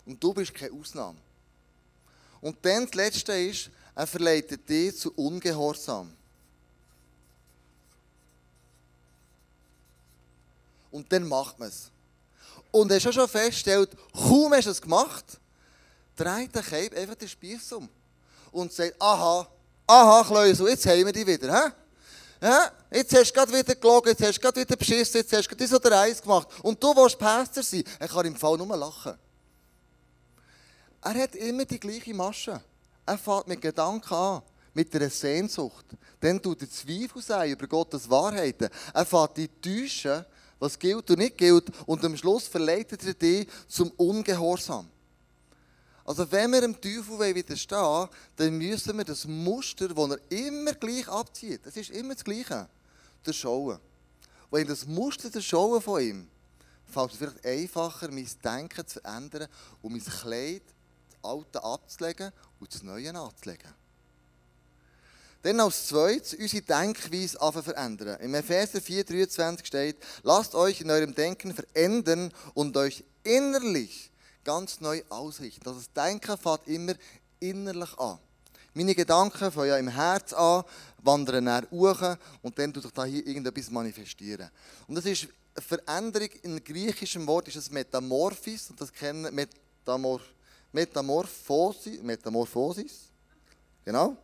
Und 0.06 0.24
du 0.24 0.34
bist 0.34 0.54
keine 0.54 0.74
Ausnahme. 0.74 1.18
Und 2.42 2.58
dann 2.64 2.86
das 2.86 2.96
Letzte 2.96 3.34
ist, 3.34 3.70
er 3.96 4.08
verleitet 4.08 4.68
dich 4.68 4.98
zu 4.98 5.14
Ungehorsam. 5.14 6.12
Und 10.92 11.12
dann 11.12 11.28
macht 11.28 11.60
man 11.60 11.70
es. 11.70 11.90
Und 12.72 12.92
hast 12.92 13.06
du 13.06 13.12
schon 13.12 13.28
festgestellt, 13.28 13.92
kaum 14.14 14.54
hast 14.54 14.66
du 14.66 14.72
es 14.72 14.82
gemacht, 14.82 15.40
dreht 16.16 16.54
der 16.56 16.64
Keib 16.64 16.96
einfach 16.96 17.16
den 17.16 17.30
Spieß 17.30 17.74
um. 17.74 17.90
Und 18.52 18.74
sagt, 18.74 18.96
aha, 19.00 19.48
aha, 19.88 20.24
Kleusel, 20.26 20.70
jetzt 20.70 20.86
haben 20.86 21.06
wir 21.06 21.14
dich 21.14 21.26
wieder. 21.26 21.66
He? 21.66 21.72
Ja, 22.42 22.72
jetzt 22.92 23.16
hast 23.16 23.30
du 23.30 23.34
gerade 23.36 23.54
wieder 23.54 23.76
gelogen, 23.76 24.10
jetzt 24.10 24.24
hast 24.24 24.38
du 24.38 24.42
gerade 24.42 24.62
wieder 24.62 24.76
beschissen, 24.76 25.22
jetzt 25.22 25.32
hast 25.32 25.46
du 25.46 25.50
gerade 25.56 25.64
das 25.64 25.74
oder 25.74 26.02
eins 26.02 26.22
gemacht. 26.22 26.48
Und 26.64 26.84
du 26.84 26.88
willst 26.96 27.20
Pastor 27.20 27.62
sein. 27.62 27.84
Er 28.00 28.08
kann 28.08 28.26
im 28.26 28.36
Fall 28.36 28.58
nur 28.58 28.76
lachen. 28.76 29.14
Er 31.04 31.14
hat 31.14 31.36
immer 31.36 31.66
die 31.66 31.80
gleiche 31.80 32.14
Masche. 32.16 32.60
Er 33.06 33.18
fängt 33.20 33.48
mit 33.48 33.62
Gedanken 33.62 34.14
an, 34.14 34.42
mit 34.74 34.96
einer 34.96 35.10
Sehnsucht. 35.10 35.86
Dann 36.20 36.42
tut 36.42 36.62
er 36.64 36.70
Zweifel 36.70 37.22
sein 37.22 37.52
über 37.52 37.68
Gottes 37.68 38.10
Wahrheiten. 38.10 38.70
Er 38.92 39.06
fängt 39.06 39.38
die 39.38 39.48
täuschen, 39.48 40.26
was 40.58 40.80
gilt 40.80 41.12
und 41.12 41.20
nicht 41.20 41.38
gilt. 41.38 41.66
Und 41.86 42.04
am 42.04 42.18
Schluss 42.18 42.48
verleitet 42.48 43.04
er 43.06 43.14
dich 43.14 43.48
zum 43.68 43.92
Ungehorsam. 43.92 44.88
Also 46.12 46.30
wenn 46.30 46.52
wir 46.52 46.60
dem 46.60 46.76
Teufel 46.76 47.34
widerstehen 47.34 47.80
wollen, 47.80 48.10
dann 48.36 48.58
müssen 48.58 48.98
wir 48.98 49.06
das 49.06 49.26
Muster, 49.26 49.88
das 49.88 50.10
er 50.10 50.20
immer 50.30 50.74
gleich 50.74 51.08
abzieht, 51.08 51.66
das 51.66 51.78
ist 51.78 51.90
immer 51.92 52.16
das 52.16 52.26
Gleiche, 52.26 52.68
durchschauen. 53.24 53.80
Wenn 54.50 54.68
das 54.68 54.86
Muster 54.86 55.30
durchschauen 55.30 55.82
von 55.82 56.02
ihm, 56.02 56.28
fällt 56.86 57.14
es 57.14 57.18
vielleicht 57.18 57.46
einfacher, 57.46 58.12
mein 58.12 58.28
Denken 58.44 58.86
zu 58.86 59.00
verändern 59.00 59.48
und 59.82 59.94
mein 59.94 60.04
Kleid, 60.04 60.64
das 61.12 61.32
Alte 61.32 61.64
abzulegen 61.64 62.34
und 62.60 62.74
das 62.74 62.84
Neue 62.84 63.16
anzulegen. 63.18 63.74
Dann 65.44 65.62
als 65.62 65.88
zweites 65.88 66.34
unsere 66.34 66.62
Denkweise 66.62 67.38
verändern. 67.64 68.20
Im 68.20 68.34
Epheser 68.34 68.80
4,23 68.80 69.66
steht, 69.66 69.96
lasst 70.24 70.56
euch 70.56 70.82
in 70.82 70.92
eurem 70.92 71.16
Denken 71.16 71.54
verändern 71.54 72.34
und 72.54 72.76
euch 72.76 73.06
innerlich 73.24 74.11
ganz 74.44 74.80
neu 74.80 75.02
ausrichten. 75.10 75.68
Also 75.68 75.80
das 75.80 75.92
Denken 75.94 76.38
fängt 76.38 76.68
immer 76.68 76.94
innerlich 77.40 77.98
an. 77.98 78.20
Meine 78.74 78.96
Gedanken 78.96 79.52
fangen 79.52 79.68
ja 79.68 79.78
im 79.78 79.90
Herz 79.90 80.32
an, 80.34 80.64
wandern 81.00 81.44
nach 81.44 81.70
hoch 81.72 82.16
und 82.42 82.58
dann 82.58 82.74
tut 82.74 82.84
sich 82.84 82.92
da 82.94 83.04
hier 83.04 83.26
irgendetwas 83.26 83.70
manifestieren. 83.70 84.50
Und 84.88 84.96
das 84.96 85.06
ist 85.06 85.28
eine 85.56 85.62
Veränderung 85.62 86.30
in 86.44 86.64
griechischem 86.64 87.28
Wort, 87.28 87.50
ist 87.50 87.58
es 87.58 87.70
Metamorphis, 87.70 88.70
und 88.70 88.80
das 88.80 88.94
kennen 88.94 89.34
Metamor 89.34 90.22
Metamorphosis, 90.72 92.02
Metamorphosis, 92.02 93.10
genau. 93.84 94.16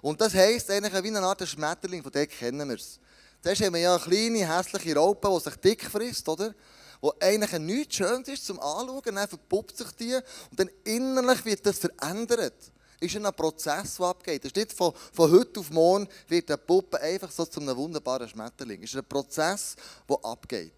Und 0.00 0.20
das 0.20 0.34
heisst 0.34 0.70
eigentlich 0.70 1.02
wie 1.02 1.08
eine 1.08 1.20
Art 1.22 1.46
Schmetterling, 1.46 2.02
von 2.02 2.12
dem 2.12 2.28
kennen 2.28 2.68
wir 2.68 2.76
es. 2.76 3.00
Zuerst 3.42 3.62
haben 3.62 3.74
wir 3.74 3.80
ja 3.80 3.96
eine 3.96 4.04
kleine, 4.04 4.56
hässliche 4.56 4.94
Raupe, 4.94 5.28
die 5.28 5.40
sich 5.50 5.56
dick 5.56 5.84
frisst, 5.84 6.28
oder? 6.28 6.54
Wo 7.00 7.12
eigentlich 7.20 7.58
nichts 7.60 7.96
Schönes 7.96 8.28
ist 8.28 8.46
zum 8.46 8.58
Anschauen, 8.60 9.14
dann 9.14 9.28
verpuppt 9.28 9.76
sich 9.76 9.90
die 9.92 10.14
und 10.14 10.58
dann 10.58 10.70
innerlich 10.84 11.44
wird 11.44 11.66
das 11.66 11.78
verändert. 11.78 12.54
Ist 12.98 13.14
ein 13.14 13.24
Prozess, 13.34 13.96
der 13.96 14.06
abgeht. 14.06 14.44
Das 14.44 14.52
ist 14.52 14.56
nicht 14.56 14.72
von, 14.72 14.94
von 15.12 15.30
heute 15.30 15.60
auf 15.60 15.70
morgen 15.70 16.08
wird 16.28 16.50
eine 16.50 16.58
Puppe 16.58 16.98
einfach 17.00 17.30
so 17.30 17.44
zu 17.44 17.60
einem 17.60 17.76
wunderbaren 17.76 18.28
Schmetterling. 18.28 18.82
Es 18.82 18.90
ist 18.90 18.96
ein 18.96 19.04
Prozess, 19.04 19.76
der 20.08 20.24
abgeht. 20.24 20.72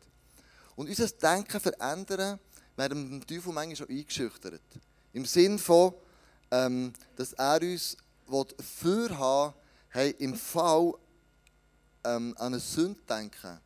Und 0.74 0.88
unser 0.88 1.08
Denken 1.08 1.60
verändern 1.60 2.40
werden 2.76 3.20
dem 3.20 3.26
Teufel 3.26 3.52
manchmal 3.52 3.76
schon 3.76 3.88
eingeschüchtert. 3.88 4.60
Im 5.12 5.24
Sinn 5.26 5.58
von, 5.58 5.94
ähm, 6.50 6.92
dass 7.16 7.32
er 7.34 7.62
uns 7.62 7.96
für 8.80 9.16
haben, 9.16 9.54
hey, 9.90 10.14
im 10.18 10.34
Fall 10.34 10.92
ähm, 12.04 12.34
an 12.38 12.52
eine 12.52 12.60
Sünde 12.60 13.00
denken, 13.08 13.58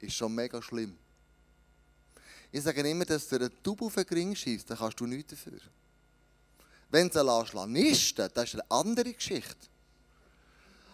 ist 0.00 0.14
schon 0.14 0.34
mega 0.34 0.60
schlimm. 0.62 0.96
Ich 2.56 2.62
sage 2.62 2.80
immer, 2.88 3.04
dass 3.04 3.28
du 3.28 3.36
einen 3.36 3.50
Double 3.62 3.86
auf 3.86 3.96
den 3.96 4.04
Ring 4.04 4.34
schießt, 4.34 4.70
dann 4.70 4.78
kannst 4.78 4.98
du 4.98 5.04
nichts 5.04 5.28
dafür. 5.28 5.60
Wenn 6.88 7.10
du 7.10 7.20
ihn 7.20 7.72
nisten 7.72 8.30
das 8.32 8.44
ist 8.44 8.54
eine 8.54 8.70
andere 8.70 9.12
Geschichte. 9.12 9.54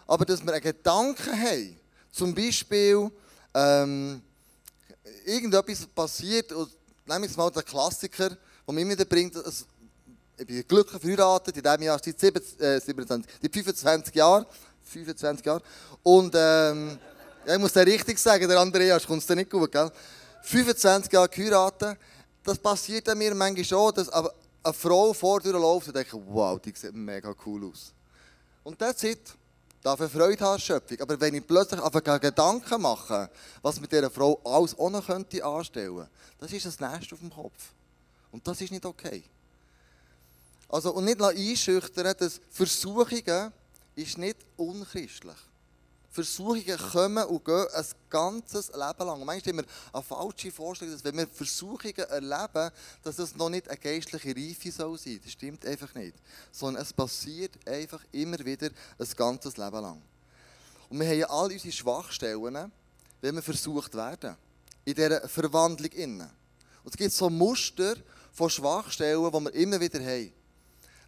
Aber 0.09 0.25
dass 0.25 0.45
wir 0.45 0.53
einen 0.53 0.61
Gedanken 0.61 1.41
haben, 1.41 1.77
zum 2.11 2.35
Beispiel, 2.35 3.09
ähm, 3.55 4.23
irgendetwas 5.25 5.87
passiert, 5.87 6.51
und 6.51 6.69
nehmen 7.07 7.23
wir 7.23 7.29
jetzt 7.29 7.37
mal 7.37 7.49
den 7.49 7.65
Klassiker, 7.65 8.31
der 8.31 8.75
mir 8.75 8.89
wieder 8.89 9.05
bringt, 9.05 9.37
ich 9.37 10.45
bin 10.45 10.67
glücklich 10.67 11.01
verheiratet, 11.01 11.57
in 11.57 11.63
diesem 11.63 11.83
Jahr 11.83 12.01
seit 12.03 12.19
27, 12.19 12.61
äh, 12.61 12.81
27, 12.81 13.31
25 13.53 14.15
Jahren. 14.17 14.47
25 14.83 15.47
Jahre. 15.47 15.63
Und 16.03 16.35
ähm, 16.35 16.99
Ja, 17.47 17.55
ich 17.55 17.61
muss 17.61 17.73
das 17.73 17.85
richtig 17.85 18.19
sagen, 18.19 18.49
der 18.49 18.59
Andreas 18.61 19.05
kommt 19.05 19.21
es 19.21 19.27
dir 19.27 19.35
nicht 19.35 19.51
gut, 19.51 19.73
gell? 19.73 19.91
25 20.43 21.13
Jahre 21.13 21.29
geheiratet, 21.29 21.99
das 22.45 22.59
passiert 22.59 23.07
mir 23.17 23.35
manchmal 23.35 23.65
schon, 23.65 23.95
dass 23.95 24.09
eine 24.09 24.31
Frau 24.73 25.13
vor 25.13 25.41
dir 25.41 25.53
läuft 25.53 25.89
und 25.89 25.97
denkt, 25.97 26.13
wow, 26.13 26.61
die 26.61 26.73
sieht 26.75 26.95
mega 26.95 27.35
cool 27.47 27.71
aus. 27.71 27.93
Und 28.65 28.81
das 28.81 29.03
ist 29.05 29.37
darf 29.83 30.01
eine 30.01 30.09
Freude 30.09 30.45
haben, 30.45 30.61
Schöpfung. 30.61 31.01
Aber 31.01 31.21
wenn 31.21 31.35
ich 31.35 31.47
plötzlich 31.47 31.81
einen 31.81 32.21
Gedanken 32.21 32.81
mache, 32.81 33.31
was 33.61 33.81
mit 33.81 33.91
dieser 33.93 34.11
Frau 34.11 34.41
alles 34.45 34.77
noch 34.77 35.07
könnte 35.07 35.45
anstellen, 35.45 36.07
das 36.39 36.53
ist 36.53 36.67
das 36.67 36.81
Nächste 36.81 37.15
auf 37.15 37.21
dem 37.21 37.31
Kopf. 37.31 37.73
Und 38.31 38.47
das 38.47 38.61
ist 38.61 38.71
nicht 38.71 38.87
okay. 38.87 39.23
Also, 40.69 40.95
und 40.95 41.05
nicht 41.05 41.21
einschüchtern, 41.21 42.15
dass 42.19 42.41
Versuchungen 42.51 43.53
ist 43.95 44.17
nicht 44.17 44.39
unchristlich. 44.57 45.37
Versuchungen 46.13 46.79
kommen 46.93 47.25
und 47.25 47.45
gehen 47.45 47.67
ein 47.75 47.85
ganzes 48.11 48.69
Leben 48.69 49.07
lang. 49.07 49.25
Manchmal 49.25 49.41
haben 49.41 49.57
wir 49.57 49.65
eine 49.95 50.03
falsche 50.03 50.53
Vorstellung, 50.53 50.93
dass 50.93 51.05
wenn 51.05 51.17
wir 51.17 51.27
Versuchungen 51.27 51.97
erleben, 51.97 52.71
dass 53.03 53.17
das 53.17 53.35
noch 53.35 53.49
nicht 53.49 53.67
eine 53.69 53.79
geistliche 53.79 54.37
Reife 54.37 54.71
soll 54.71 54.99
sein. 54.99 55.19
Das 55.25 55.33
stimmt 55.33 55.65
einfach 55.65 55.95
nicht. 55.95 56.15
Sondern 56.53 56.83
es 56.83 56.93
passiert 56.93 57.53
einfach 57.67 58.03
immer 58.13 58.39
wieder 58.41 58.69
ein 58.99 59.09
ganzes 59.17 59.57
Leben 59.57 59.81
lang. 59.81 60.03
Und 60.91 61.01
wir 61.01 61.09
haben 61.09 61.19
ja 61.19 61.31
all 61.31 61.51
unsere 61.51 61.73
Schwachstellen, 61.73 62.71
wenn 63.23 63.35
wir 63.35 63.43
versucht 63.43 63.95
werden. 63.95 64.37
In 64.85 64.95
dieser 64.95 65.27
Verwandlung 65.27 65.93
innen. 65.93 66.31
Und 66.85 66.91
es 66.91 66.97
gibt 66.97 67.13
so 67.13 67.31
Muster 67.31 67.95
von 68.33 68.51
Schwachstellen, 68.51 69.25
die 69.25 69.41
wir 69.41 69.55
immer 69.55 69.81
wieder 69.81 70.01
haben. 70.01 70.33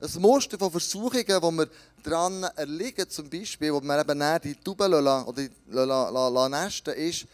Ein 0.05 0.21
Muster 0.21 0.59
von 0.59 0.71
Versuchungen, 0.71 1.41
wo 1.41 1.51
wir 1.51 1.67
dran 2.03 2.43
erliegen, 2.43 3.09
zum 3.09 3.31
Beispiel, 3.31 3.73
wo 3.73 3.81
wir 3.81 4.01
eben 4.01 4.19
näher 4.19 4.39
die 4.39 4.55
Tube 4.55 4.83
oder 4.83 5.33
die 5.33 6.51
nesten, 6.51 6.93
ist, 6.93 7.27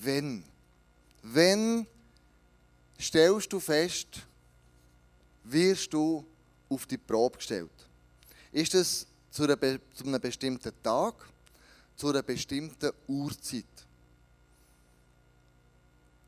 wenn. 0.00 0.42
Wenn 1.22 1.86
stellst 3.00 3.52
du 3.52 3.60
fest, 3.60 4.08
wirst 5.44 5.92
du 5.92 6.24
auf 6.68 6.86
die 6.86 6.98
Probe 6.98 7.36
gestellt. 7.36 7.70
Ist 8.50 8.74
es 8.74 9.06
zu, 9.30 9.46
zu 9.46 10.04
einem 10.04 10.20
bestimmten 10.20 10.72
Tag, 10.82 11.14
zu 11.96 12.08
einer 12.08 12.22
bestimmten 12.22 12.90
Uhrzeit? 13.06 13.64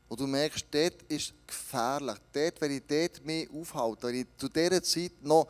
Und 0.07 0.19
du 0.19 0.27
merkst, 0.27 0.65
dort 0.71 1.03
ist 1.09 1.33
gefährlich. 1.45 2.17
Dort, 2.31 2.61
wenn 2.61 2.71
ich 2.71 2.83
dort 2.87 3.25
mehr 3.25 3.47
aufhalte, 3.53 4.07
wenn 4.07 4.21
ich 4.21 4.27
zu 4.37 4.47
dieser 4.47 4.81
Zeit 4.81 5.11
noch 5.21 5.47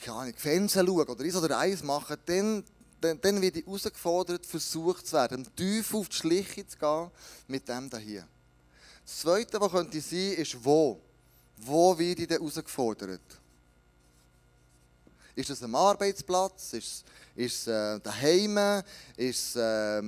keine 0.00 0.16
Ahnung, 0.16 0.34
Fernsehen 0.36 0.86
schaue 0.86 1.06
oder 1.06 1.24
eins 1.24 1.36
oder 1.36 1.58
eins 1.58 1.82
mache, 1.82 2.18
dann, 2.24 2.64
dann, 3.00 3.20
dann 3.20 3.40
werde 3.40 3.60
ich 3.60 3.66
herausgefordert, 3.66 4.46
versucht 4.46 5.06
zu 5.06 5.14
werden, 5.14 5.48
tief 5.56 5.94
auf 5.94 6.08
die 6.08 6.16
Schliche 6.16 6.66
zu 6.66 6.76
gehen 6.78 7.10
mit 7.48 7.68
dem 7.68 7.90
hier. 7.98 8.26
Das 9.04 9.18
Zweite, 9.18 9.60
was 9.60 9.72
könnte 9.72 10.00
sein, 10.00 10.32
ist 10.32 10.64
wo. 10.64 11.00
Wo 11.58 11.98
werde 11.98 12.22
ich 12.22 12.28
denn 12.28 12.38
herausgefordert? 12.38 13.41
Ist 15.34 15.48
das 15.48 15.62
am 15.62 15.74
Arbeitsplatz? 15.74 16.74
Ist 16.74 17.04
es 17.34 17.66
äh, 17.66 17.98
daheim? 18.00 18.82
Ist 19.16 19.56
es 19.56 19.56
äh, 19.56 20.02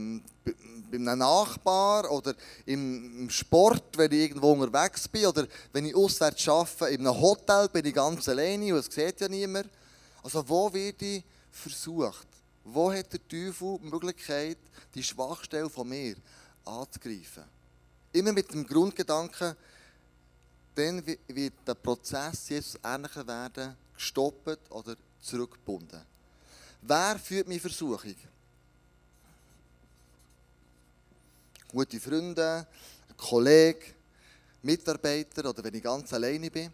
bei 0.91 0.97
einem 0.97 1.19
Nachbar? 1.19 2.11
Oder 2.11 2.35
im, 2.67 3.23
im, 3.23 3.31
Sport, 3.31 3.97
wenn 3.97 4.13
ich 4.13 4.19
irgendwo 4.19 4.53
unterwegs 4.53 5.09
bin? 5.09 5.27
Oder 5.27 5.47
wenn 5.73 5.87
ich 5.87 5.95
auswärts 5.95 6.47
arbeite, 6.47 6.95
in 6.95 7.07
einem 7.07 7.19
Hotel, 7.19 7.69
bin 7.71 7.87
ich 7.87 7.95
ganz 7.95 8.29
alleine 8.29 8.75
und 8.75 8.81
es 8.81 8.95
sieht 8.95 9.21
ja 9.21 9.29
niemand. 9.29 9.71
Also 10.23 10.47
wo 10.47 10.73
wird 10.73 11.01
ich 11.01 11.25
versucht? 11.51 12.27
Wo 12.65 12.93
hat 12.93 13.13
der 13.13 13.27
Teufel 13.27 13.79
die 13.83 13.89
Möglichkeit, 13.89 14.59
die 14.95 15.03
Schwachstelle 15.03 15.71
von 15.71 15.89
mir 15.89 16.17
anzugreifen? 16.65 17.45
Immer 18.13 18.33
mit 18.33 18.53
dem 18.53 18.67
Grundgedanken, 18.67 19.57
dann 20.75 21.07
wird 21.07 21.55
der 21.67 21.75
Prozess 21.75 22.49
Jesus 22.49 22.79
ähnlicher 22.85 23.27
werden, 23.27 23.77
gestoppt 23.95 24.71
oder 24.71 24.97
zurückgebunden. 25.25 26.01
Wer 26.83 27.19
führt 27.19 27.49
meine 27.49 27.61
Versuchung? 27.61 28.15
Gute 31.69 31.99
Freunde, 31.99 32.67
ein 33.09 33.17
Kollege, 33.17 33.87
Mitarbeiter 34.63 35.49
oder 35.49 35.65
wenn 35.65 35.75
ich 35.75 35.83
ganz 35.83 36.13
alleine 36.13 36.51
bin. 36.51 36.73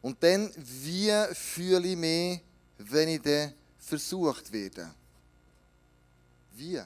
Und 0.00 0.20
dann, 0.22 0.50
wie 0.56 1.12
fühle 1.34 1.88
ich 1.88 1.96
mich, 1.96 2.40
wenn 2.78 3.08
ich 3.08 3.22
dann 3.22 3.54
versucht 3.78 4.52
werde? 4.52 4.92
Wie? 6.54 6.80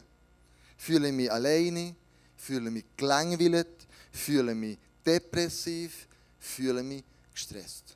Fühle 0.76 1.08
ich 1.08 1.14
mich 1.14 1.32
alleine? 1.32 1.94
Fühle 2.36 2.66
ich 2.66 2.74
mich 2.74 2.84
gelangweilt? 2.96 3.86
Fühle 4.12 4.52
ich 4.52 4.58
mich 4.58 4.78
depressiv? 5.04 6.06
Fühle 6.38 6.80
ich 6.80 6.86
mich 6.86 7.04
gestresst? 7.32 7.95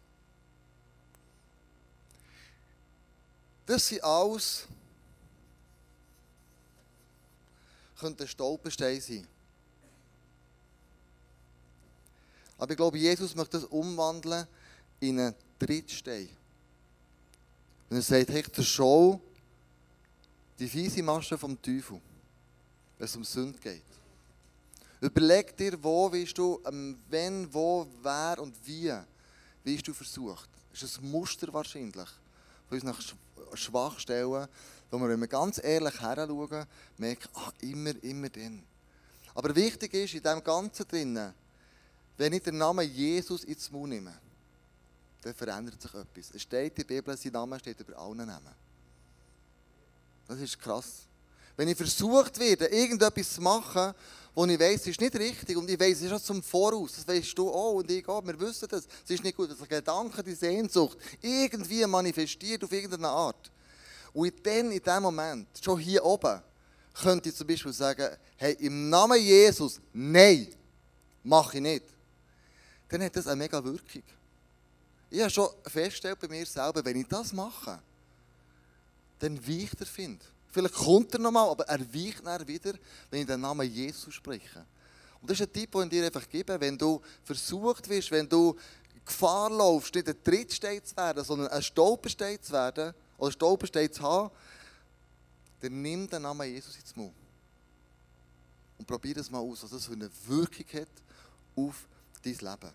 Das 3.71 3.87
sind 3.87 4.03
alles 4.03 4.67
könnte 8.01 8.27
Stolperstein 8.27 9.01
sein. 9.01 9.25
Aber 12.59 12.73
ich 12.73 12.77
glaube, 12.77 12.99
Jesus 12.99 13.33
möchte 13.37 13.61
das 13.61 13.67
umwandeln 13.67 14.45
in 14.99 15.21
einen 15.21 15.35
Trittstein. 15.57 16.29
Und 17.89 17.99
er 17.99 18.03
sagt, 18.03 18.31
hey, 18.31 18.43
der 18.43 18.63
Show 18.65 19.21
die 20.59 20.69
fiese 20.69 21.05
Masche 21.05 21.39
vom 21.39 21.63
Teufel, 21.63 22.01
wenn 22.99 23.05
es 23.05 23.15
um 23.15 23.23
Sünde 23.23 23.61
geht. 23.61 23.85
Überleg 25.01 25.57
dir, 25.57 25.81
wo 25.81 26.11
willst 26.11 26.37
du, 26.37 26.61
wenn, 27.09 27.55
wo, 27.55 27.87
wer 28.03 28.37
und 28.41 28.53
wie 28.67 28.93
wirst 29.63 29.87
du 29.87 29.95
versucht. 29.95 30.49
Das 30.73 30.83
ist 30.83 30.99
ein 30.99 31.09
Muster 31.09 31.53
wahrscheinlich 31.53 32.09
von 32.71 32.81
unseren 32.81 33.57
Schwachstellen, 33.57 34.49
wo 34.91 34.99
wir, 34.99 35.09
wenn 35.09 35.21
wir 35.21 35.29
ganz 35.29 35.63
ehrlich 35.63 36.01
heranschauen, 36.01 36.67
merken, 36.97 37.29
ah, 37.35 37.53
immer, 37.61 38.03
immer 38.03 38.29
dann. 38.29 38.63
Aber 39.35 39.55
wichtig 39.55 39.93
ist 39.95 40.15
in 40.15 40.23
dem 40.23 40.43
Ganzen 40.43 40.87
drinnen, 40.87 41.33
wenn 42.17 42.33
ich 42.33 42.43
den 42.43 42.59
Namen 42.59 42.89
Jesus 42.89 43.45
ins 43.45 43.71
Mund 43.71 43.91
nehme, 43.91 44.15
dann 45.23 45.35
verändert 45.35 45.81
sich 45.81 45.95
etwas. 45.95 46.31
Es 46.35 46.43
steht 46.43 46.79
in 46.79 46.87
der 46.87 46.95
Bibel, 46.95 47.17
sein 47.17 47.33
Name 47.33 47.59
steht 47.59 47.81
über 47.81 47.99
allen 47.99 48.27
Namen. 48.27 48.55
Das 50.27 50.39
ist 50.39 50.59
krass. 50.59 51.07
Wenn 51.61 51.69
ich 51.69 51.77
versucht 51.77 52.39
werde, 52.39 52.69
irgendetwas 52.69 53.35
zu 53.35 53.43
machen, 53.43 53.93
wo 54.35 54.47
ich 54.47 54.59
weiß, 54.59 54.81
es 54.81 54.87
ist 54.87 55.01
nicht 55.03 55.15
richtig 55.15 55.59
und 55.59 55.69
ich 55.69 55.79
weiß, 55.79 55.99
es 55.99 56.03
ist 56.05 56.09
schon 56.09 56.23
zum 56.23 56.43
Voraus, 56.43 56.95
das 56.95 57.07
weißt 57.07 57.37
du 57.37 57.51
auch 57.51 57.73
und 57.75 57.91
ich 57.91 58.09
auch, 58.09 58.27
wir 58.27 58.41
wissen 58.41 58.67
das, 58.67 58.89
es 59.05 59.11
ist 59.11 59.23
nicht 59.23 59.37
gut, 59.37 59.51
dass 59.51 59.61
ein 59.61 59.69
Gedanke, 59.69 60.23
die 60.23 60.33
Sehnsucht 60.33 60.97
irgendwie 61.21 61.85
manifestiert 61.85 62.65
auf 62.65 62.73
irgendeine 62.73 63.09
Art. 63.09 63.51
Und 64.15 64.33
dann 64.43 64.73
in 64.73 64.83
dem 64.83 65.03
Moment, 65.03 65.49
schon 65.63 65.79
hier 65.79 66.03
oben, 66.03 66.41
könnte 66.95 67.29
ich 67.29 67.35
zum 67.35 67.47
Beispiel 67.47 67.75
sagen, 67.75 68.09
hey, 68.39 68.57
im 68.61 68.89
Namen 68.89 69.21
Jesus, 69.21 69.83
nein, 69.93 70.49
mache 71.23 71.59
ich 71.59 71.63
nicht. 71.63 71.85
Dann 72.89 73.03
hat 73.03 73.15
das 73.15 73.27
eine 73.27 73.37
mega 73.37 73.63
Wirkung. 73.63 74.05
Ich 75.11 75.21
habe 75.21 75.29
schon 75.29 75.51
festgestellt 75.67 76.19
bei 76.21 76.29
mir 76.29 76.47
selber, 76.47 76.83
wenn 76.83 76.99
ich 76.99 77.07
das 77.07 77.35
mache, 77.35 77.79
dann 79.19 79.47
weicht 79.47 79.79
der 79.79 79.87
Find. 79.87 80.23
Vielleicht 80.51 80.75
kommt 80.75 81.15
er 81.15 81.21
nochmal, 81.21 81.49
aber 81.49 81.65
er 81.69 81.81
weicht 81.81 82.27
dann 82.27 82.47
wieder, 82.47 82.75
wenn 83.11 83.21
ich 83.21 83.27
den 83.27 83.41
Namen 83.41 83.71
Jesus 83.71 84.15
spreche. 84.15 84.65
Und 85.21 85.31
das 85.31 85.39
ist 85.39 85.47
ein 85.47 85.53
Tipp, 85.53 85.73
den 85.73 85.83
ich 85.83 85.89
dir 85.91 86.07
einfach 86.07 86.29
gebe, 86.29 86.61
wenn 86.61 86.77
du 86.77 87.01
versucht 87.25 87.89
wirst, 87.89 88.11
wenn 88.11 88.29
du 88.29 88.57
Gefahr 89.05 89.51
laufst, 89.51 89.95
nicht 89.95 90.09
ein 90.09 90.23
Trittstein 90.23 90.85
zu 90.85 90.97
werden, 90.97 91.25
sondern 91.25 91.49
ein 91.49 91.63
Stolperstein 91.63 92.41
zu 92.41 92.53
werden, 92.53 92.95
oder 93.19 93.29
ein 93.29 93.33
Stolperstein 93.33 93.93
zu 93.93 94.03
haben, 94.03 94.31
dann 95.61 95.83
nimm 95.83 96.09
den 96.09 96.23
Namen 96.23 96.49
Jesus 96.49 96.77
ins 96.77 96.97
Mund. 96.97 97.15
Und 98.79 98.87
probier 98.87 99.15
das 99.15 99.31
mal 99.31 99.39
aus, 99.39 99.63
was 99.63 99.71
das 99.71 99.85
für 99.85 99.93
eine 99.93 100.11
Wirkung 100.27 100.81
hat 100.81 100.89
auf 101.55 101.87
dein 102.23 102.33
Leben. 102.33 102.73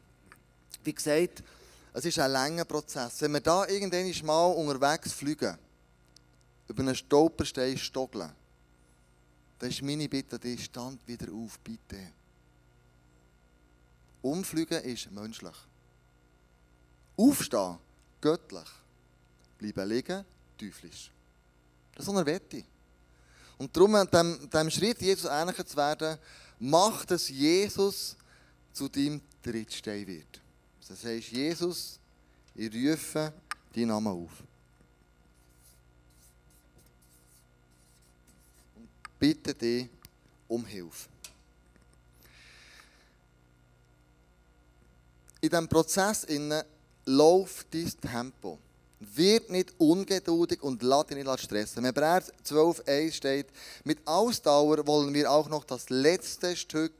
Wie 0.83 0.93
gesagt, 0.93 1.43
es 1.93 2.05
ist 2.05 2.19
ein 2.19 2.31
langer 2.31 2.65
Prozess. 2.65 3.21
Wenn 3.21 3.31
wir 3.31 3.39
da 3.39 3.67
irgendwann 3.67 4.25
mal 4.25 4.45
unterwegs 4.51 5.13
fliegen, 5.13 5.57
über 6.67 6.81
einen 6.81 6.95
Stolperstein 6.95 7.77
stoggeln, 7.77 8.31
dann 9.59 9.69
ist 9.69 9.81
meine 9.81 10.09
Bitte, 10.09 10.37
die 10.37 10.57
stand 10.57 11.07
wieder 11.07 11.31
auf, 11.33 11.59
bitte. 11.59 12.11
Umfliegen 14.21 14.83
ist 14.83 15.11
menschlich. 15.11 15.55
Aufstehen, 17.15 17.77
göttlich. 18.19 18.67
Bleiben 19.57 19.89
liegen, 19.89 20.25
teuflisch. 20.57 21.11
Das 21.93 22.05
ist 22.05 22.11
eine 22.11 22.25
Wette. 22.25 22.63
Und 23.57 23.75
darum, 23.75 23.93
dem, 24.11 24.49
dem 24.49 24.69
Schritt, 24.69 25.01
Jesus 25.01 25.29
ähnlicher 25.29 25.65
zu 25.65 25.77
werden, 25.77 26.17
macht 26.59 27.11
es 27.11 27.29
Jesus 27.29 28.17
zu 28.73 28.89
deinem 28.89 29.21
Trittstein 29.41 30.05
wird. 30.05 30.41
Das 30.87 31.03
heißt, 31.03 31.31
Jesus, 31.31 31.99
ich 32.53 32.73
rufe 32.73 33.33
deinen 33.73 33.87
Namen 33.87 34.07
auf. 34.07 34.43
Bitte 39.19 39.53
dich 39.53 39.89
um 40.47 40.65
Hilfe. 40.65 41.09
In 45.41 45.49
diesem 45.49 45.67
Prozess 45.67 46.23
innen 46.23 46.63
läuft 47.05 47.73
dein 47.73 47.91
Tempo. 48.01 48.57
Wird 48.99 49.49
nicht 49.49 49.73
ungeduldig 49.77 50.63
und 50.63 50.81
lass 50.81 51.07
dich 51.07 51.17
nicht 51.17 51.39
stressen. 51.39 51.79
Im 51.79 51.85
Hebräer 51.85 52.23
12,1 52.43 53.11
steht, 53.11 53.47
mit 53.83 53.99
Ausdauer 54.05 54.87
wollen 54.87 55.13
wir 55.13 55.29
auch 55.29 55.49
noch 55.49 55.63
das 55.65 55.89
letzte 55.89 56.55
Stück 56.55 56.93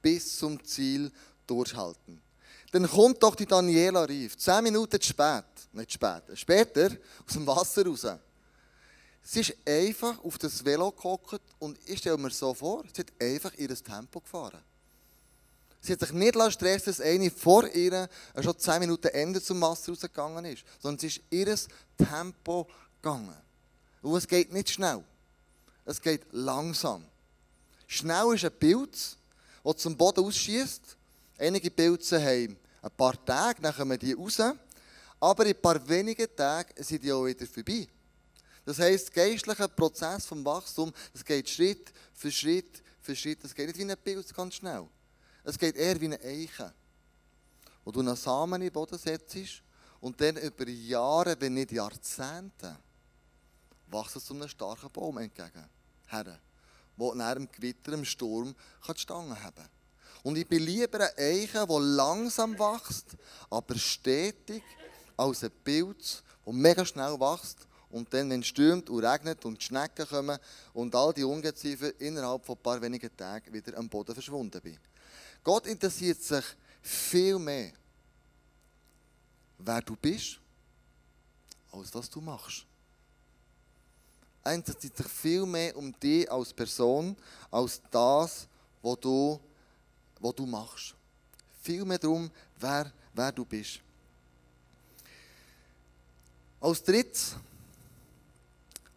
bis 0.00 0.38
zum 0.38 0.64
Ziel 0.64 1.12
durchhalten. 1.46 2.20
Dann 2.72 2.88
kommt 2.88 3.22
doch 3.22 3.34
die 3.34 3.46
Daniela 3.46 4.08
Rief, 4.08 4.36
zehn 4.38 4.64
Minuten 4.64 5.00
zu 5.00 5.08
spät, 5.08 5.44
nicht 5.72 5.92
später, 5.92 6.34
später 6.34 6.90
aus 7.26 7.34
dem 7.34 7.46
Wasser 7.46 7.86
raus. 7.86 8.06
Sie 9.24 9.40
ist 9.40 9.54
einfach 9.64 10.22
auf 10.24 10.36
das 10.38 10.64
Velo 10.64 10.90
gehockt 10.90 11.40
und 11.58 11.78
ich 11.86 11.98
stelle 12.00 12.18
mir 12.18 12.30
so 12.30 12.52
vor, 12.54 12.84
sie 12.92 13.02
hat 13.02 13.12
einfach 13.20 13.54
ihr 13.54 13.74
Tempo 13.74 14.20
gefahren. 14.20 14.60
Sie 15.80 15.92
hat 15.92 16.00
sich 16.00 16.12
nicht 16.12 16.36
stressen 16.52 16.92
dass 16.92 17.00
eine 17.00 17.30
vor 17.30 17.66
ihr 17.68 18.08
schon 18.40 18.58
zehn 18.58 18.80
Minuten 18.80 19.08
Ende 19.08 19.42
zum 19.42 19.60
Wasser 19.60 19.92
rausgegangen 19.92 20.44
ist, 20.44 20.64
sondern 20.80 20.98
sie 21.00 21.08
ist 21.08 21.20
ihr 21.30 21.56
Tempo 21.96 22.68
gegangen. 23.00 23.36
Und 24.00 24.16
es 24.16 24.28
geht 24.28 24.52
nicht 24.52 24.70
schnell. 24.70 25.02
Es 25.84 26.00
geht 26.00 26.22
langsam. 26.30 27.04
Schnell 27.86 28.34
ist 28.34 28.44
ein 28.44 28.52
Pilz, 28.52 29.16
der 29.64 29.76
zum 29.76 29.96
Boden 29.96 30.24
ausschießt. 30.24 30.96
Einige 31.38 31.70
Pilze 31.70 32.20
haben 32.20 32.56
ein 32.80 32.90
paar 32.96 33.24
Tage, 33.24 33.60
dann 33.62 33.74
kommen 33.74 33.98
die 33.98 34.12
raus. 34.12 34.40
Aber 35.18 35.46
in 35.46 35.54
ein 35.54 35.60
paar 35.60 35.88
wenigen 35.88 36.28
Tagen 36.34 36.72
sind 36.82 37.02
die 37.02 37.12
auch 37.12 37.24
wieder 37.26 37.46
vorbei. 37.46 37.88
Das 38.64 38.78
heisst, 38.78 39.14
der 39.14 39.28
geistliche 39.28 39.68
Prozess 39.68 40.26
vom 40.26 40.44
Wachstum, 40.44 40.92
das 41.12 41.24
geht 41.24 41.48
Schritt 41.48 41.92
für 42.14 42.30
Schritt 42.30 42.82
für 43.00 43.16
Schritt. 43.16 43.42
Das 43.42 43.54
geht 43.54 43.66
nicht 43.66 43.78
wie 43.78 43.90
ein 43.90 43.96
Pilz 43.98 44.32
ganz 44.32 44.54
schnell. 44.54 44.86
Es 45.44 45.58
geht 45.58 45.76
eher 45.76 46.00
wie 46.00 46.06
eine 46.06 46.20
Eiche, 46.20 46.72
wo 47.84 47.90
du 47.90 48.00
einen 48.00 48.14
Samen 48.14 48.62
in 48.62 48.68
den 48.68 48.72
Boden 48.72 48.98
setzt 48.98 49.62
und 50.00 50.20
dann 50.20 50.36
über 50.36 50.68
Jahre, 50.68 51.36
wenn 51.40 51.54
nicht 51.54 51.72
Jahrzehnte, 51.72 52.78
wächst 53.88 54.16
es 54.16 54.24
zu 54.24 54.34
einem 54.34 54.48
starken 54.48 54.90
Baum 54.90 55.18
entgegen. 55.18 55.68
Her, 56.06 56.38
wo 56.96 57.12
nach 57.14 57.32
einem 57.32 57.50
Gewitter, 57.50 57.92
einem 57.92 58.04
Sturm 58.04 58.54
kann 58.86 58.94
die 58.94 59.00
Stangen 59.00 59.42
haben 59.42 59.68
Und 60.22 60.38
ich 60.38 60.46
bin 60.46 60.62
lieber 60.62 60.98
eine 60.98 61.18
Eiche, 61.18 61.66
die 61.66 61.78
langsam 61.78 62.56
wächst, 62.58 63.16
aber 63.50 63.76
stetig, 63.76 64.62
als 65.16 65.42
ein 65.42 65.50
Pilz, 65.64 66.22
der 66.46 66.52
mega 66.52 66.84
schnell 66.84 67.18
wächst 67.18 67.66
und 67.92 68.12
dann, 68.12 68.30
wenn 68.30 68.40
es 68.40 68.48
stürmt 68.48 68.90
und 68.90 69.04
regnet 69.04 69.44
und 69.44 69.60
die 69.60 69.64
Schnecken 69.64 70.06
kommen 70.08 70.38
und 70.72 70.94
all 70.94 71.12
die 71.12 71.24
Ungeziefer 71.24 71.98
innerhalb 72.00 72.44
von 72.44 72.56
ein 72.56 72.62
paar 72.62 72.80
wenigen 72.80 73.14
Tagen 73.16 73.52
wieder 73.52 73.76
am 73.76 73.88
Boden 73.88 74.14
verschwunden 74.14 74.60
bin. 74.60 74.78
Gott 75.44 75.66
interessiert 75.66 76.20
sich 76.22 76.44
viel 76.80 77.38
mehr, 77.38 77.72
wer 79.58 79.82
du 79.82 79.94
bist, 79.94 80.40
als 81.70 81.94
was 81.94 82.08
du 82.08 82.20
machst. 82.20 82.64
Er 84.42 84.54
interessiert 84.54 84.96
sich 84.96 85.06
viel 85.06 85.44
mehr 85.44 85.76
um 85.76 85.92
dich 86.00 86.30
als 86.30 86.52
Person, 86.52 87.14
als 87.50 87.80
das, 87.90 88.48
was 88.80 88.98
du, 89.00 89.38
was 90.18 90.34
du 90.34 90.46
machst. 90.46 90.94
Viel 91.60 91.84
mehr 91.84 91.98
darum, 91.98 92.30
wer, 92.58 92.90
wer 93.12 93.30
du 93.30 93.44
bist. 93.44 93.80
Als 96.58 96.82
drittes, 96.82 97.36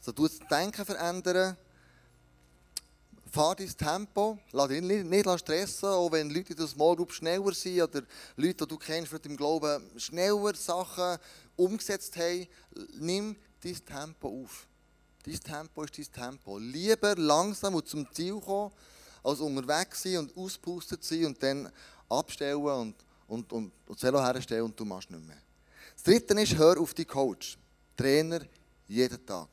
so 0.06 0.12
du 0.12 0.28
das 0.28 0.38
Denken 0.48 0.86
verändern, 0.86 1.58
fahr 3.32 3.56
dein 3.56 3.76
Tempo, 3.76 4.38
lass 4.52 4.68
dich 4.68 4.82
nicht, 4.82 5.06
nicht 5.06 5.39
stressen, 5.39 5.89
auch 5.89 6.12
wenn 6.12 6.30
Leute 6.30 6.54
in 6.54 6.58
der 6.58 6.68
Small 6.68 6.96
Group 6.96 7.12
schneller 7.12 7.54
sind 7.54 7.82
oder 7.82 8.04
Leute, 8.36 8.68
die 8.68 8.68
du 8.68 8.78
kennst, 8.78 9.12
die 9.12 9.30
im 9.30 9.36
Glauben 9.36 9.84
schneller 9.98 10.54
Sachen 10.54 11.18
umgesetzt 11.56 12.15
haben, 12.18 12.48
nimm 13.00 13.36
dein 13.63 13.84
Tempo 13.84 14.44
auf. 14.44 14.68
Dein 15.24 15.39
Tempo 15.39 15.84
ist 15.84 15.98
dein 15.98 16.12
Tempo. 16.12 16.60
Lieber 16.60 17.15
langsam 17.15 17.74
und 17.74 17.88
zum 17.88 18.06
Ziel 18.13 18.39
kommen, 18.39 18.72
als 19.24 19.39
unterwegs 19.39 20.04
sein 20.04 20.18
und 20.18 20.38
auspustet 20.38 21.04
sein 21.04 21.26
und 21.26 21.41
dann 21.41 21.72
abstellen 22.08 22.63
und, 22.63 22.96
und, 23.28 23.52
und, 23.52 23.72
und 23.88 24.00
Zelo 24.00 24.22
herstellen 24.22 24.65
und 24.65 24.80
du 24.80 24.86
machst 24.86 25.10
nicht 25.10 25.26
mehr. 25.26 25.41
Das 25.96 26.04
Dritte 26.04 26.39
ist, 26.39 26.56
hör 26.56 26.80
auf 26.80 26.94
die 26.94 27.06
Coach. 27.06 27.58
Trainer 27.98 28.41
jeden 28.88 29.26
Tag. 29.26 29.48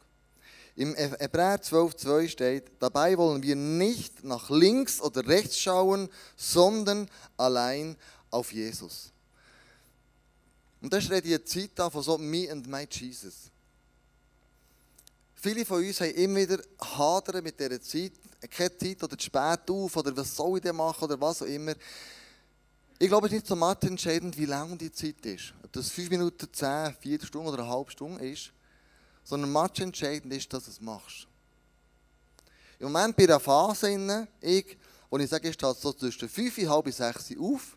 Im 0.74 0.94
Hebräer 0.94 1.60
12,2 1.60 2.28
steht, 2.28 2.64
dabei 2.78 3.18
wollen 3.18 3.42
wir 3.42 3.56
nicht 3.56 4.24
nach 4.24 4.48
links 4.48 5.00
oder 5.00 5.26
rechts 5.26 5.58
schauen, 5.58 6.08
sondern 6.36 7.08
allein 7.36 7.96
auf 8.30 8.52
Jesus. 8.52 9.10
Und 10.80 10.92
das 10.92 11.04
ist 11.04 11.24
die 11.24 11.44
Zeit 11.44 11.92
von 11.92 12.02
so 12.02 12.16
Me 12.16 12.50
and 12.50 12.66
My 12.66 12.86
Jesus. 12.90 13.50
Viele 15.34 15.66
von 15.66 15.84
uns 15.84 16.00
haben 16.00 16.12
immer 16.12 16.40
wieder 16.40 16.62
hadern 16.80 17.44
mit 17.44 17.60
dieser 17.60 17.80
Zeit, 17.80 18.12
keine 18.50 18.76
Zeit 18.78 19.02
oder 19.02 19.18
zu 19.18 19.26
spät 19.26 19.70
auf 19.70 19.96
oder 19.96 20.16
was 20.16 20.34
soll 20.34 20.56
ich 20.56 20.62
denn 20.62 20.76
machen 20.76 21.04
oder 21.04 21.20
was 21.20 21.42
auch 21.42 21.46
immer. 21.46 21.74
Ich 22.98 23.08
glaube, 23.08 23.26
es 23.26 23.32
ist 23.32 23.50
nicht 23.50 23.60
so 23.60 23.86
entscheidend, 23.88 24.38
wie 24.38 24.46
lang 24.46 24.78
die 24.78 24.92
Zeit 24.92 25.26
ist. 25.26 25.52
Ob 25.62 25.72
das 25.72 25.90
5 25.90 26.10
Minuten, 26.10 26.48
10, 26.50 26.94
4 26.98 27.26
Stunden 27.26 27.48
oder 27.48 27.62
eine 27.62 27.68
halbe 27.70 27.90
Stunde 27.90 28.24
ist 28.26 28.52
sondern 29.24 29.52
match 29.52 29.80
entscheidend 29.80 30.32
ist, 30.32 30.52
dass 30.52 30.64
du 30.64 30.70
es 30.70 30.80
machst. 30.80 31.26
Im 32.78 32.90
Moment 32.90 33.18
in 33.18 33.30
einer 33.30 33.40
Phase, 33.40 33.90
in 33.90 34.26
ich, 34.40 34.76
wo 35.08 35.18
ich 35.18 35.30
sage, 35.30 35.48
ich 35.48 35.54
stehe 35.54 35.74
so 35.74 35.92
zwischen 35.92 36.28
5 36.28 36.58
und 36.58 36.68
halb 36.68 36.92
6 36.92 37.36
auf, 37.38 37.76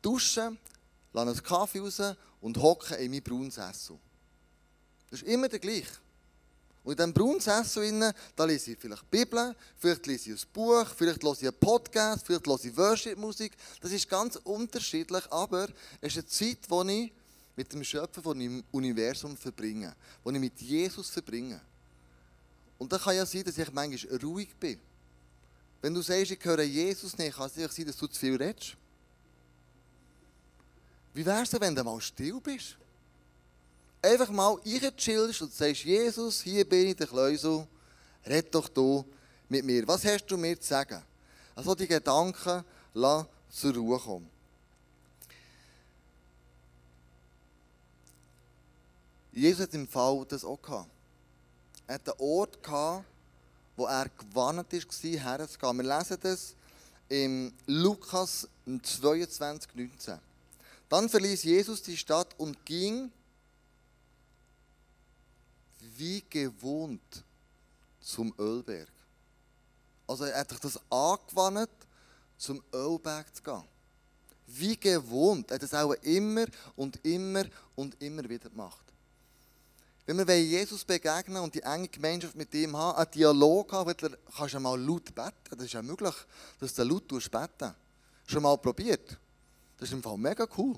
dusche, 0.00 0.56
lasse 1.12 1.30
einen 1.30 1.42
Kaffee 1.42 1.80
raus 1.80 2.00
und 2.40 2.56
hocke 2.58 2.94
in 2.96 3.10
meinen 3.10 3.22
Braunsessel. 3.22 3.98
Das 5.10 5.22
ist 5.22 5.28
immer 5.28 5.48
der 5.48 5.58
gleiche. 5.58 5.86
Und 6.84 6.92
in 6.92 6.96
diesem 6.96 7.12
Braunsessel, 7.12 8.14
da 8.36 8.44
lese 8.44 8.72
ich 8.72 8.78
vielleicht 8.78 9.10
Bibel, 9.10 9.54
vielleicht 9.76 10.06
lese 10.06 10.32
ich 10.32 10.42
ein 10.42 10.48
Buch, 10.52 10.86
vielleicht 10.96 11.22
höre 11.22 11.32
ich 11.32 11.42
einen 11.42 11.58
Podcast, 11.58 12.26
vielleicht 12.26 12.46
höre 12.46 12.64
ich 12.64 12.76
Worship-Musik. 12.76 13.52
Das 13.80 13.90
ist 13.90 14.08
ganz 14.08 14.36
unterschiedlich, 14.36 15.24
aber 15.30 15.68
es 16.00 16.16
ist 16.16 16.18
eine 16.18 16.26
Zeit, 16.26 16.58
wo 16.68 16.82
ich 16.84 17.12
mit 17.58 17.72
dem 17.72 17.82
Schöpfer 17.82 18.22
von 18.22 18.38
dem 18.38 18.62
Universum 18.70 19.36
verbringen, 19.36 19.92
wo 20.22 20.30
ich 20.30 20.38
mit 20.38 20.60
Jesus 20.60 21.10
verbringe. 21.10 21.60
Und 22.78 22.92
da 22.92 22.98
kann 22.98 23.16
ja 23.16 23.26
sein, 23.26 23.42
dass 23.42 23.58
ich 23.58 23.72
manchmal 23.72 24.16
ruhig 24.20 24.54
bin. 24.54 24.78
Wenn 25.82 25.92
du 25.92 26.00
sagst, 26.00 26.30
ich 26.30 26.44
höre 26.44 26.62
Jesus 26.62 27.18
nicht, 27.18 27.36
kann 27.36 27.50
es 27.52 27.54
sein, 27.74 27.84
dass 27.84 27.96
du 27.96 28.06
zu 28.06 28.20
viel 28.20 28.36
redest. 28.36 28.76
Wie 31.12 31.26
wär's 31.26 31.50
denn, 31.50 31.60
wenn 31.60 31.74
du 31.74 31.82
mal 31.82 32.00
still 32.00 32.40
bist? 32.40 32.76
Einfach 34.02 34.30
mal 34.30 34.60
chillst 34.96 35.42
und 35.42 35.52
sagst, 35.52 35.82
Jesus, 35.82 36.42
hier 36.42 36.64
bin 36.64 36.86
ich, 36.86 36.96
der 36.96 37.08
Kleusel, 37.08 37.66
red 38.24 38.54
doch 38.54 38.68
du 38.68 39.04
mit 39.48 39.64
mir. 39.64 39.84
Was 39.88 40.04
hast 40.04 40.26
du 40.26 40.36
mir 40.36 40.60
zu 40.60 40.68
sagen? 40.68 41.02
Also 41.56 41.74
die 41.74 41.88
Gedanken 41.88 42.62
lass 42.94 43.26
zur 43.50 43.74
Ruhe 43.74 43.98
kommen. 43.98 44.37
Jesus 49.38 49.60
hat 49.60 49.74
im 49.74 49.86
Fall 49.86 50.24
das 50.28 50.44
auch 50.44 50.60
gehabt. 50.60 50.90
Er 51.86 51.94
hat 51.94 52.08
einen 52.08 52.20
Ort 52.20 52.60
gehabt, 52.60 53.04
wo 53.76 53.86
er 53.86 54.08
gewarnt 54.08 54.72
war, 54.72 55.38
herzugehen. 55.38 55.76
Wir 55.78 55.96
lesen 55.96 56.18
das 56.20 56.54
im 57.08 57.52
Lukas 57.66 58.48
22, 58.66 59.74
19. 59.76 60.18
Dann 60.88 61.08
verließ 61.08 61.44
Jesus 61.44 61.82
die 61.82 61.96
Stadt 61.96 62.34
und 62.38 62.66
ging 62.66 63.12
wie 65.96 66.24
gewohnt 66.28 67.24
zum 68.00 68.34
Ölberg. 68.38 68.90
Also 70.08 70.24
er 70.24 70.40
hat 70.40 70.50
sich 70.50 70.58
das 70.58 70.80
angewandt, 70.90 71.70
zum 72.38 72.60
Ölberg 72.72 73.34
zu 73.36 73.42
gehen. 73.42 73.64
Wie 74.48 74.76
gewohnt. 74.76 75.50
Er 75.50 75.56
hat 75.56 75.62
es 75.62 75.74
auch 75.74 75.92
immer 76.02 76.46
und 76.74 77.04
immer 77.04 77.44
und 77.76 78.02
immer 78.02 78.28
wieder 78.28 78.48
gemacht. 78.48 78.87
Wenn 80.08 80.26
wir 80.26 80.42
Jesus 80.42 80.86
begegnen 80.86 81.42
und 81.42 81.54
die 81.54 81.60
enge 81.60 81.86
Gemeinschaft 81.86 82.34
mit 82.34 82.54
ihm 82.54 82.74
haben, 82.74 82.96
einen 82.96 83.10
Dialog 83.10 83.70
haben, 83.72 83.94
kannst 84.34 84.54
du 84.54 84.58
mal 84.58 84.80
laut 84.80 85.14
beten. 85.14 85.34
Das 85.50 85.66
ist 85.66 85.74
ja 85.74 85.82
möglich, 85.82 86.14
dass 86.58 86.72
du 86.72 86.82
laut 86.82 87.06
beten 87.08 87.74
Schon 88.26 88.42
mal 88.42 88.56
probiert? 88.56 89.18
Das 89.76 89.90
ist 89.90 89.92
im 89.92 90.02
Fall 90.02 90.16
mega 90.16 90.48
cool. 90.56 90.76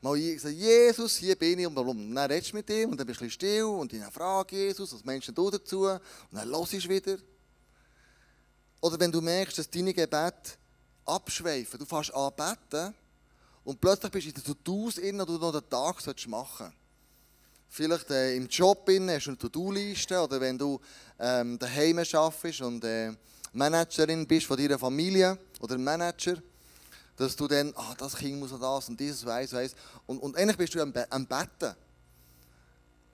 Mal 0.00 0.38
sagen, 0.38 0.56
Jesus, 0.56 1.18
hier 1.18 1.36
bin 1.36 1.58
ich, 1.58 1.66
und 1.66 1.74
dann 1.74 2.16
redest 2.16 2.52
du 2.52 2.56
mit 2.56 2.70
ihm 2.70 2.92
und 2.92 2.98
dann 2.98 3.06
bist 3.06 3.20
du 3.20 3.28
still 3.28 3.64
und 3.64 3.92
dann 3.92 4.10
fragst 4.10 4.52
Jesus, 4.52 4.94
was 4.94 5.04
Menschen 5.04 5.34
du 5.34 5.50
dazu 5.50 5.82
und 5.82 6.00
dann 6.32 6.48
hörst 6.48 6.72
du 6.72 6.88
wieder. 6.88 7.18
Oder 8.80 8.98
wenn 9.00 9.12
du 9.12 9.20
merkst, 9.20 9.58
dass 9.58 9.68
deine 9.68 9.92
Gebete 9.92 10.56
abschweifen, 11.04 11.78
du 11.78 11.84
fährst 11.84 12.14
an 12.14 12.32
beten 12.34 12.94
und 13.64 13.78
plötzlich 13.78 14.10
bist 14.10 14.26
du 14.28 14.30
in 14.30 14.34
der 14.34 14.44
To-Dos 14.44 14.98
oder 14.98 15.26
du 15.26 15.32
noch 15.38 15.52
den 15.52 15.68
Tag 15.68 16.26
machen 16.26 16.56
solltest. 16.56 16.77
Vielleicht 17.68 18.10
äh, 18.10 18.34
im 18.34 18.48
Job 18.48 18.88
hast 18.88 19.26
du 19.26 19.30
eine 19.30 19.38
To-Do-Liste 19.38 20.20
oder 20.20 20.40
wenn 20.40 20.56
du 20.56 20.80
ähm, 21.18 21.58
daheim 21.58 21.98
arbeitest 21.98 22.62
und 22.62 22.82
äh, 22.84 23.12
Managerin 23.52 24.26
bist 24.26 24.46
von 24.46 24.56
deiner 24.56 24.78
Familie 24.78 25.38
oder 25.60 25.76
Manager, 25.76 26.36
dass 27.16 27.36
du 27.36 27.46
dann, 27.46 27.72
ah, 27.76 27.94
das 27.98 28.16
Kind 28.16 28.38
muss 28.38 28.52
noch 28.52 28.60
das 28.60 28.88
und 28.88 28.98
dieses 28.98 29.24
weiss, 29.26 29.52
weiss. 29.52 29.74
Und, 30.06 30.18
und 30.18 30.36
eigentlich 30.36 30.56
bist 30.56 30.74
du 30.74 30.80
am, 30.80 30.92
am 31.10 31.26
Betten. 31.26 31.74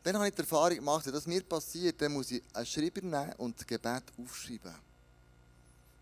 Dann 0.02 0.16
habe 0.16 0.28
ich 0.28 0.34
die 0.34 0.40
Erfahrung 0.40 0.76
gemacht, 0.76 1.06
wenn 1.06 1.14
das 1.14 1.26
mir 1.26 1.42
passiert, 1.42 2.00
dann 2.00 2.12
muss 2.12 2.30
ich 2.30 2.42
einen 2.52 2.66
Schreiber 2.66 3.00
nehmen 3.00 3.32
und 3.38 3.58
das 3.58 3.66
Gebet 3.66 4.02
aufschreiben. 4.22 4.74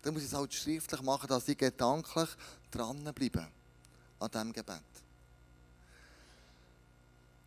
Dann 0.01 0.13
muss 0.13 0.23
ich 0.23 0.29
es 0.29 0.35
halt 0.35 0.53
schriftlich 0.53 1.01
machen, 1.01 1.27
dass 1.27 1.47
ich 1.47 1.57
gedanklich 1.57 2.29
dranbleibe 2.69 3.47
an 4.19 4.29
diesem 4.29 4.51
Gebet. 4.51 4.81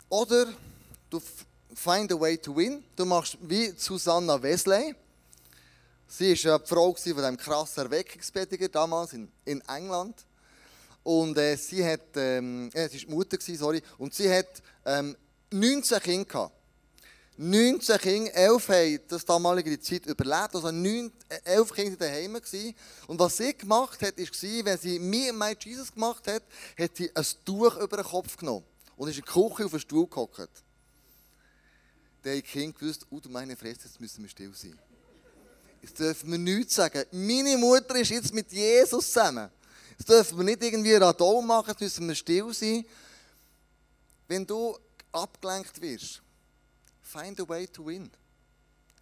Oder 0.08 0.46
du 1.16 1.22
find 1.74 2.12
a 2.12 2.20
way 2.20 2.36
to 2.36 2.54
win. 2.54 2.84
Du 2.94 3.04
machst 3.04 3.36
wie 3.40 3.72
Susanna 3.76 4.40
Wesley. 4.42 4.94
Sie 6.08 6.44
war 6.44 6.58
die 6.58 6.66
Frau 6.66 6.94
von 6.94 7.02
diesem 7.02 7.36
krassen 7.36 7.84
Erweckungsprediger 7.84 8.68
damals 8.68 9.12
in, 9.12 9.30
in 9.44 9.60
England. 9.68 10.24
Und 11.02 11.36
äh, 11.38 11.56
sie 11.56 11.84
hat, 11.84 12.16
ähm, 12.16 12.70
äh, 12.72 12.88
sie 12.88 13.06
war 13.06 13.14
Mutter, 13.14 13.36
sorry, 13.40 13.82
und 13.98 14.14
sie 14.14 14.32
hat 14.32 14.62
ähm, 14.84 15.16
19 15.50 16.00
Kinder 16.00 16.24
gehabt. 16.24 16.52
19 17.38 17.98
Kinder, 17.98 18.34
11 18.34 18.68
haben 18.68 19.00
das 19.08 19.24
damalige 19.24 19.78
Zeit 19.78 20.06
überlebt, 20.06 20.54
also 20.54 20.70
9, 20.70 21.12
11 21.44 21.72
Kinder 21.72 21.96
daheim 21.96 22.34
gewesen. 22.34 22.74
Und 23.06 23.20
was 23.20 23.36
sie 23.36 23.52
gemacht 23.52 24.00
hat, 24.00 24.16
war, 24.16 24.64
wenn 24.64 24.78
sie 24.78 24.98
mir 24.98 25.32
My 25.32 25.54
Jesus 25.58 25.92
gemacht 25.92 26.26
hat, 26.28 26.42
hat 26.78 26.96
sie 26.96 27.14
ein 27.14 27.26
Tuch 27.44 27.76
über 27.76 27.98
den 27.98 28.06
Kopf 28.06 28.36
genommen 28.36 28.64
und 28.96 29.08
ist 29.08 29.18
in 29.18 29.24
die 29.24 29.30
Küche 29.30 29.66
auf 29.66 29.70
den 29.70 29.80
Stuhl 29.80 30.06
gehockt. 30.06 30.65
Dann 32.26 32.34
haben 32.34 32.42
die 32.42 32.48
Kinder 32.50 32.76
gewusst, 32.76 33.06
oh 33.08 33.20
du 33.20 33.28
meine 33.28 33.54
Fresse, 33.54 33.82
jetzt 33.84 34.00
müssen 34.00 34.20
wir 34.24 34.28
still 34.28 34.52
sein. 34.52 34.76
Jetzt 35.80 35.96
dürfen 35.96 36.32
wir 36.32 36.38
nichts 36.38 36.74
sagen. 36.74 37.04
Meine 37.12 37.56
Mutter 37.56 37.94
ist 37.94 38.10
jetzt 38.10 38.34
mit 38.34 38.50
Jesus 38.50 39.12
zusammen. 39.12 39.48
Jetzt 39.96 40.08
dürfen 40.08 40.36
wir 40.36 40.42
nicht 40.44 40.60
irgendwie 40.60 40.94
Radau 40.94 41.40
machen, 41.40 41.68
jetzt 41.68 41.80
müssen 41.80 42.08
wir 42.08 42.16
still 42.16 42.52
sein. 42.52 42.84
Wenn 44.26 44.44
du 44.44 44.76
abgelenkt 45.12 45.80
wirst, 45.80 46.20
find 47.00 47.40
a 47.40 47.48
way 47.48 47.68
to 47.68 47.86
win. 47.86 48.10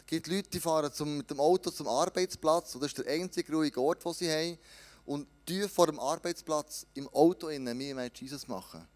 Es 0.01 0.05
gibt 0.05 0.27
Leute, 0.27 0.49
die 0.51 0.59
fahren 0.59 0.93
zum, 0.93 1.17
mit 1.17 1.27
dem 1.27 1.39
Auto 1.39 1.71
zum 1.71 1.87
Arbeitsplatz 1.87 2.75
und 2.75 2.81
das 2.81 2.91
ist 2.91 2.99
der 2.99 3.11
einzige 3.11 3.51
ruhige 3.51 3.81
Ort, 3.81 4.05
den 4.05 4.13
sie 4.13 4.31
haben. 4.31 4.59
Und 5.03 5.27
die 5.47 5.67
vor 5.67 5.87
dem 5.87 5.99
Arbeitsplatz 5.99 6.85
im 6.93 7.07
Auto 7.07 7.47
innen 7.47 7.75
mir 7.75 8.11
Jesus 8.13 8.47
machen. 8.47 8.87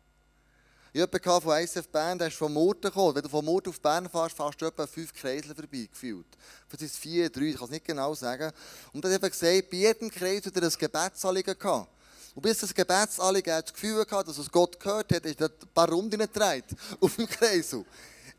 Ich 0.91 1.01
hatte 1.01 1.19
von 1.19 1.57
ICF 1.57 1.87
Bern, 1.89 2.17
der 2.17 2.29
ist 2.29 2.37
von 2.37 2.51
Murten 2.51 2.89
gekommen. 2.89 3.15
Wenn 3.15 3.21
du 3.21 3.29
von 3.29 3.45
Murten 3.45 3.69
auf 3.69 3.79
Bern 3.79 4.09
fährst, 4.09 4.35
fährst 4.35 4.61
du 4.61 4.65
etwa 4.65 4.87
fünf 4.87 5.13
Kreisel 5.13 5.53
vorbei, 5.53 5.87
gefühlt. 5.91 6.25
Vielleicht 6.67 6.79
sind 6.79 6.91
es 6.91 6.97
vier, 6.97 7.29
drei, 7.29 7.43
ich 7.43 7.55
kann 7.55 7.65
es 7.65 7.71
nicht 7.71 7.85
genau 7.85 8.15
sagen. 8.15 8.51
Und 8.91 9.05
er 9.05 9.11
hat 9.11 9.23
eben 9.23 9.29
gesagt, 9.29 9.69
bei 9.69 9.77
jedem 9.77 10.09
Kreis 10.09 10.45
hat 10.45 10.55
er 10.55 10.63
ein 10.63 10.73
Gebetsanliegen 10.77 11.59
gehabt. 11.59 11.89
Und 12.33 12.41
bis 12.41 12.59
das 12.59 12.73
Gebetsanliegen 12.73 13.61
das 13.61 13.73
Gefühl 13.73 13.99
hatte, 13.99 14.25
dass 14.25 14.37
es 14.37 14.51
Gott 14.51 14.79
gehört 14.79 15.13
hat, 15.13 15.25
ist 15.25 15.41
er 15.41 15.49
ein 15.49 15.73
paar 15.73 15.89
Runden 15.89 16.19
gedreht 16.19 16.65
auf 16.99 17.15
dem 17.15 17.27
Kreisel. 17.27 17.85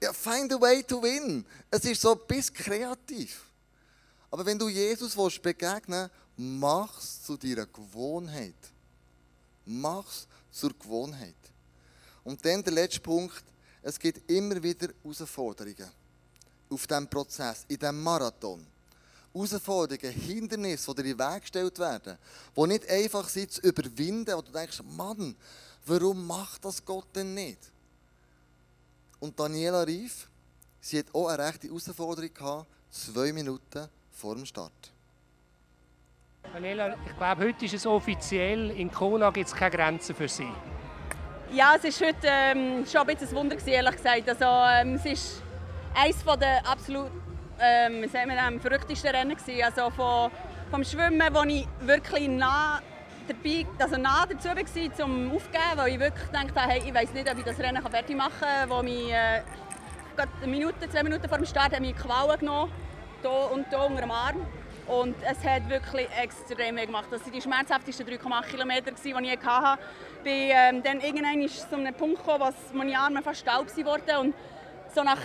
Ja, 0.03 0.13
find 0.13 0.53
a 0.53 0.61
way 0.61 0.83
to 0.83 1.03
win. 1.03 1.45
Es 1.71 1.85
ist 1.85 2.01
so 2.01 2.17
bis 2.17 2.53
kreativ. 2.53 3.45
Aber 4.31 4.45
wenn 4.47 4.59
du 4.59 4.69
Jesus 4.69 5.17
willst 5.17 5.43
begegnen 5.43 6.11
mach 6.41 6.99
es 6.99 7.23
zu 7.23 7.37
deiner 7.37 7.67
Gewohnheit. 7.67 8.55
Mach 9.67 10.07
es 10.09 10.27
zur 10.51 10.71
Gewohnheit. 10.71 11.35
Und 12.25 12.45
dann 12.45 12.63
der 12.63 12.73
letzte 12.73 13.01
Punkt. 13.01 13.45
Es 13.83 13.99
gibt 13.99 14.31
immer 14.31 14.63
wieder 14.63 14.89
Herausforderungen 15.03 15.91
auf 16.69 16.87
diesem 16.87 17.09
Prozess, 17.09 17.65
in 17.69 17.79
diesem 17.79 18.03
Marathon. 18.03 18.67
Herausforderungen, 19.33 20.13
Hindernisse, 20.13 20.95
die 20.95 21.03
dir 21.03 21.11
in 21.11 21.17
den 21.17 21.33
Weg 21.33 21.43
gestellt 21.43 21.79
werden, 21.79 22.19
die 22.57 22.67
nicht 22.67 22.91
einfach 22.91 23.29
sind 23.29 23.53
zu 23.53 23.61
überwinden, 23.63 24.37
wo 24.37 24.43
du 24.43 24.53
denkst, 24.53 24.83
Mann, 24.97 25.37
warum 25.87 26.27
macht 26.27 26.65
das 26.65 26.85
Gott 26.85 27.07
denn 27.15 27.35
nicht? 27.35 27.59
Und 29.21 29.39
Daniela 29.39 29.87
Rief, 29.87 30.29
sie 30.81 30.99
hat 30.99 31.15
auch 31.15 31.29
eine 31.29 31.45
rechte 31.45 31.69
Herausforderung 31.69 32.35
gehabt, 32.35 32.67
zwei 32.91 33.33
Minuten 33.33 33.89
vor 34.13 34.35
dem 34.35 34.45
Start. 34.45 34.93
Daniela, 36.53 36.97
ich 37.07 37.17
glaube, 37.17 37.45
heute 37.45 37.65
ist 37.65 37.75
es 37.75 37.87
offiziell, 37.87 38.71
in 38.71 38.91
Kona 38.91 39.31
gibt 39.31 39.47
es 39.47 39.55
keine 39.55 39.77
Grenzen 39.77 40.15
für 40.15 40.29
Sie. 40.29 40.49
Ja, 41.53 41.75
es 41.83 42.01
war 42.01 42.07
heute 42.07 42.29
ähm, 42.29 42.87
schon 42.87 43.01
ein 43.01 43.07
bisschen 43.09 43.29
ein 43.31 43.35
Wunder, 43.35 43.57
ehrlich 43.67 43.97
gesagt. 43.97 44.29
Also, 44.29 44.45
ähm, 44.45 44.95
es 44.95 45.05
ist 45.05 45.43
eines 45.97 46.23
der 46.23 46.65
absolut 46.65 47.11
ähm, 47.59 48.05
wir, 48.09 48.61
verrücktesten 48.61 49.11
Rennen. 49.11 49.37
Also 49.65 49.91
von, 49.91 50.31
vom 50.71 50.85
Schwimmen, 50.85 51.21
wo 51.33 51.43
ich 51.43 51.67
wirklich 51.81 52.29
nah 52.29 52.81
dabei, 53.27 53.67
also 53.81 53.97
nah 53.97 54.27
dazu 54.27 54.49
war, 54.49 54.95
zum 54.95 55.35
Aufgeben, 55.35 55.65
weil 55.75 55.95
ich 55.95 55.99
wirklich 55.99 56.27
gedacht 56.27 56.55
habe, 56.55 56.73
hey, 56.73 56.83
ich 56.87 56.95
weiß 56.95 57.13
nicht, 57.15 57.29
ob 57.29 57.39
ich 57.39 57.45
das 57.45 57.59
Rennen 57.59 57.83
fertig 57.83 58.17
machen 58.17 58.33
kann, 58.39 58.71
wo 58.71 58.83
äh, 59.11 59.43
Minute, 60.47 60.89
zwei 60.89 61.03
Minuten 61.03 61.29
vor 61.29 61.39
dem 61.39 61.47
Start 61.47 61.75
haben 61.75 61.85
mich 61.85 61.97
Qualen 61.97 62.39
genommen, 62.39 62.71
hier 63.23 63.51
und 63.53 63.69
hier 63.69 63.81
unter 63.81 64.03
dem 64.03 64.11
Arm. 64.13 64.37
Und 64.87 65.15
es 65.23 65.49
hat 65.49 65.69
wirklich 65.69 66.09
extrem 66.21 66.77
weh 66.77 66.87
gemacht. 66.87 67.07
Das 67.11 67.23
waren 67.23 67.33
die 67.33 67.41
schmerzhaftesten 67.41 68.07
3,8 68.07 68.47
Kilometer, 68.49 68.91
die 68.91 69.09
ich 69.09 69.45
hatte. 69.45 69.83
Ich 70.19 70.25
bin 70.25 70.51
ähm, 70.51 70.83
dann 70.83 71.01
irgendwann 71.01 71.49
zu 71.49 71.77
einem 71.77 71.95
Punkt 71.95 72.27
wo 72.27 72.53
meine 72.77 72.99
Arme 72.99 73.23
fast 73.23 73.47
taub 73.47 73.67
wurden. 73.77 74.17
Und 74.19 74.35
so 74.95 75.03
nach, 75.03 75.21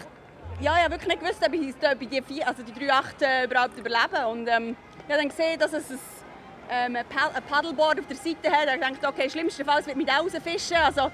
ja, 0.59 0.77
ich 0.77 0.83
habe 0.83 0.95
nicht 0.95 1.19
gewusst, 1.19 1.43
ob 1.45 1.53
ich 1.53 1.75
bei 1.75 1.95
die, 1.95 2.21
vier, 2.21 2.47
also 2.47 2.63
die 2.63 2.73
3,8 2.73 3.03
äh, 3.21 3.45
überhaupt 3.45 3.77
überlebe. 3.77 4.27
Und 4.27 4.47
ähm, 4.47 4.75
ich 4.97 5.03
habe 5.11 5.21
dann 5.21 5.29
gesehen, 5.29 5.59
dass 5.59 5.73
es 5.73 5.89
ein, 6.69 6.95
ähm, 6.95 6.95
ein 6.95 7.43
Paddleboard 7.43 7.99
auf 7.99 8.07
der 8.07 8.17
Seite 8.17 8.51
hat. 8.51 8.67
Ich 8.73 8.79
dachte, 8.79 9.07
okay, 9.07 9.29
schlimmstenfalls 9.29 9.87
wird 9.87 9.97
mich 9.97 10.07
da 10.07 10.17
rausfischen. 10.17 10.77
Also, 10.77 11.11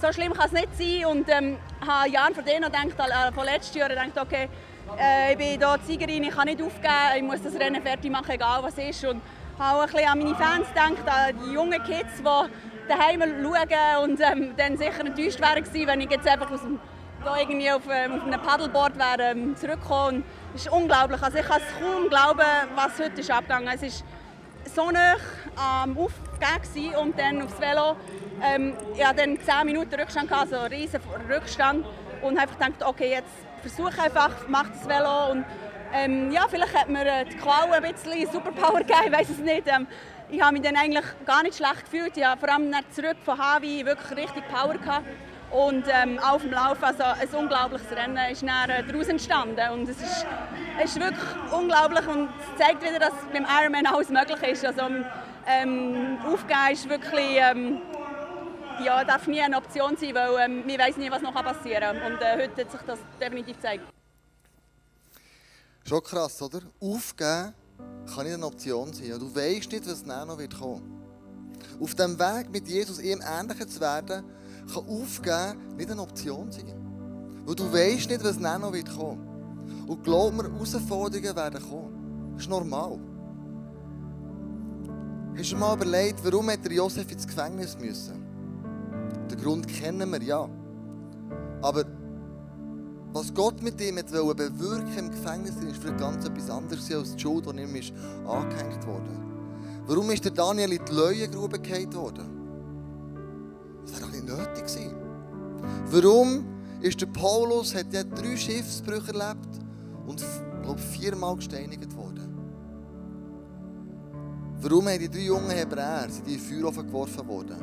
so 0.00 0.12
schlimm 0.12 0.32
kann 0.32 0.46
es 0.46 0.52
nicht 0.52 0.68
sein. 0.78 1.06
Und 1.06 1.28
ähm, 1.28 1.58
habe 1.86 2.08
Jahren 2.08 2.34
vor 2.34 2.44
denen 2.44 2.64
gedacht, 2.64 2.98
äh, 2.98 3.32
von 3.32 3.44
letztem 3.44 3.80
Jahr 3.80 3.88
gedacht, 3.88 4.18
okay, 4.20 4.48
äh, 4.96 5.32
ich 5.32 5.38
bin 5.38 5.46
hier 5.46 5.78
Siegerin, 5.86 6.24
ich 6.24 6.30
kann 6.30 6.46
nicht 6.46 6.62
aufgeben, 6.62 7.16
ich 7.16 7.22
muss 7.22 7.42
das 7.42 7.54
Rennen 7.54 7.82
fertig 7.82 8.10
machen, 8.10 8.30
egal 8.30 8.62
was 8.62 8.78
ist. 8.78 9.04
Und 9.04 9.20
habe 9.58 9.78
auch 9.78 9.82
ein 9.82 9.90
bisschen 9.90 10.08
an 10.08 10.18
meine 10.18 10.34
Fans 10.34 10.68
gedacht, 10.68 11.08
an 11.08 11.38
die 11.44 11.52
jungen 11.52 11.82
Kids, 11.82 12.18
die 12.18 12.88
daheim 12.88 13.20
schauen 13.20 14.10
und 14.10 14.20
ähm, 14.20 14.54
dann 14.56 14.76
sicher 14.76 15.00
enttäuscht 15.00 15.40
wären 15.40 15.88
wenn 15.88 16.00
ich 16.00 16.10
jetzt 16.10 16.26
einfach 16.26 16.50
aus 16.50 16.62
dem, 16.62 16.78
da 17.24 17.36
irgendwie 17.38 17.70
auf, 17.70 17.82
ähm, 17.90 18.14
auf 18.14 18.24
einem 18.24 18.40
Paddleboard 18.40 18.96
wäre, 18.96 19.30
ähm, 19.30 19.56
zurückgekommen. 19.56 20.24
Es 20.54 20.66
ist 20.66 20.72
unglaublich. 20.72 21.22
Also 21.22 21.38
ich 21.38 21.44
kann 21.44 21.60
es 21.60 21.80
kaum 21.80 22.08
glauben, 22.08 22.40
was 22.74 22.98
heute 22.98 23.20
ist 23.20 23.30
abgegangen 23.30 23.68
ist. 23.74 24.04
Es 24.64 24.76
war 24.76 24.86
so 24.86 24.90
nah 24.90 25.16
am 25.56 25.98
Aufgehen 25.98 26.94
und 26.96 27.18
dann 27.18 27.42
aufs 27.42 27.60
Velo. 27.60 27.96
Ähm, 28.42 28.74
ich 28.94 29.04
hatte 29.04 29.22
dann 29.22 29.38
10 29.40 29.66
Minuten 29.66 29.94
Rückstand, 29.94 30.32
also 30.32 30.56
einen 30.56 30.72
riesen 30.72 31.00
Rückstand 31.28 31.84
und 32.22 32.38
einfach 32.38 32.58
gedacht, 32.58 32.84
okay, 32.84 33.10
jetzt 33.10 33.47
versuche 33.60 34.02
einfach, 34.02 34.48
mache 34.48 34.70
das 34.72 34.88
Velo 34.88 35.32
und 35.32 35.44
ähm, 35.92 36.30
ja, 36.30 36.46
vielleicht 36.48 36.76
hat 36.76 36.88
mir 36.88 37.06
äh, 37.06 37.24
die 37.24 37.36
Qual 37.36 37.72
ein 37.72 37.92
bisschen 37.92 38.30
Superpower 38.30 38.78
gegeben, 38.80 39.04
ich 39.06 39.12
weiß 39.12 39.30
es 39.30 39.38
nicht. 39.38 39.66
Ähm, 39.66 39.86
ich 40.30 40.42
habe 40.42 40.52
mich 40.52 40.62
dann 40.62 40.76
eigentlich 40.76 41.04
gar 41.24 41.42
nicht 41.42 41.56
schlecht 41.56 41.90
gefühlt. 41.90 42.16
Ich 42.16 42.24
habe 42.24 42.38
vor 42.38 42.50
allem 42.52 42.70
zurück 42.90 43.16
von 43.24 43.38
Havi 43.38 43.84
wirklich 43.86 44.26
richtig 44.26 44.46
Power 44.48 44.74
gehabt. 44.74 45.06
Und 45.50 45.84
ähm, 45.88 46.18
auf 46.18 46.42
dem 46.42 46.52
Lauf, 46.52 46.82
also 46.82 47.04
ein 47.04 47.28
unglaubliches 47.32 47.90
Rennen 47.96 48.18
ist 48.30 48.42
dann, 48.42 48.68
äh, 48.68 48.82
daraus 48.84 49.08
entstanden. 49.08 49.70
Und 49.72 49.88
es 49.88 49.96
ist, 49.96 50.26
ist 50.84 51.00
wirklich 51.00 51.52
unglaublich 51.52 52.06
und 52.06 52.28
es 52.28 52.62
zeigt 52.62 52.82
wieder, 52.82 52.98
dass 52.98 53.12
beim 53.32 53.46
Ironman 53.46 53.86
alles 53.86 54.10
möglich 54.10 54.42
ist. 54.42 54.66
Also, 54.66 54.82
ähm, 55.46 56.18
Aufgeben 56.30 56.72
ist 56.72 56.88
wirklich 56.90 57.38
ähm, 57.38 57.80
ja, 58.84 59.04
darf 59.04 59.26
nie 59.26 59.40
eine 59.40 59.56
Option 59.56 59.96
sein, 59.96 60.14
weil 60.14 60.30
ähm, 60.44 60.62
wir 60.66 60.78
wissen 60.78 61.00
nie, 61.00 61.10
was 61.10 61.22
noch 61.22 61.34
passieren 61.34 61.98
kann. 61.98 62.12
Und 62.12 62.20
äh, 62.20 62.42
heute 62.42 62.64
hat 62.64 62.70
sich 62.70 62.80
das 62.86 62.98
definitiv 63.20 63.56
gezeigt. 63.56 63.84
Schon 65.84 66.02
krass, 66.02 66.42
oder? 66.42 66.60
Aufgeben 66.80 67.54
kann 68.14 68.24
nicht 68.24 68.34
eine 68.34 68.46
Option 68.46 68.92
sein. 68.92 69.18
Du 69.18 69.34
weißt 69.34 69.72
nicht, 69.72 69.88
was 69.88 70.04
noch 70.04 70.38
wird 70.38 70.58
kommen. 70.58 70.82
Auf 71.80 71.94
dem 71.94 72.18
Weg 72.18 72.50
mit 72.50 72.68
Jesus 72.68 73.00
ihm 73.00 73.22
ähnlicher 73.22 73.66
zu 73.66 73.80
werden, 73.80 74.24
kann 74.72 74.88
Aufgeben 74.88 75.76
nicht 75.76 75.90
eine 75.90 76.02
Option 76.02 76.52
sein. 76.52 76.74
Weil 77.44 77.54
du 77.54 77.72
weißt 77.72 78.10
nicht, 78.10 78.22
was 78.22 78.38
noch 78.38 78.72
wird 78.72 78.94
kommen. 78.94 79.86
Und 79.86 80.04
glaub 80.04 80.34
mir, 80.34 80.44
Herausforderungen 80.44 81.36
werden 81.36 81.62
kommen. 81.62 82.32
Das 82.34 82.42
ist 82.42 82.50
normal. 82.50 82.98
Hast 85.38 85.52
du 85.52 85.56
mal 85.56 85.74
überlegt, 85.74 86.22
warum 86.24 86.50
hat 86.50 86.70
Josef 86.70 87.10
ins 87.10 87.26
Gefängnis 87.26 87.78
müssen? 87.78 88.27
Den 89.38 89.44
Grund 89.44 89.68
kennen 89.68 90.10
wir 90.10 90.22
ja. 90.22 90.48
Aber 91.62 91.84
was 93.12 93.32
Gott 93.32 93.62
mit 93.62 93.80
ihm 93.80 93.94
bewirken 93.94 94.98
im 94.98 95.10
Gefängnis, 95.10 95.54
ist 95.56 95.82
für 95.82 95.94
ganz 95.94 96.26
etwas 96.26 96.50
anderes 96.50 96.92
als 96.92 97.14
die 97.14 97.20
Schuld, 97.20 97.46
die 97.46 97.62
ihm 97.62 97.76
ist 97.76 97.92
angehängt 98.26 98.84
wurde. 98.86 99.10
Warum 99.86 100.10
ist 100.10 100.24
der 100.24 100.32
Daniel 100.32 100.72
in 100.72 100.84
die 100.84 100.92
Leuengrube 100.92 101.58
gefallen 101.60 101.94
worden? 101.94 102.26
Das 103.82 103.92
wäre 103.92 104.02
doch 104.02 104.12
nicht 104.12 104.26
nötig 104.26 104.66
gewesen. 104.66 104.96
Warum 105.90 106.44
ist 106.80 107.00
der 107.00 107.06
Paulus, 107.06 107.74
hat 107.74 107.92
ja 107.92 108.02
drei 108.02 108.36
Schiffsbrüche 108.36 109.12
erlebt 109.12 109.48
und 110.06 110.22
glaube 110.62 110.80
viermal 110.80 111.36
gesteinigt 111.36 111.96
worden? 111.96 112.34
Warum 114.60 114.88
haben 114.88 114.98
die 114.98 115.08
drei 115.08 115.20
jungen 115.20 115.50
Hebräer 115.50 116.08
sind 116.10 116.26
die 116.26 116.34
in 116.34 116.40
den 116.40 116.46
Feuerofen 116.46 116.86
geworfen 116.86 117.28
worden, 117.28 117.56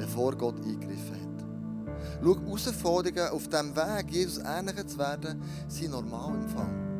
bevor 0.00 0.34
Gott 0.34 0.56
eingegriffen 0.64 1.14
hat? 1.14 1.44
Schau, 2.22 2.36
Herausforderungen 2.36 3.28
auf 3.32 3.48
diesem 3.48 3.76
Weg, 3.76 4.10
Jesus 4.10 4.38
ähnlicher 4.38 4.86
zu 4.86 4.98
werden, 4.98 5.42
sind 5.68 5.90
normal 5.90 6.34
im 6.34 6.48
Fall. 6.48 6.90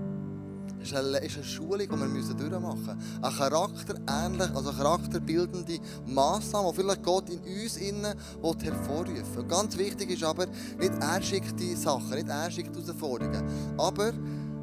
Es 0.82 0.92
ist 0.92 0.96
eine, 0.96 1.44
Schulung, 1.44 1.78
die 1.78 1.90
wir 1.90 2.06
müssen 2.06 2.36
durchmachen 2.38 2.78
müssen. 2.78 2.98
Eine 3.20 3.34
charakterähnliche, 3.34 4.56
also 4.56 4.72
charakterbildende 4.72 5.78
Massnahme, 6.06 6.70
die 6.70 6.76
vielleicht 6.76 7.02
Gott 7.02 7.28
in 7.28 7.40
uns 7.40 7.76
innen 7.76 8.14
hervorrufen 8.62 9.36
will. 9.36 9.44
Ganz 9.44 9.76
wichtig 9.76 10.10
ist 10.10 10.24
aber, 10.24 10.46
nicht 10.78 10.92
er 11.00 11.22
schickt 11.22 11.58
die 11.60 11.74
Sachen, 11.74 12.10
nicht 12.10 12.28
er 12.28 12.50
schickt 12.50 12.74
Herausforderungen. 12.74 13.44
Aber, 13.76 14.12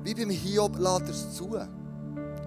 wie 0.04 0.14
beim 0.16 0.30
Hiob, 0.32 0.78
lässt 0.80 1.02
er 1.02 1.10
es 1.10 1.36
zu 1.36 1.50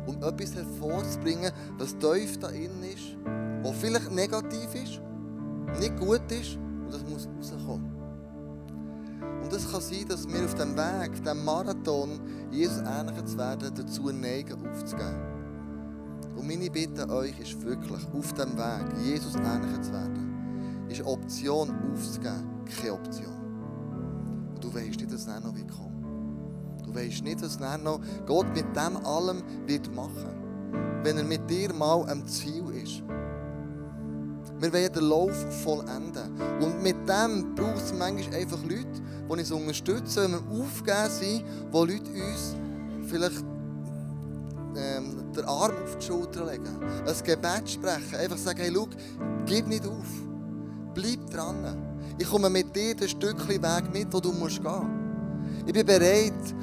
um 0.06 0.22
etwas 0.22 0.54
hervorzubringen, 0.54 1.52
was 1.78 1.96
tief 1.98 2.38
da 2.40 2.48
innen 2.48 2.82
ist, 2.82 3.16
was 3.62 3.76
vielleicht 3.76 4.10
negativ 4.10 4.74
ist, 4.74 5.00
nicht 5.78 5.98
gut 5.98 6.22
ist 6.30 6.56
und 6.56 6.92
das 6.92 7.04
muss 7.04 7.28
rauskommen. 7.38 7.92
Und 9.42 9.52
es 9.52 9.70
kann 9.70 9.80
sein, 9.80 10.06
dass 10.08 10.28
wir 10.28 10.44
auf 10.44 10.54
dem 10.54 10.76
Weg, 10.76 11.24
dem 11.24 11.44
Marathon, 11.44 12.20
Jesus 12.50 12.78
ähnlicher 12.78 13.24
zu 13.26 13.38
werden, 13.38 13.70
dazu 13.74 14.10
neigen, 14.10 14.66
aufzugeben. 14.66 15.18
Und 16.36 16.46
meine 16.46 16.70
Bitte 16.70 17.04
an 17.04 17.10
euch 17.10 17.38
ist 17.38 17.60
wirklich, 17.62 18.06
auf 18.12 18.32
dem 18.34 18.56
Weg, 18.56 19.04
Jesus 19.04 19.34
ähnlicher 19.34 19.82
zu 19.82 19.92
werden, 19.92 20.86
ist 20.88 21.04
Option 21.04 21.70
aufzugeben, 21.92 22.64
keine 22.80 22.92
Option. 22.94 24.52
Und 24.54 24.64
du 24.64 24.72
weißt 24.72 25.00
nicht, 25.00 25.12
dass 25.12 25.26
es 25.26 25.26
noch 25.26 25.54
wie 25.54 25.66
kommt. 25.66 26.86
Du 26.86 26.94
weißt 26.94 27.22
nicht, 27.22 27.42
was 27.42 27.58
dann 27.58 27.82
noch 27.82 28.00
Gott 28.26 28.46
mit 28.54 28.66
dem 28.74 28.96
allem 29.04 29.42
wird 29.66 29.94
machen 29.94 30.40
wenn 31.02 31.16
er 31.16 31.24
mit 31.24 31.48
dir 31.48 31.72
mal 31.72 32.08
am 32.08 32.26
Ziel 32.26 32.64
ist. 32.82 33.02
Wir 34.60 34.72
wollen 34.72 34.92
den 34.92 35.04
Lauf 35.04 35.62
vollenden. 35.64 36.38
Und 36.60 36.82
mit 36.82 36.96
dem 37.08 37.54
braucht 37.54 37.82
es 37.82 37.94
manchmal 37.94 38.40
einfach 38.40 38.62
Leute, 38.62 39.00
die 39.26 39.32
uns 39.32 39.50
unterstützen, 39.50 40.24
wenn 40.24 40.32
wir 40.32 40.62
aufgeben 40.62 41.10
sind, 41.10 41.44
wo 41.70 41.84
Leute 41.84 42.10
uns 42.10 42.56
vielleicht 43.06 43.42
ähm, 44.76 45.32
den 45.34 45.44
Arm 45.46 45.72
auf 45.82 45.96
die 45.98 46.06
Schulter 46.06 46.44
legen, 46.50 46.66
ein 46.66 47.24
Gebet 47.24 47.70
sprechen, 47.70 48.16
einfach 48.18 48.36
sagen, 48.36 48.60
hey, 48.60 48.72
schau, 48.74 48.88
gib 49.46 49.66
nicht 49.66 49.86
auf, 49.86 50.06
bleib 50.94 51.30
dran. 51.30 51.76
Ich 52.18 52.28
komme 52.28 52.50
mit 52.50 52.74
dir 52.76 52.94
ein 53.00 53.08
Stückchen 53.08 53.48
Weg 53.48 53.92
mit, 53.92 54.12
wo 54.12 54.20
du 54.20 54.32
musst 54.32 54.62
gehen. 54.62 55.64
Ich 55.66 55.72
bin 55.72 55.86
bereit, 55.86 56.54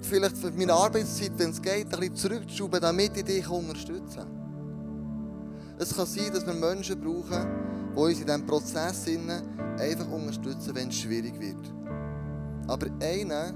vielleicht 0.00 0.38
für 0.38 0.52
meine 0.52 0.72
Arbeitszeit, 0.72 1.32
wenn 1.36 1.50
es 1.50 1.60
geht, 1.60 1.92
ein 1.92 2.00
bisschen 2.00 2.16
zurückzuschrauben, 2.16 2.80
damit 2.80 3.16
ich 3.16 3.24
dich 3.24 3.48
unterstützen 3.48 4.16
kann. 4.16 4.39
Es 5.80 5.96
kann 5.96 6.04
sein, 6.04 6.30
dass 6.30 6.46
wir 6.46 6.52
Menschen 6.52 7.00
brauchen, 7.00 7.48
die 7.94 7.98
uns 7.98 8.20
in 8.20 8.26
diesem 8.26 8.44
Prozess 8.44 9.06
einfach 9.78 10.10
unterstützen, 10.10 10.74
wenn 10.74 10.88
es 10.88 10.96
schwierig 10.96 11.40
wird. 11.40 11.72
Aber 12.68 12.86
einer 13.02 13.54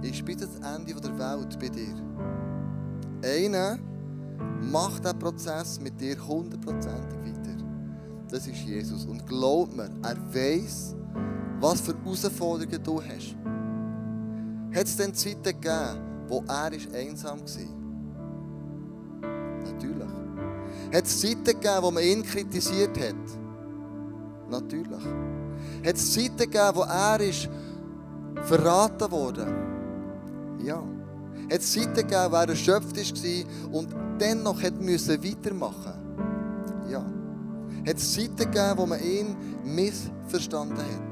ist 0.00 0.24
bis 0.24 0.40
ans 0.40 0.56
Ende 0.56 0.98
der 0.98 1.18
Welt 1.18 1.58
bei 1.60 1.68
dir. 1.68 1.94
Einer 3.22 3.78
macht 4.72 5.04
diesen 5.04 5.18
Prozess 5.18 5.78
mit 5.78 6.00
dir 6.00 6.16
hundertprozentig 6.26 7.18
weiter. 7.18 7.62
Das 8.30 8.46
ist 8.46 8.56
Jesus. 8.56 9.04
Und 9.04 9.26
glaub 9.26 9.76
mir, 9.76 9.90
er 10.02 10.16
weiß, 10.34 10.96
was 11.60 11.82
für 11.82 11.94
Herausforderungen 11.94 12.82
du 12.82 13.02
hast. 13.02 13.36
Hat 14.74 14.86
es 14.86 14.96
denn 14.96 15.12
Zeiten 15.12 15.42
gegeben, 15.42 16.26
wo 16.26 16.42
er 16.48 16.72
einsam 16.94 17.40
war? 17.40 17.76
Natürlich. 19.62 20.19
Hat 20.92 21.04
es 21.04 21.20
Zeiten 21.20 21.44
gegeben, 21.44 21.82
wo 21.82 21.90
man 21.90 22.02
ihn 22.02 22.22
kritisiert 22.22 22.98
hat? 22.98 23.14
Natürlich. 24.50 25.04
Hat 25.84 25.94
es 25.94 26.12
Zeiten 26.12 26.36
gegeben, 26.36 26.70
wo 26.74 26.82
er 26.82 27.20
ist 27.20 27.48
verraten 28.42 29.10
wurde? 29.10 29.46
Ja. 30.64 30.82
Hat 31.50 31.60
es 31.60 31.72
Zeiten 31.72 31.94
gegeben, 31.94 32.30
wo 32.30 32.36
er 32.36 32.48
erschöpft 32.48 32.96
war 32.96 33.72
und 33.72 33.94
dennoch 34.20 34.60
musste 34.80 35.22
weitermachen? 35.22 35.94
Ja. 36.90 37.04
Hat 37.86 37.96
es 37.96 38.14
Zeiten 38.14 38.36
gegeben, 38.36 38.74
wo 38.76 38.86
man 38.86 39.00
ihn 39.00 39.36
missverstanden 39.64 40.78
hat? 40.78 41.10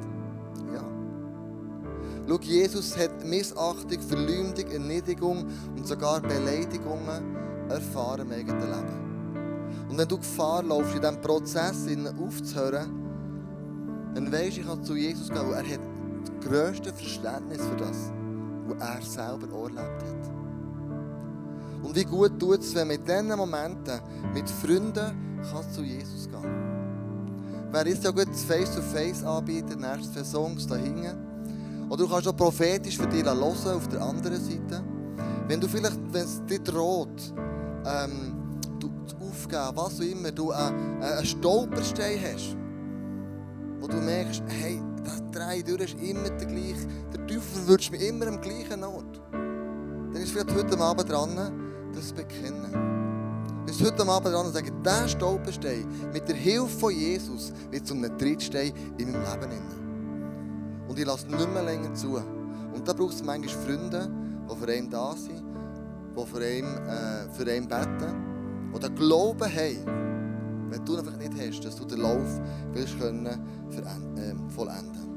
Schau, 2.29 2.39
Jesus 2.41 2.95
hat 2.99 3.25
Missachtung, 3.25 4.03
Verleumdung, 4.07 4.71
Erniedrigung 4.71 5.47
und 5.75 5.87
sogar 5.87 6.21
Beleidigungen 6.21 7.37
erfahren 7.71 8.27
im 8.27 8.33
eigenen 8.33 8.61
Leben. 8.61 9.08
Und 9.89 9.97
wenn 9.97 10.09
du 10.09 10.19
Gefahr 10.19 10.63
laufst, 10.63 10.95
in 10.95 11.01
diesem 11.01 11.21
Prozess 11.21 11.87
aufzuhören, 12.19 13.09
dann 14.15 14.33
weisst 14.33 14.59
ich 14.59 14.67
kann 14.67 14.83
zu 14.85 14.97
Jesus 14.97 15.29
gehen, 15.29 15.53
er 15.53 15.59
hat 15.59 15.81
das 16.25 16.49
grösste 16.49 16.93
Verständnis 16.93 17.59
für 17.59 17.77
das, 17.77 18.13
was 18.67 18.81
er 18.81 19.03
selber 19.03 19.47
erlebt 19.63 20.03
hat. 20.03 20.39
Und 21.83 21.95
wie 21.95 22.05
gut 22.05 22.39
tut 22.39 22.61
es, 22.61 22.75
wenn 22.75 22.89
man 22.89 22.97
in 22.97 23.05
diesen 23.05 23.37
Momenten 23.37 24.01
mit 24.35 24.49
Freunden 24.51 25.41
kann 25.51 25.73
zu 25.73 25.83
Jesus 25.83 26.29
gehen 26.29 26.69
Wer 27.71 27.87
ist 27.87 28.03
ja 28.03 28.11
gut 28.11 28.29
das 28.31 28.45
Face-to-Face 28.45 29.25
anbieten, 29.25 29.81
nächste 29.81 30.25
Songs 30.25 30.67
da 30.67 30.77
hinten. 30.77 31.87
Oder 31.91 32.05
du 32.05 32.09
kannst 32.09 32.27
auch 32.27 32.37
prophetisch 32.37 32.97
für 32.97 33.07
dich 33.07 33.25
hören 33.25 33.43
auf 33.43 33.89
der 33.89 34.01
anderen 34.01 34.43
Seite. 34.43 34.83
Wenn 35.47 35.61
du 35.61 35.69
vielleicht, 35.69 35.99
wenn 36.11 36.25
es 36.25 36.43
dir 36.47 36.61
droht, 36.61 37.35
ähm, 37.85 38.38
aufgeben, 39.39 39.71
was 39.75 40.01
auch 40.01 40.05
immer, 40.05 40.33
du 40.33 40.51
einen, 40.51 41.03
einen 41.03 41.25
Stolperstein 41.25 42.19
hast, 42.21 42.57
wo 43.81 43.87
du 43.87 43.97
merkst, 43.97 44.43
hey, 44.49 44.83
das 45.05 45.23
Drei 45.31 45.63
durch 45.63 45.95
ist 45.95 46.01
immer 46.01 46.29
der 46.31 46.47
gleiche, 46.47 46.87
der 47.13 47.27
Teufel 47.27 47.41
verwirrt 47.41 47.91
mich 47.93 48.07
immer 48.07 48.27
am 48.27 48.41
gleichen 48.41 48.83
Ort. 48.83 49.21
Dann 49.33 50.17
ist 50.17 50.33
vielleicht 50.33 50.55
heute 50.55 50.79
Abend 50.79 51.11
dran, 51.11 51.37
das 51.95 52.09
zu 52.09 52.15
bekennen. 52.15 53.67
Ist 53.67 53.85
heute 53.85 54.07
Abend 54.09 54.35
dran 54.35 54.47
und 54.47 54.53
sagen, 54.53 54.83
dieser 54.83 55.09
Stolperstein 55.09 55.87
mit 56.13 56.27
der 56.29 56.37
Hilfe 56.37 56.69
von 56.69 56.93
Jesus 56.93 57.53
wird 57.71 57.87
zum 57.87 58.03
Trittstein 58.19 58.73
in 58.97 59.13
meinem 59.13 59.51
Leben. 59.51 60.87
Und 60.89 60.99
ich 60.99 61.05
lasse 61.05 61.27
nicht 61.29 61.53
mehr 61.53 61.63
länger 61.63 61.95
zu. 61.95 62.17
Und 62.17 62.89
da 62.89 62.93
braucht 62.93 63.15
es 63.15 63.23
manchmal 63.23 63.65
Freunde, 63.65 64.11
die 64.51 64.57
für 64.57 64.73
einen 64.73 64.91
da 64.91 65.15
sind, 65.15 65.45
die 66.17 66.27
für 66.27 66.39
einen, 66.39 66.89
äh, 66.89 67.33
für 67.33 67.51
einen 67.51 67.69
beten, 67.69 68.28
die 68.75 68.81
den 68.81 68.95
Glauben 68.95 69.41
haben, 69.41 70.71
wenn 70.71 70.85
du 70.85 70.97
einfach 70.97 71.17
nicht 71.17 71.33
hast, 71.39 71.65
dass 71.65 71.77
du 71.77 71.85
den 71.85 72.01
Lauf 72.01 72.41
willst 72.73 72.99
können 72.99 73.27
äh, 73.27 74.35
vollenden. 74.55 75.09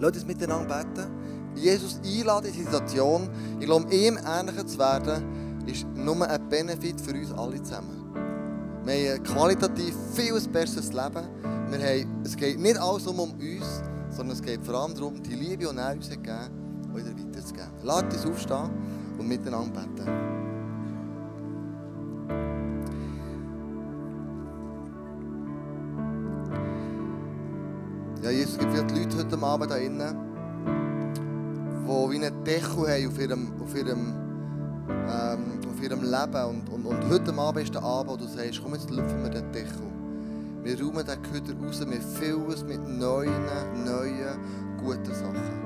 Lass 0.00 0.12
uns 0.12 0.26
miteinander 0.26 0.84
beten. 0.84 1.10
Jesus 1.54 2.00
einladen 2.04 2.46
in 2.46 2.52
die 2.52 2.62
Situation, 2.62 3.28
ich 3.60 3.66
glaube, 3.66 3.94
ihm 3.94 4.18
ähnlicher 4.26 4.66
zu 4.66 4.78
werden, 4.78 5.62
ist 5.66 5.86
nur 5.94 6.28
ein 6.28 6.48
Benefit 6.48 7.00
für 7.00 7.12
uns 7.12 7.32
alle 7.32 7.62
zusammen. 7.62 8.04
Wir 8.84 9.14
haben 9.14 9.22
qualitativ 9.22 9.94
viel 10.12 10.38
besseres 10.52 10.92
Leben. 10.92 11.26
Wir 11.70 11.78
haben, 11.78 12.22
es 12.24 12.36
geht 12.36 12.58
nicht 12.58 12.76
alles 12.76 13.06
um 13.06 13.18
uns, 13.18 13.82
sondern 14.10 14.36
es 14.36 14.42
geht 14.42 14.64
vor 14.64 14.74
allem 14.74 14.94
darum, 14.94 15.22
die 15.22 15.34
Liebe, 15.34 15.64
die 15.64 15.76
er 15.76 15.92
uns 15.92 16.10
gegeben 16.10 16.32
hat, 16.32 16.50
weiterzugeben. 16.92 17.70
Lasst 17.82 18.04
uns 18.04 18.26
aufstehen 18.26 18.70
und 19.18 19.28
miteinander 19.28 19.80
beten. 19.80 20.33
Abend 29.44 29.72
hier 29.72 29.80
drinnen, 29.80 30.16
die 31.84 32.10
wie 32.10 32.24
einen 32.24 32.44
Deckel 32.44 32.88
haben 32.88 33.08
auf 33.08 33.18
ihrem, 33.20 33.52
auf 33.62 33.74
ihrem, 33.76 34.14
ähm, 34.88 35.60
auf 35.70 35.82
ihrem 35.82 36.02
Leben. 36.02 36.44
Und, 36.44 36.68
und, 36.70 36.86
und 36.86 37.10
heute 37.10 37.34
Abend 37.34 37.62
ist 37.62 37.74
der 37.74 37.82
Abend, 37.82 38.12
wo 38.12 38.16
du 38.16 38.26
sagst, 38.26 38.60
komm, 38.62 38.72
jetzt 38.72 38.90
lüpfen 38.90 39.22
wir 39.22 39.30
den 39.30 39.52
Deckel. 39.52 39.82
Wir 40.62 40.80
räumen 40.80 41.04
den 41.04 41.22
Köder 41.22 41.54
raus, 41.62 41.80
wir 41.86 42.00
füllen 42.00 42.50
es 42.50 42.64
mit 42.64 42.88
neuen, 42.88 43.30
neuen, 43.84 44.38
guten 44.82 45.12
Sachen. 45.12 45.64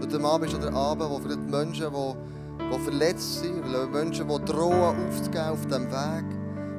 Heute 0.00 0.20
Abend 0.24 0.52
ist 0.52 0.60
der 0.60 0.74
Abend, 0.74 1.10
wo 1.10 1.18
vielleicht 1.20 1.48
Menschen, 1.48 1.86
die, 1.92 2.14
die 2.58 2.78
verletzt 2.80 3.40
sind, 3.40 3.92
Menschen, 3.92 4.26
die 4.26 4.44
drohen 4.44 5.06
aufzugehen 5.08 5.44
auf 5.44 5.64
diesem 5.66 5.86
Weg, 5.92 6.24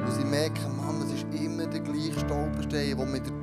wo 0.05 0.11
sie 0.11 0.25
merken, 0.25 0.75
Mann, 0.75 1.01
es 1.05 1.13
ist 1.13 1.25
immer 1.33 1.65
der 1.67 1.79
gleiche 1.79 2.19
Stolperstein, 2.19 2.97
der 2.97 3.05
mit 3.05 3.25
der 3.25 3.42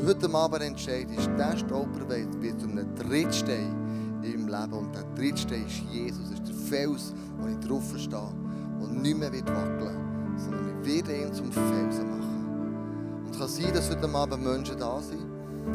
du 0.00 0.06
heute 0.06 0.34
Abend 0.34 0.62
entscheidest, 0.62 1.30
dieser 1.34 1.56
Stolperstein 1.56 2.42
wird 2.42 2.60
zu 2.60 2.68
einem 2.68 2.94
Drittstein 2.94 4.20
in 4.22 4.46
meinem 4.46 4.48
Leben. 4.48 4.72
Und 4.72 4.94
der 4.94 5.04
Drittstein 5.14 5.66
ist 5.66 5.82
Jesus, 5.90 6.30
ist 6.30 6.48
der 6.48 6.54
Fels, 6.54 7.14
wo 7.38 7.48
ich 7.48 7.58
drauf 7.66 7.84
stehe 7.96 8.32
und 8.80 9.02
nicht 9.02 9.18
mehr 9.18 9.32
wird 9.32 9.48
wackeln 9.48 10.10
sondern 10.36 10.66
wir 10.66 10.86
werden 10.86 11.22
ihn 11.22 11.32
zum 11.34 11.52
Felsen 11.52 12.10
machen. 12.10 13.24
Und 13.26 13.30
es 13.32 13.38
kann 13.38 13.48
sein, 13.48 13.74
dass 13.74 13.90
heute 13.90 14.08
Abend 14.08 14.42
Menschen 14.42 14.78
da 14.78 15.00
sind. 15.00 15.26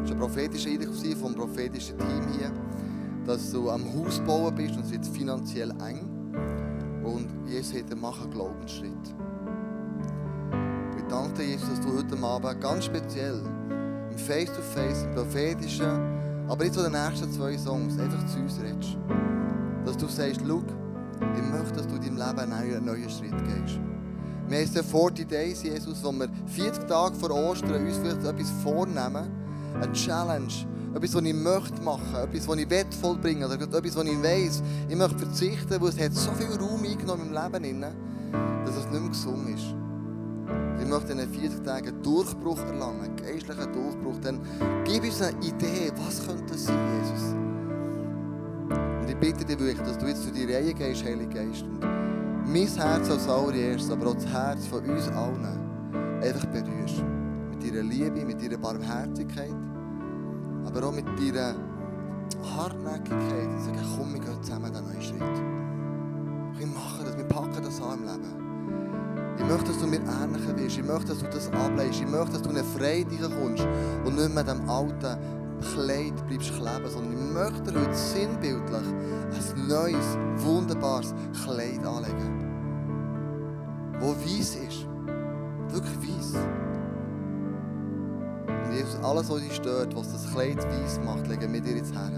Es 0.04 0.10
war 0.10 0.16
ein 0.16 0.20
prophetischer 0.20 0.70
Eindruck 0.70 0.96
vom 1.20 1.36
prophetischen 1.36 1.98
Team 1.98 2.28
hier, 2.38 2.52
dass 3.26 3.52
du 3.52 3.70
am 3.70 3.84
Haus 3.94 4.20
bauen 4.22 4.56
bist 4.56 4.76
und 4.76 4.86
es 4.86 4.92
wird 4.92 5.06
finanziell 5.06 5.72
eng. 5.88 6.10
Und 7.04 7.28
Jesus 7.48 7.84
mach 7.96 8.20
einen 8.22 8.32
Glaubensschritt. 8.32 9.16
Ich 10.98 11.04
danke 11.08 11.34
dir, 11.44 11.50
Jesus, 11.50 11.70
dass 11.70 11.82
du 11.82 11.96
heute 11.96 12.18
Abend 12.24 12.62
ganz 12.62 12.86
speziell 12.86 13.42
im 14.16 14.18
Face-to-Face, 14.18 15.04
im 15.04 15.14
prophetischen, 15.14 16.48
aber 16.48 16.64
jetzt 16.64 16.76
so 16.76 16.84
den 16.84 16.94
nächsten 16.94 17.32
zwei 17.32 17.58
Songs 17.58 18.00
einfach 18.00 18.26
zu 18.28 18.40
uns 18.40 18.60
redest. 18.62 18.98
Dass 19.86 19.98
du 19.98 20.08
sagst, 20.08 20.42
schau, 20.48 20.64
ich 21.36 21.52
möchte, 21.52 21.74
dass 21.74 21.88
du 21.88 21.96
in 21.96 22.02
deinem 22.02 22.18
Leben 22.18 22.54
einen 22.54 22.86
neuen 22.86 23.10
Schritt 23.10 23.32
gehst. 23.32 23.80
Wir 24.48 24.60
haben 24.60 24.88
40 24.88 25.28
Days, 25.28 25.64
Jesus, 25.64 26.04
wo 26.04 26.12
wir 26.12 26.30
40 26.48 26.88
Tage 26.88 27.16
vor 27.16 27.32
Ostern 27.32 27.86
uns 27.86 27.98
vielleicht 27.98 28.24
etwas 28.24 28.52
vornehmen, 28.64 29.28
eine 29.82 29.92
Challenge, 29.94 30.54
etwas, 30.94 31.14
was 31.16 31.24
ich 31.24 31.34
möchte 31.34 31.82
machen, 31.82 32.16
etwas, 32.16 32.48
was 32.48 32.58
ich 32.58 32.70
will 32.70 32.86
vollbringen, 33.02 33.44
oder 33.44 33.56
etwas, 33.56 33.96
was 33.96 34.06
ich 34.06 34.24
weiss, 34.24 34.64
ich 34.88 34.96
möchte 34.96 35.18
verzichten, 35.18 35.82
weil 35.82 35.90
es 35.90 36.00
hat 36.00 36.14
so 36.14 36.32
viel 36.34 36.56
Raum 36.56 36.84
eingenommen 36.84 37.28
im 37.28 37.34
Leben, 37.34 37.82
dass 38.66 38.76
es 38.78 38.86
nicht 38.86 39.02
mehr 39.02 39.10
gesund 39.10 39.50
ist. 39.50 39.85
Ich 40.86 40.92
möchte 40.92 41.14
in 41.14 41.18
den 41.18 41.30
40 41.32 41.64
Tagen 41.64 42.04
Durchbruch 42.04 42.60
erlangen, 42.60 43.16
geistlichen 43.16 43.74
Durchbruch. 43.74 44.20
Dann 44.22 44.40
gib 44.84 45.04
uns 45.04 45.20
eine 45.20 45.36
Idee, 45.40 45.92
was 45.98 46.24
könnte 46.24 46.54
das 46.54 46.66
sein, 46.66 46.78
Jesus? 47.02 47.34
Und 49.02 49.10
ich 49.10 49.18
bitte 49.18 49.44
dich 49.44 49.58
wirklich, 49.58 49.80
dass 49.80 49.98
du 49.98 50.06
jetzt 50.06 50.24
zu 50.24 50.32
die 50.32 50.46
Reihe 50.46 50.76
gehst, 50.76 51.04
Heilige 51.04 51.34
Geist. 51.34 51.64
Und 51.64 51.80
mein 51.82 52.68
Herz 52.68 53.10
als 53.10 53.28
allererstes, 53.28 53.90
aber 53.90 54.12
auch 54.12 54.14
das 54.14 54.28
Herz 54.28 54.68
von 54.68 54.88
uns 54.88 55.08
allen 55.08 56.22
einfach 56.22 56.46
berührst. 56.46 57.04
Mit 57.50 57.64
deiner 57.64 57.82
Liebe, 57.82 58.24
mit 58.24 58.40
deiner 58.40 58.58
Barmherzigkeit, 58.58 59.56
aber 60.66 60.86
auch 60.86 60.94
mit 60.94 61.08
deiner 61.18 61.56
Hartnäckigkeit. 62.44 63.48
Und 63.48 63.60
sagen, 63.60 63.80
komm, 63.98 64.14
wir 64.14 64.22
gehen 64.22 64.44
zusammen 64.44 64.72
den 64.72 64.84
neuen 64.86 65.02
Schritt. 65.02 65.20
Wir 66.60 66.68
machen 66.68 67.06
das, 67.06 67.18
wir 67.18 67.26
packen 67.26 67.64
das 67.64 67.82
an 67.82 67.98
im 67.98 68.06
Leben. 68.06 68.45
Ich 69.38 69.46
möchte, 69.46 69.66
dass 69.66 69.80
du 69.80 69.88
mir 69.88 70.00
ähnlicher 70.00 70.58
wirst. 70.58 70.78
Ich 70.78 70.86
möchte, 70.86 71.08
dass 71.08 71.20
du 71.20 71.26
das 71.26 71.48
ableist. 71.50 72.02
Ich 72.02 72.10
möchte, 72.10 72.34
dass 72.34 72.42
du 72.42 72.50
in 72.50 72.58
eine 72.58 72.66
Freiheit 72.66 73.08
kommst 73.42 73.68
und 74.06 74.16
nicht 74.16 74.34
mehr 74.34 74.44
diesem 74.44 74.70
alten 74.70 75.18
Kleid 75.74 76.14
bleibst 76.28 76.54
kleben, 76.54 76.90
sondern 76.90 77.14
ich 77.14 77.34
möchte 77.34 77.72
dir 77.72 77.82
heute 77.82 77.96
sinnbildlich 77.96 78.82
ein 78.82 79.68
neues, 79.68 80.18
wunderbares 80.38 81.14
Kleid 81.44 81.86
anlegen. 81.86 82.46
Das 84.00 84.16
weiß 84.26 84.56
ist. 84.68 84.88
Wirklich 85.70 85.98
weiß. 85.98 86.36
Und 88.48 88.74
Jesus, 88.74 89.00
alles, 89.04 89.30
was 89.30 89.42
dich 89.42 89.56
stört, 89.56 89.96
was 89.96 90.12
das 90.12 90.32
Kleid 90.32 90.58
weiß 90.58 91.00
macht, 91.06 91.28
legen 91.28 91.54
wir 91.54 91.62
dir 91.62 91.78
jetzt 91.78 91.94
her. 91.94 92.12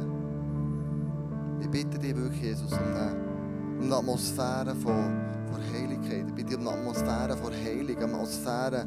Ich 1.60 1.70
bitte 1.70 1.98
dich 1.98 2.16
wirklich, 2.16 2.42
Jesus, 2.42 2.72
um 2.72 2.80
eine, 2.80 3.16
um 3.80 3.86
eine 3.86 3.96
Atmosphäre 3.96 4.76
von, 4.76 5.22
von 5.52 5.62
Heiligkeit. 6.08 6.26
Ich 6.28 6.34
bitte 6.34 6.60
eine 6.60 6.70
Atmosphäre 6.70 7.38
von 7.38 7.54
Heilung, 7.54 7.98
Atmosphäre, 8.04 8.86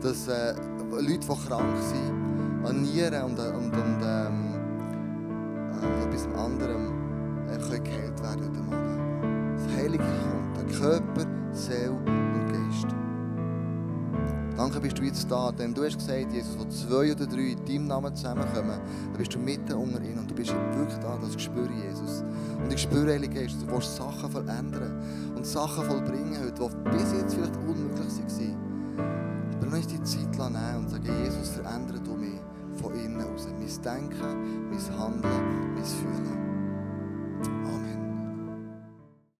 dass 0.00 0.28
äh, 0.28 0.54
Leute, 0.90 1.18
die 1.18 1.48
krank 1.48 1.76
sind, 1.80 2.66
an 2.66 2.82
Nieren 2.82 3.24
und, 3.24 3.38
und, 3.38 3.74
und 3.74 4.00
ähm, 4.02 4.54
äh, 5.82 6.04
etwas 6.04 6.26
anderem 6.36 7.46
äh, 7.48 7.58
werden 7.70 8.40
heute 8.64 9.76
Heilige 9.76 10.04
kommt, 10.04 10.56
der 10.56 10.78
Körper, 10.78 11.26
bist 14.84 14.98
du 14.98 15.02
jetzt 15.02 15.30
da, 15.30 15.50
denn 15.50 15.72
du 15.72 15.82
hast 15.82 15.96
gesagt, 15.96 16.30
Jesus, 16.30 16.58
wo 16.58 16.64
zwei 16.66 17.10
oder 17.10 17.26
drei 17.26 17.52
in 17.52 17.64
deinem 17.64 17.86
Namen 17.86 18.14
zusammenkommen, 18.14 18.78
dann 18.78 19.16
bist 19.16 19.34
du 19.34 19.38
mitten 19.38 19.72
unter 19.72 20.02
ihnen 20.02 20.18
und 20.18 20.30
du 20.30 20.34
bist 20.34 20.52
wirklich 20.76 20.98
da, 20.98 21.18
das 21.22 21.42
spüre 21.42 21.70
ich, 21.74 21.84
Jesus. 21.84 22.22
Und 22.62 22.70
ich 22.70 22.82
spüre, 22.82 23.12
Heilige 23.14 23.40
Geist, 23.40 23.56
du 23.62 23.72
willst 23.72 23.96
Sachen 23.96 24.30
verändern 24.30 25.02
und 25.34 25.46
Sachen 25.46 25.84
vollbringen 25.86 26.36
heute, 26.38 26.68
die 26.68 26.90
bis 26.90 27.12
jetzt 27.12 27.34
vielleicht 27.34 27.56
unmöglich 27.56 27.96
waren. 27.96 29.56
Aber 29.56 29.66
lass 29.70 29.86
uns 29.86 29.86
die 29.86 30.02
Zeit 30.02 30.52
nehmen 30.52 30.76
und 30.76 30.90
sagen, 30.90 31.08
Jesus, 31.24 31.48
verändere 31.48 32.00
du 32.00 32.14
mich 32.16 32.40
von 32.82 32.92
innen 32.92 33.22
aus. 33.22 33.48
Mein 33.58 33.82
Denken, 33.82 34.68
mein 34.68 34.98
Handeln, 34.98 35.74
mein 35.74 35.84
Fühlen. 35.84 36.53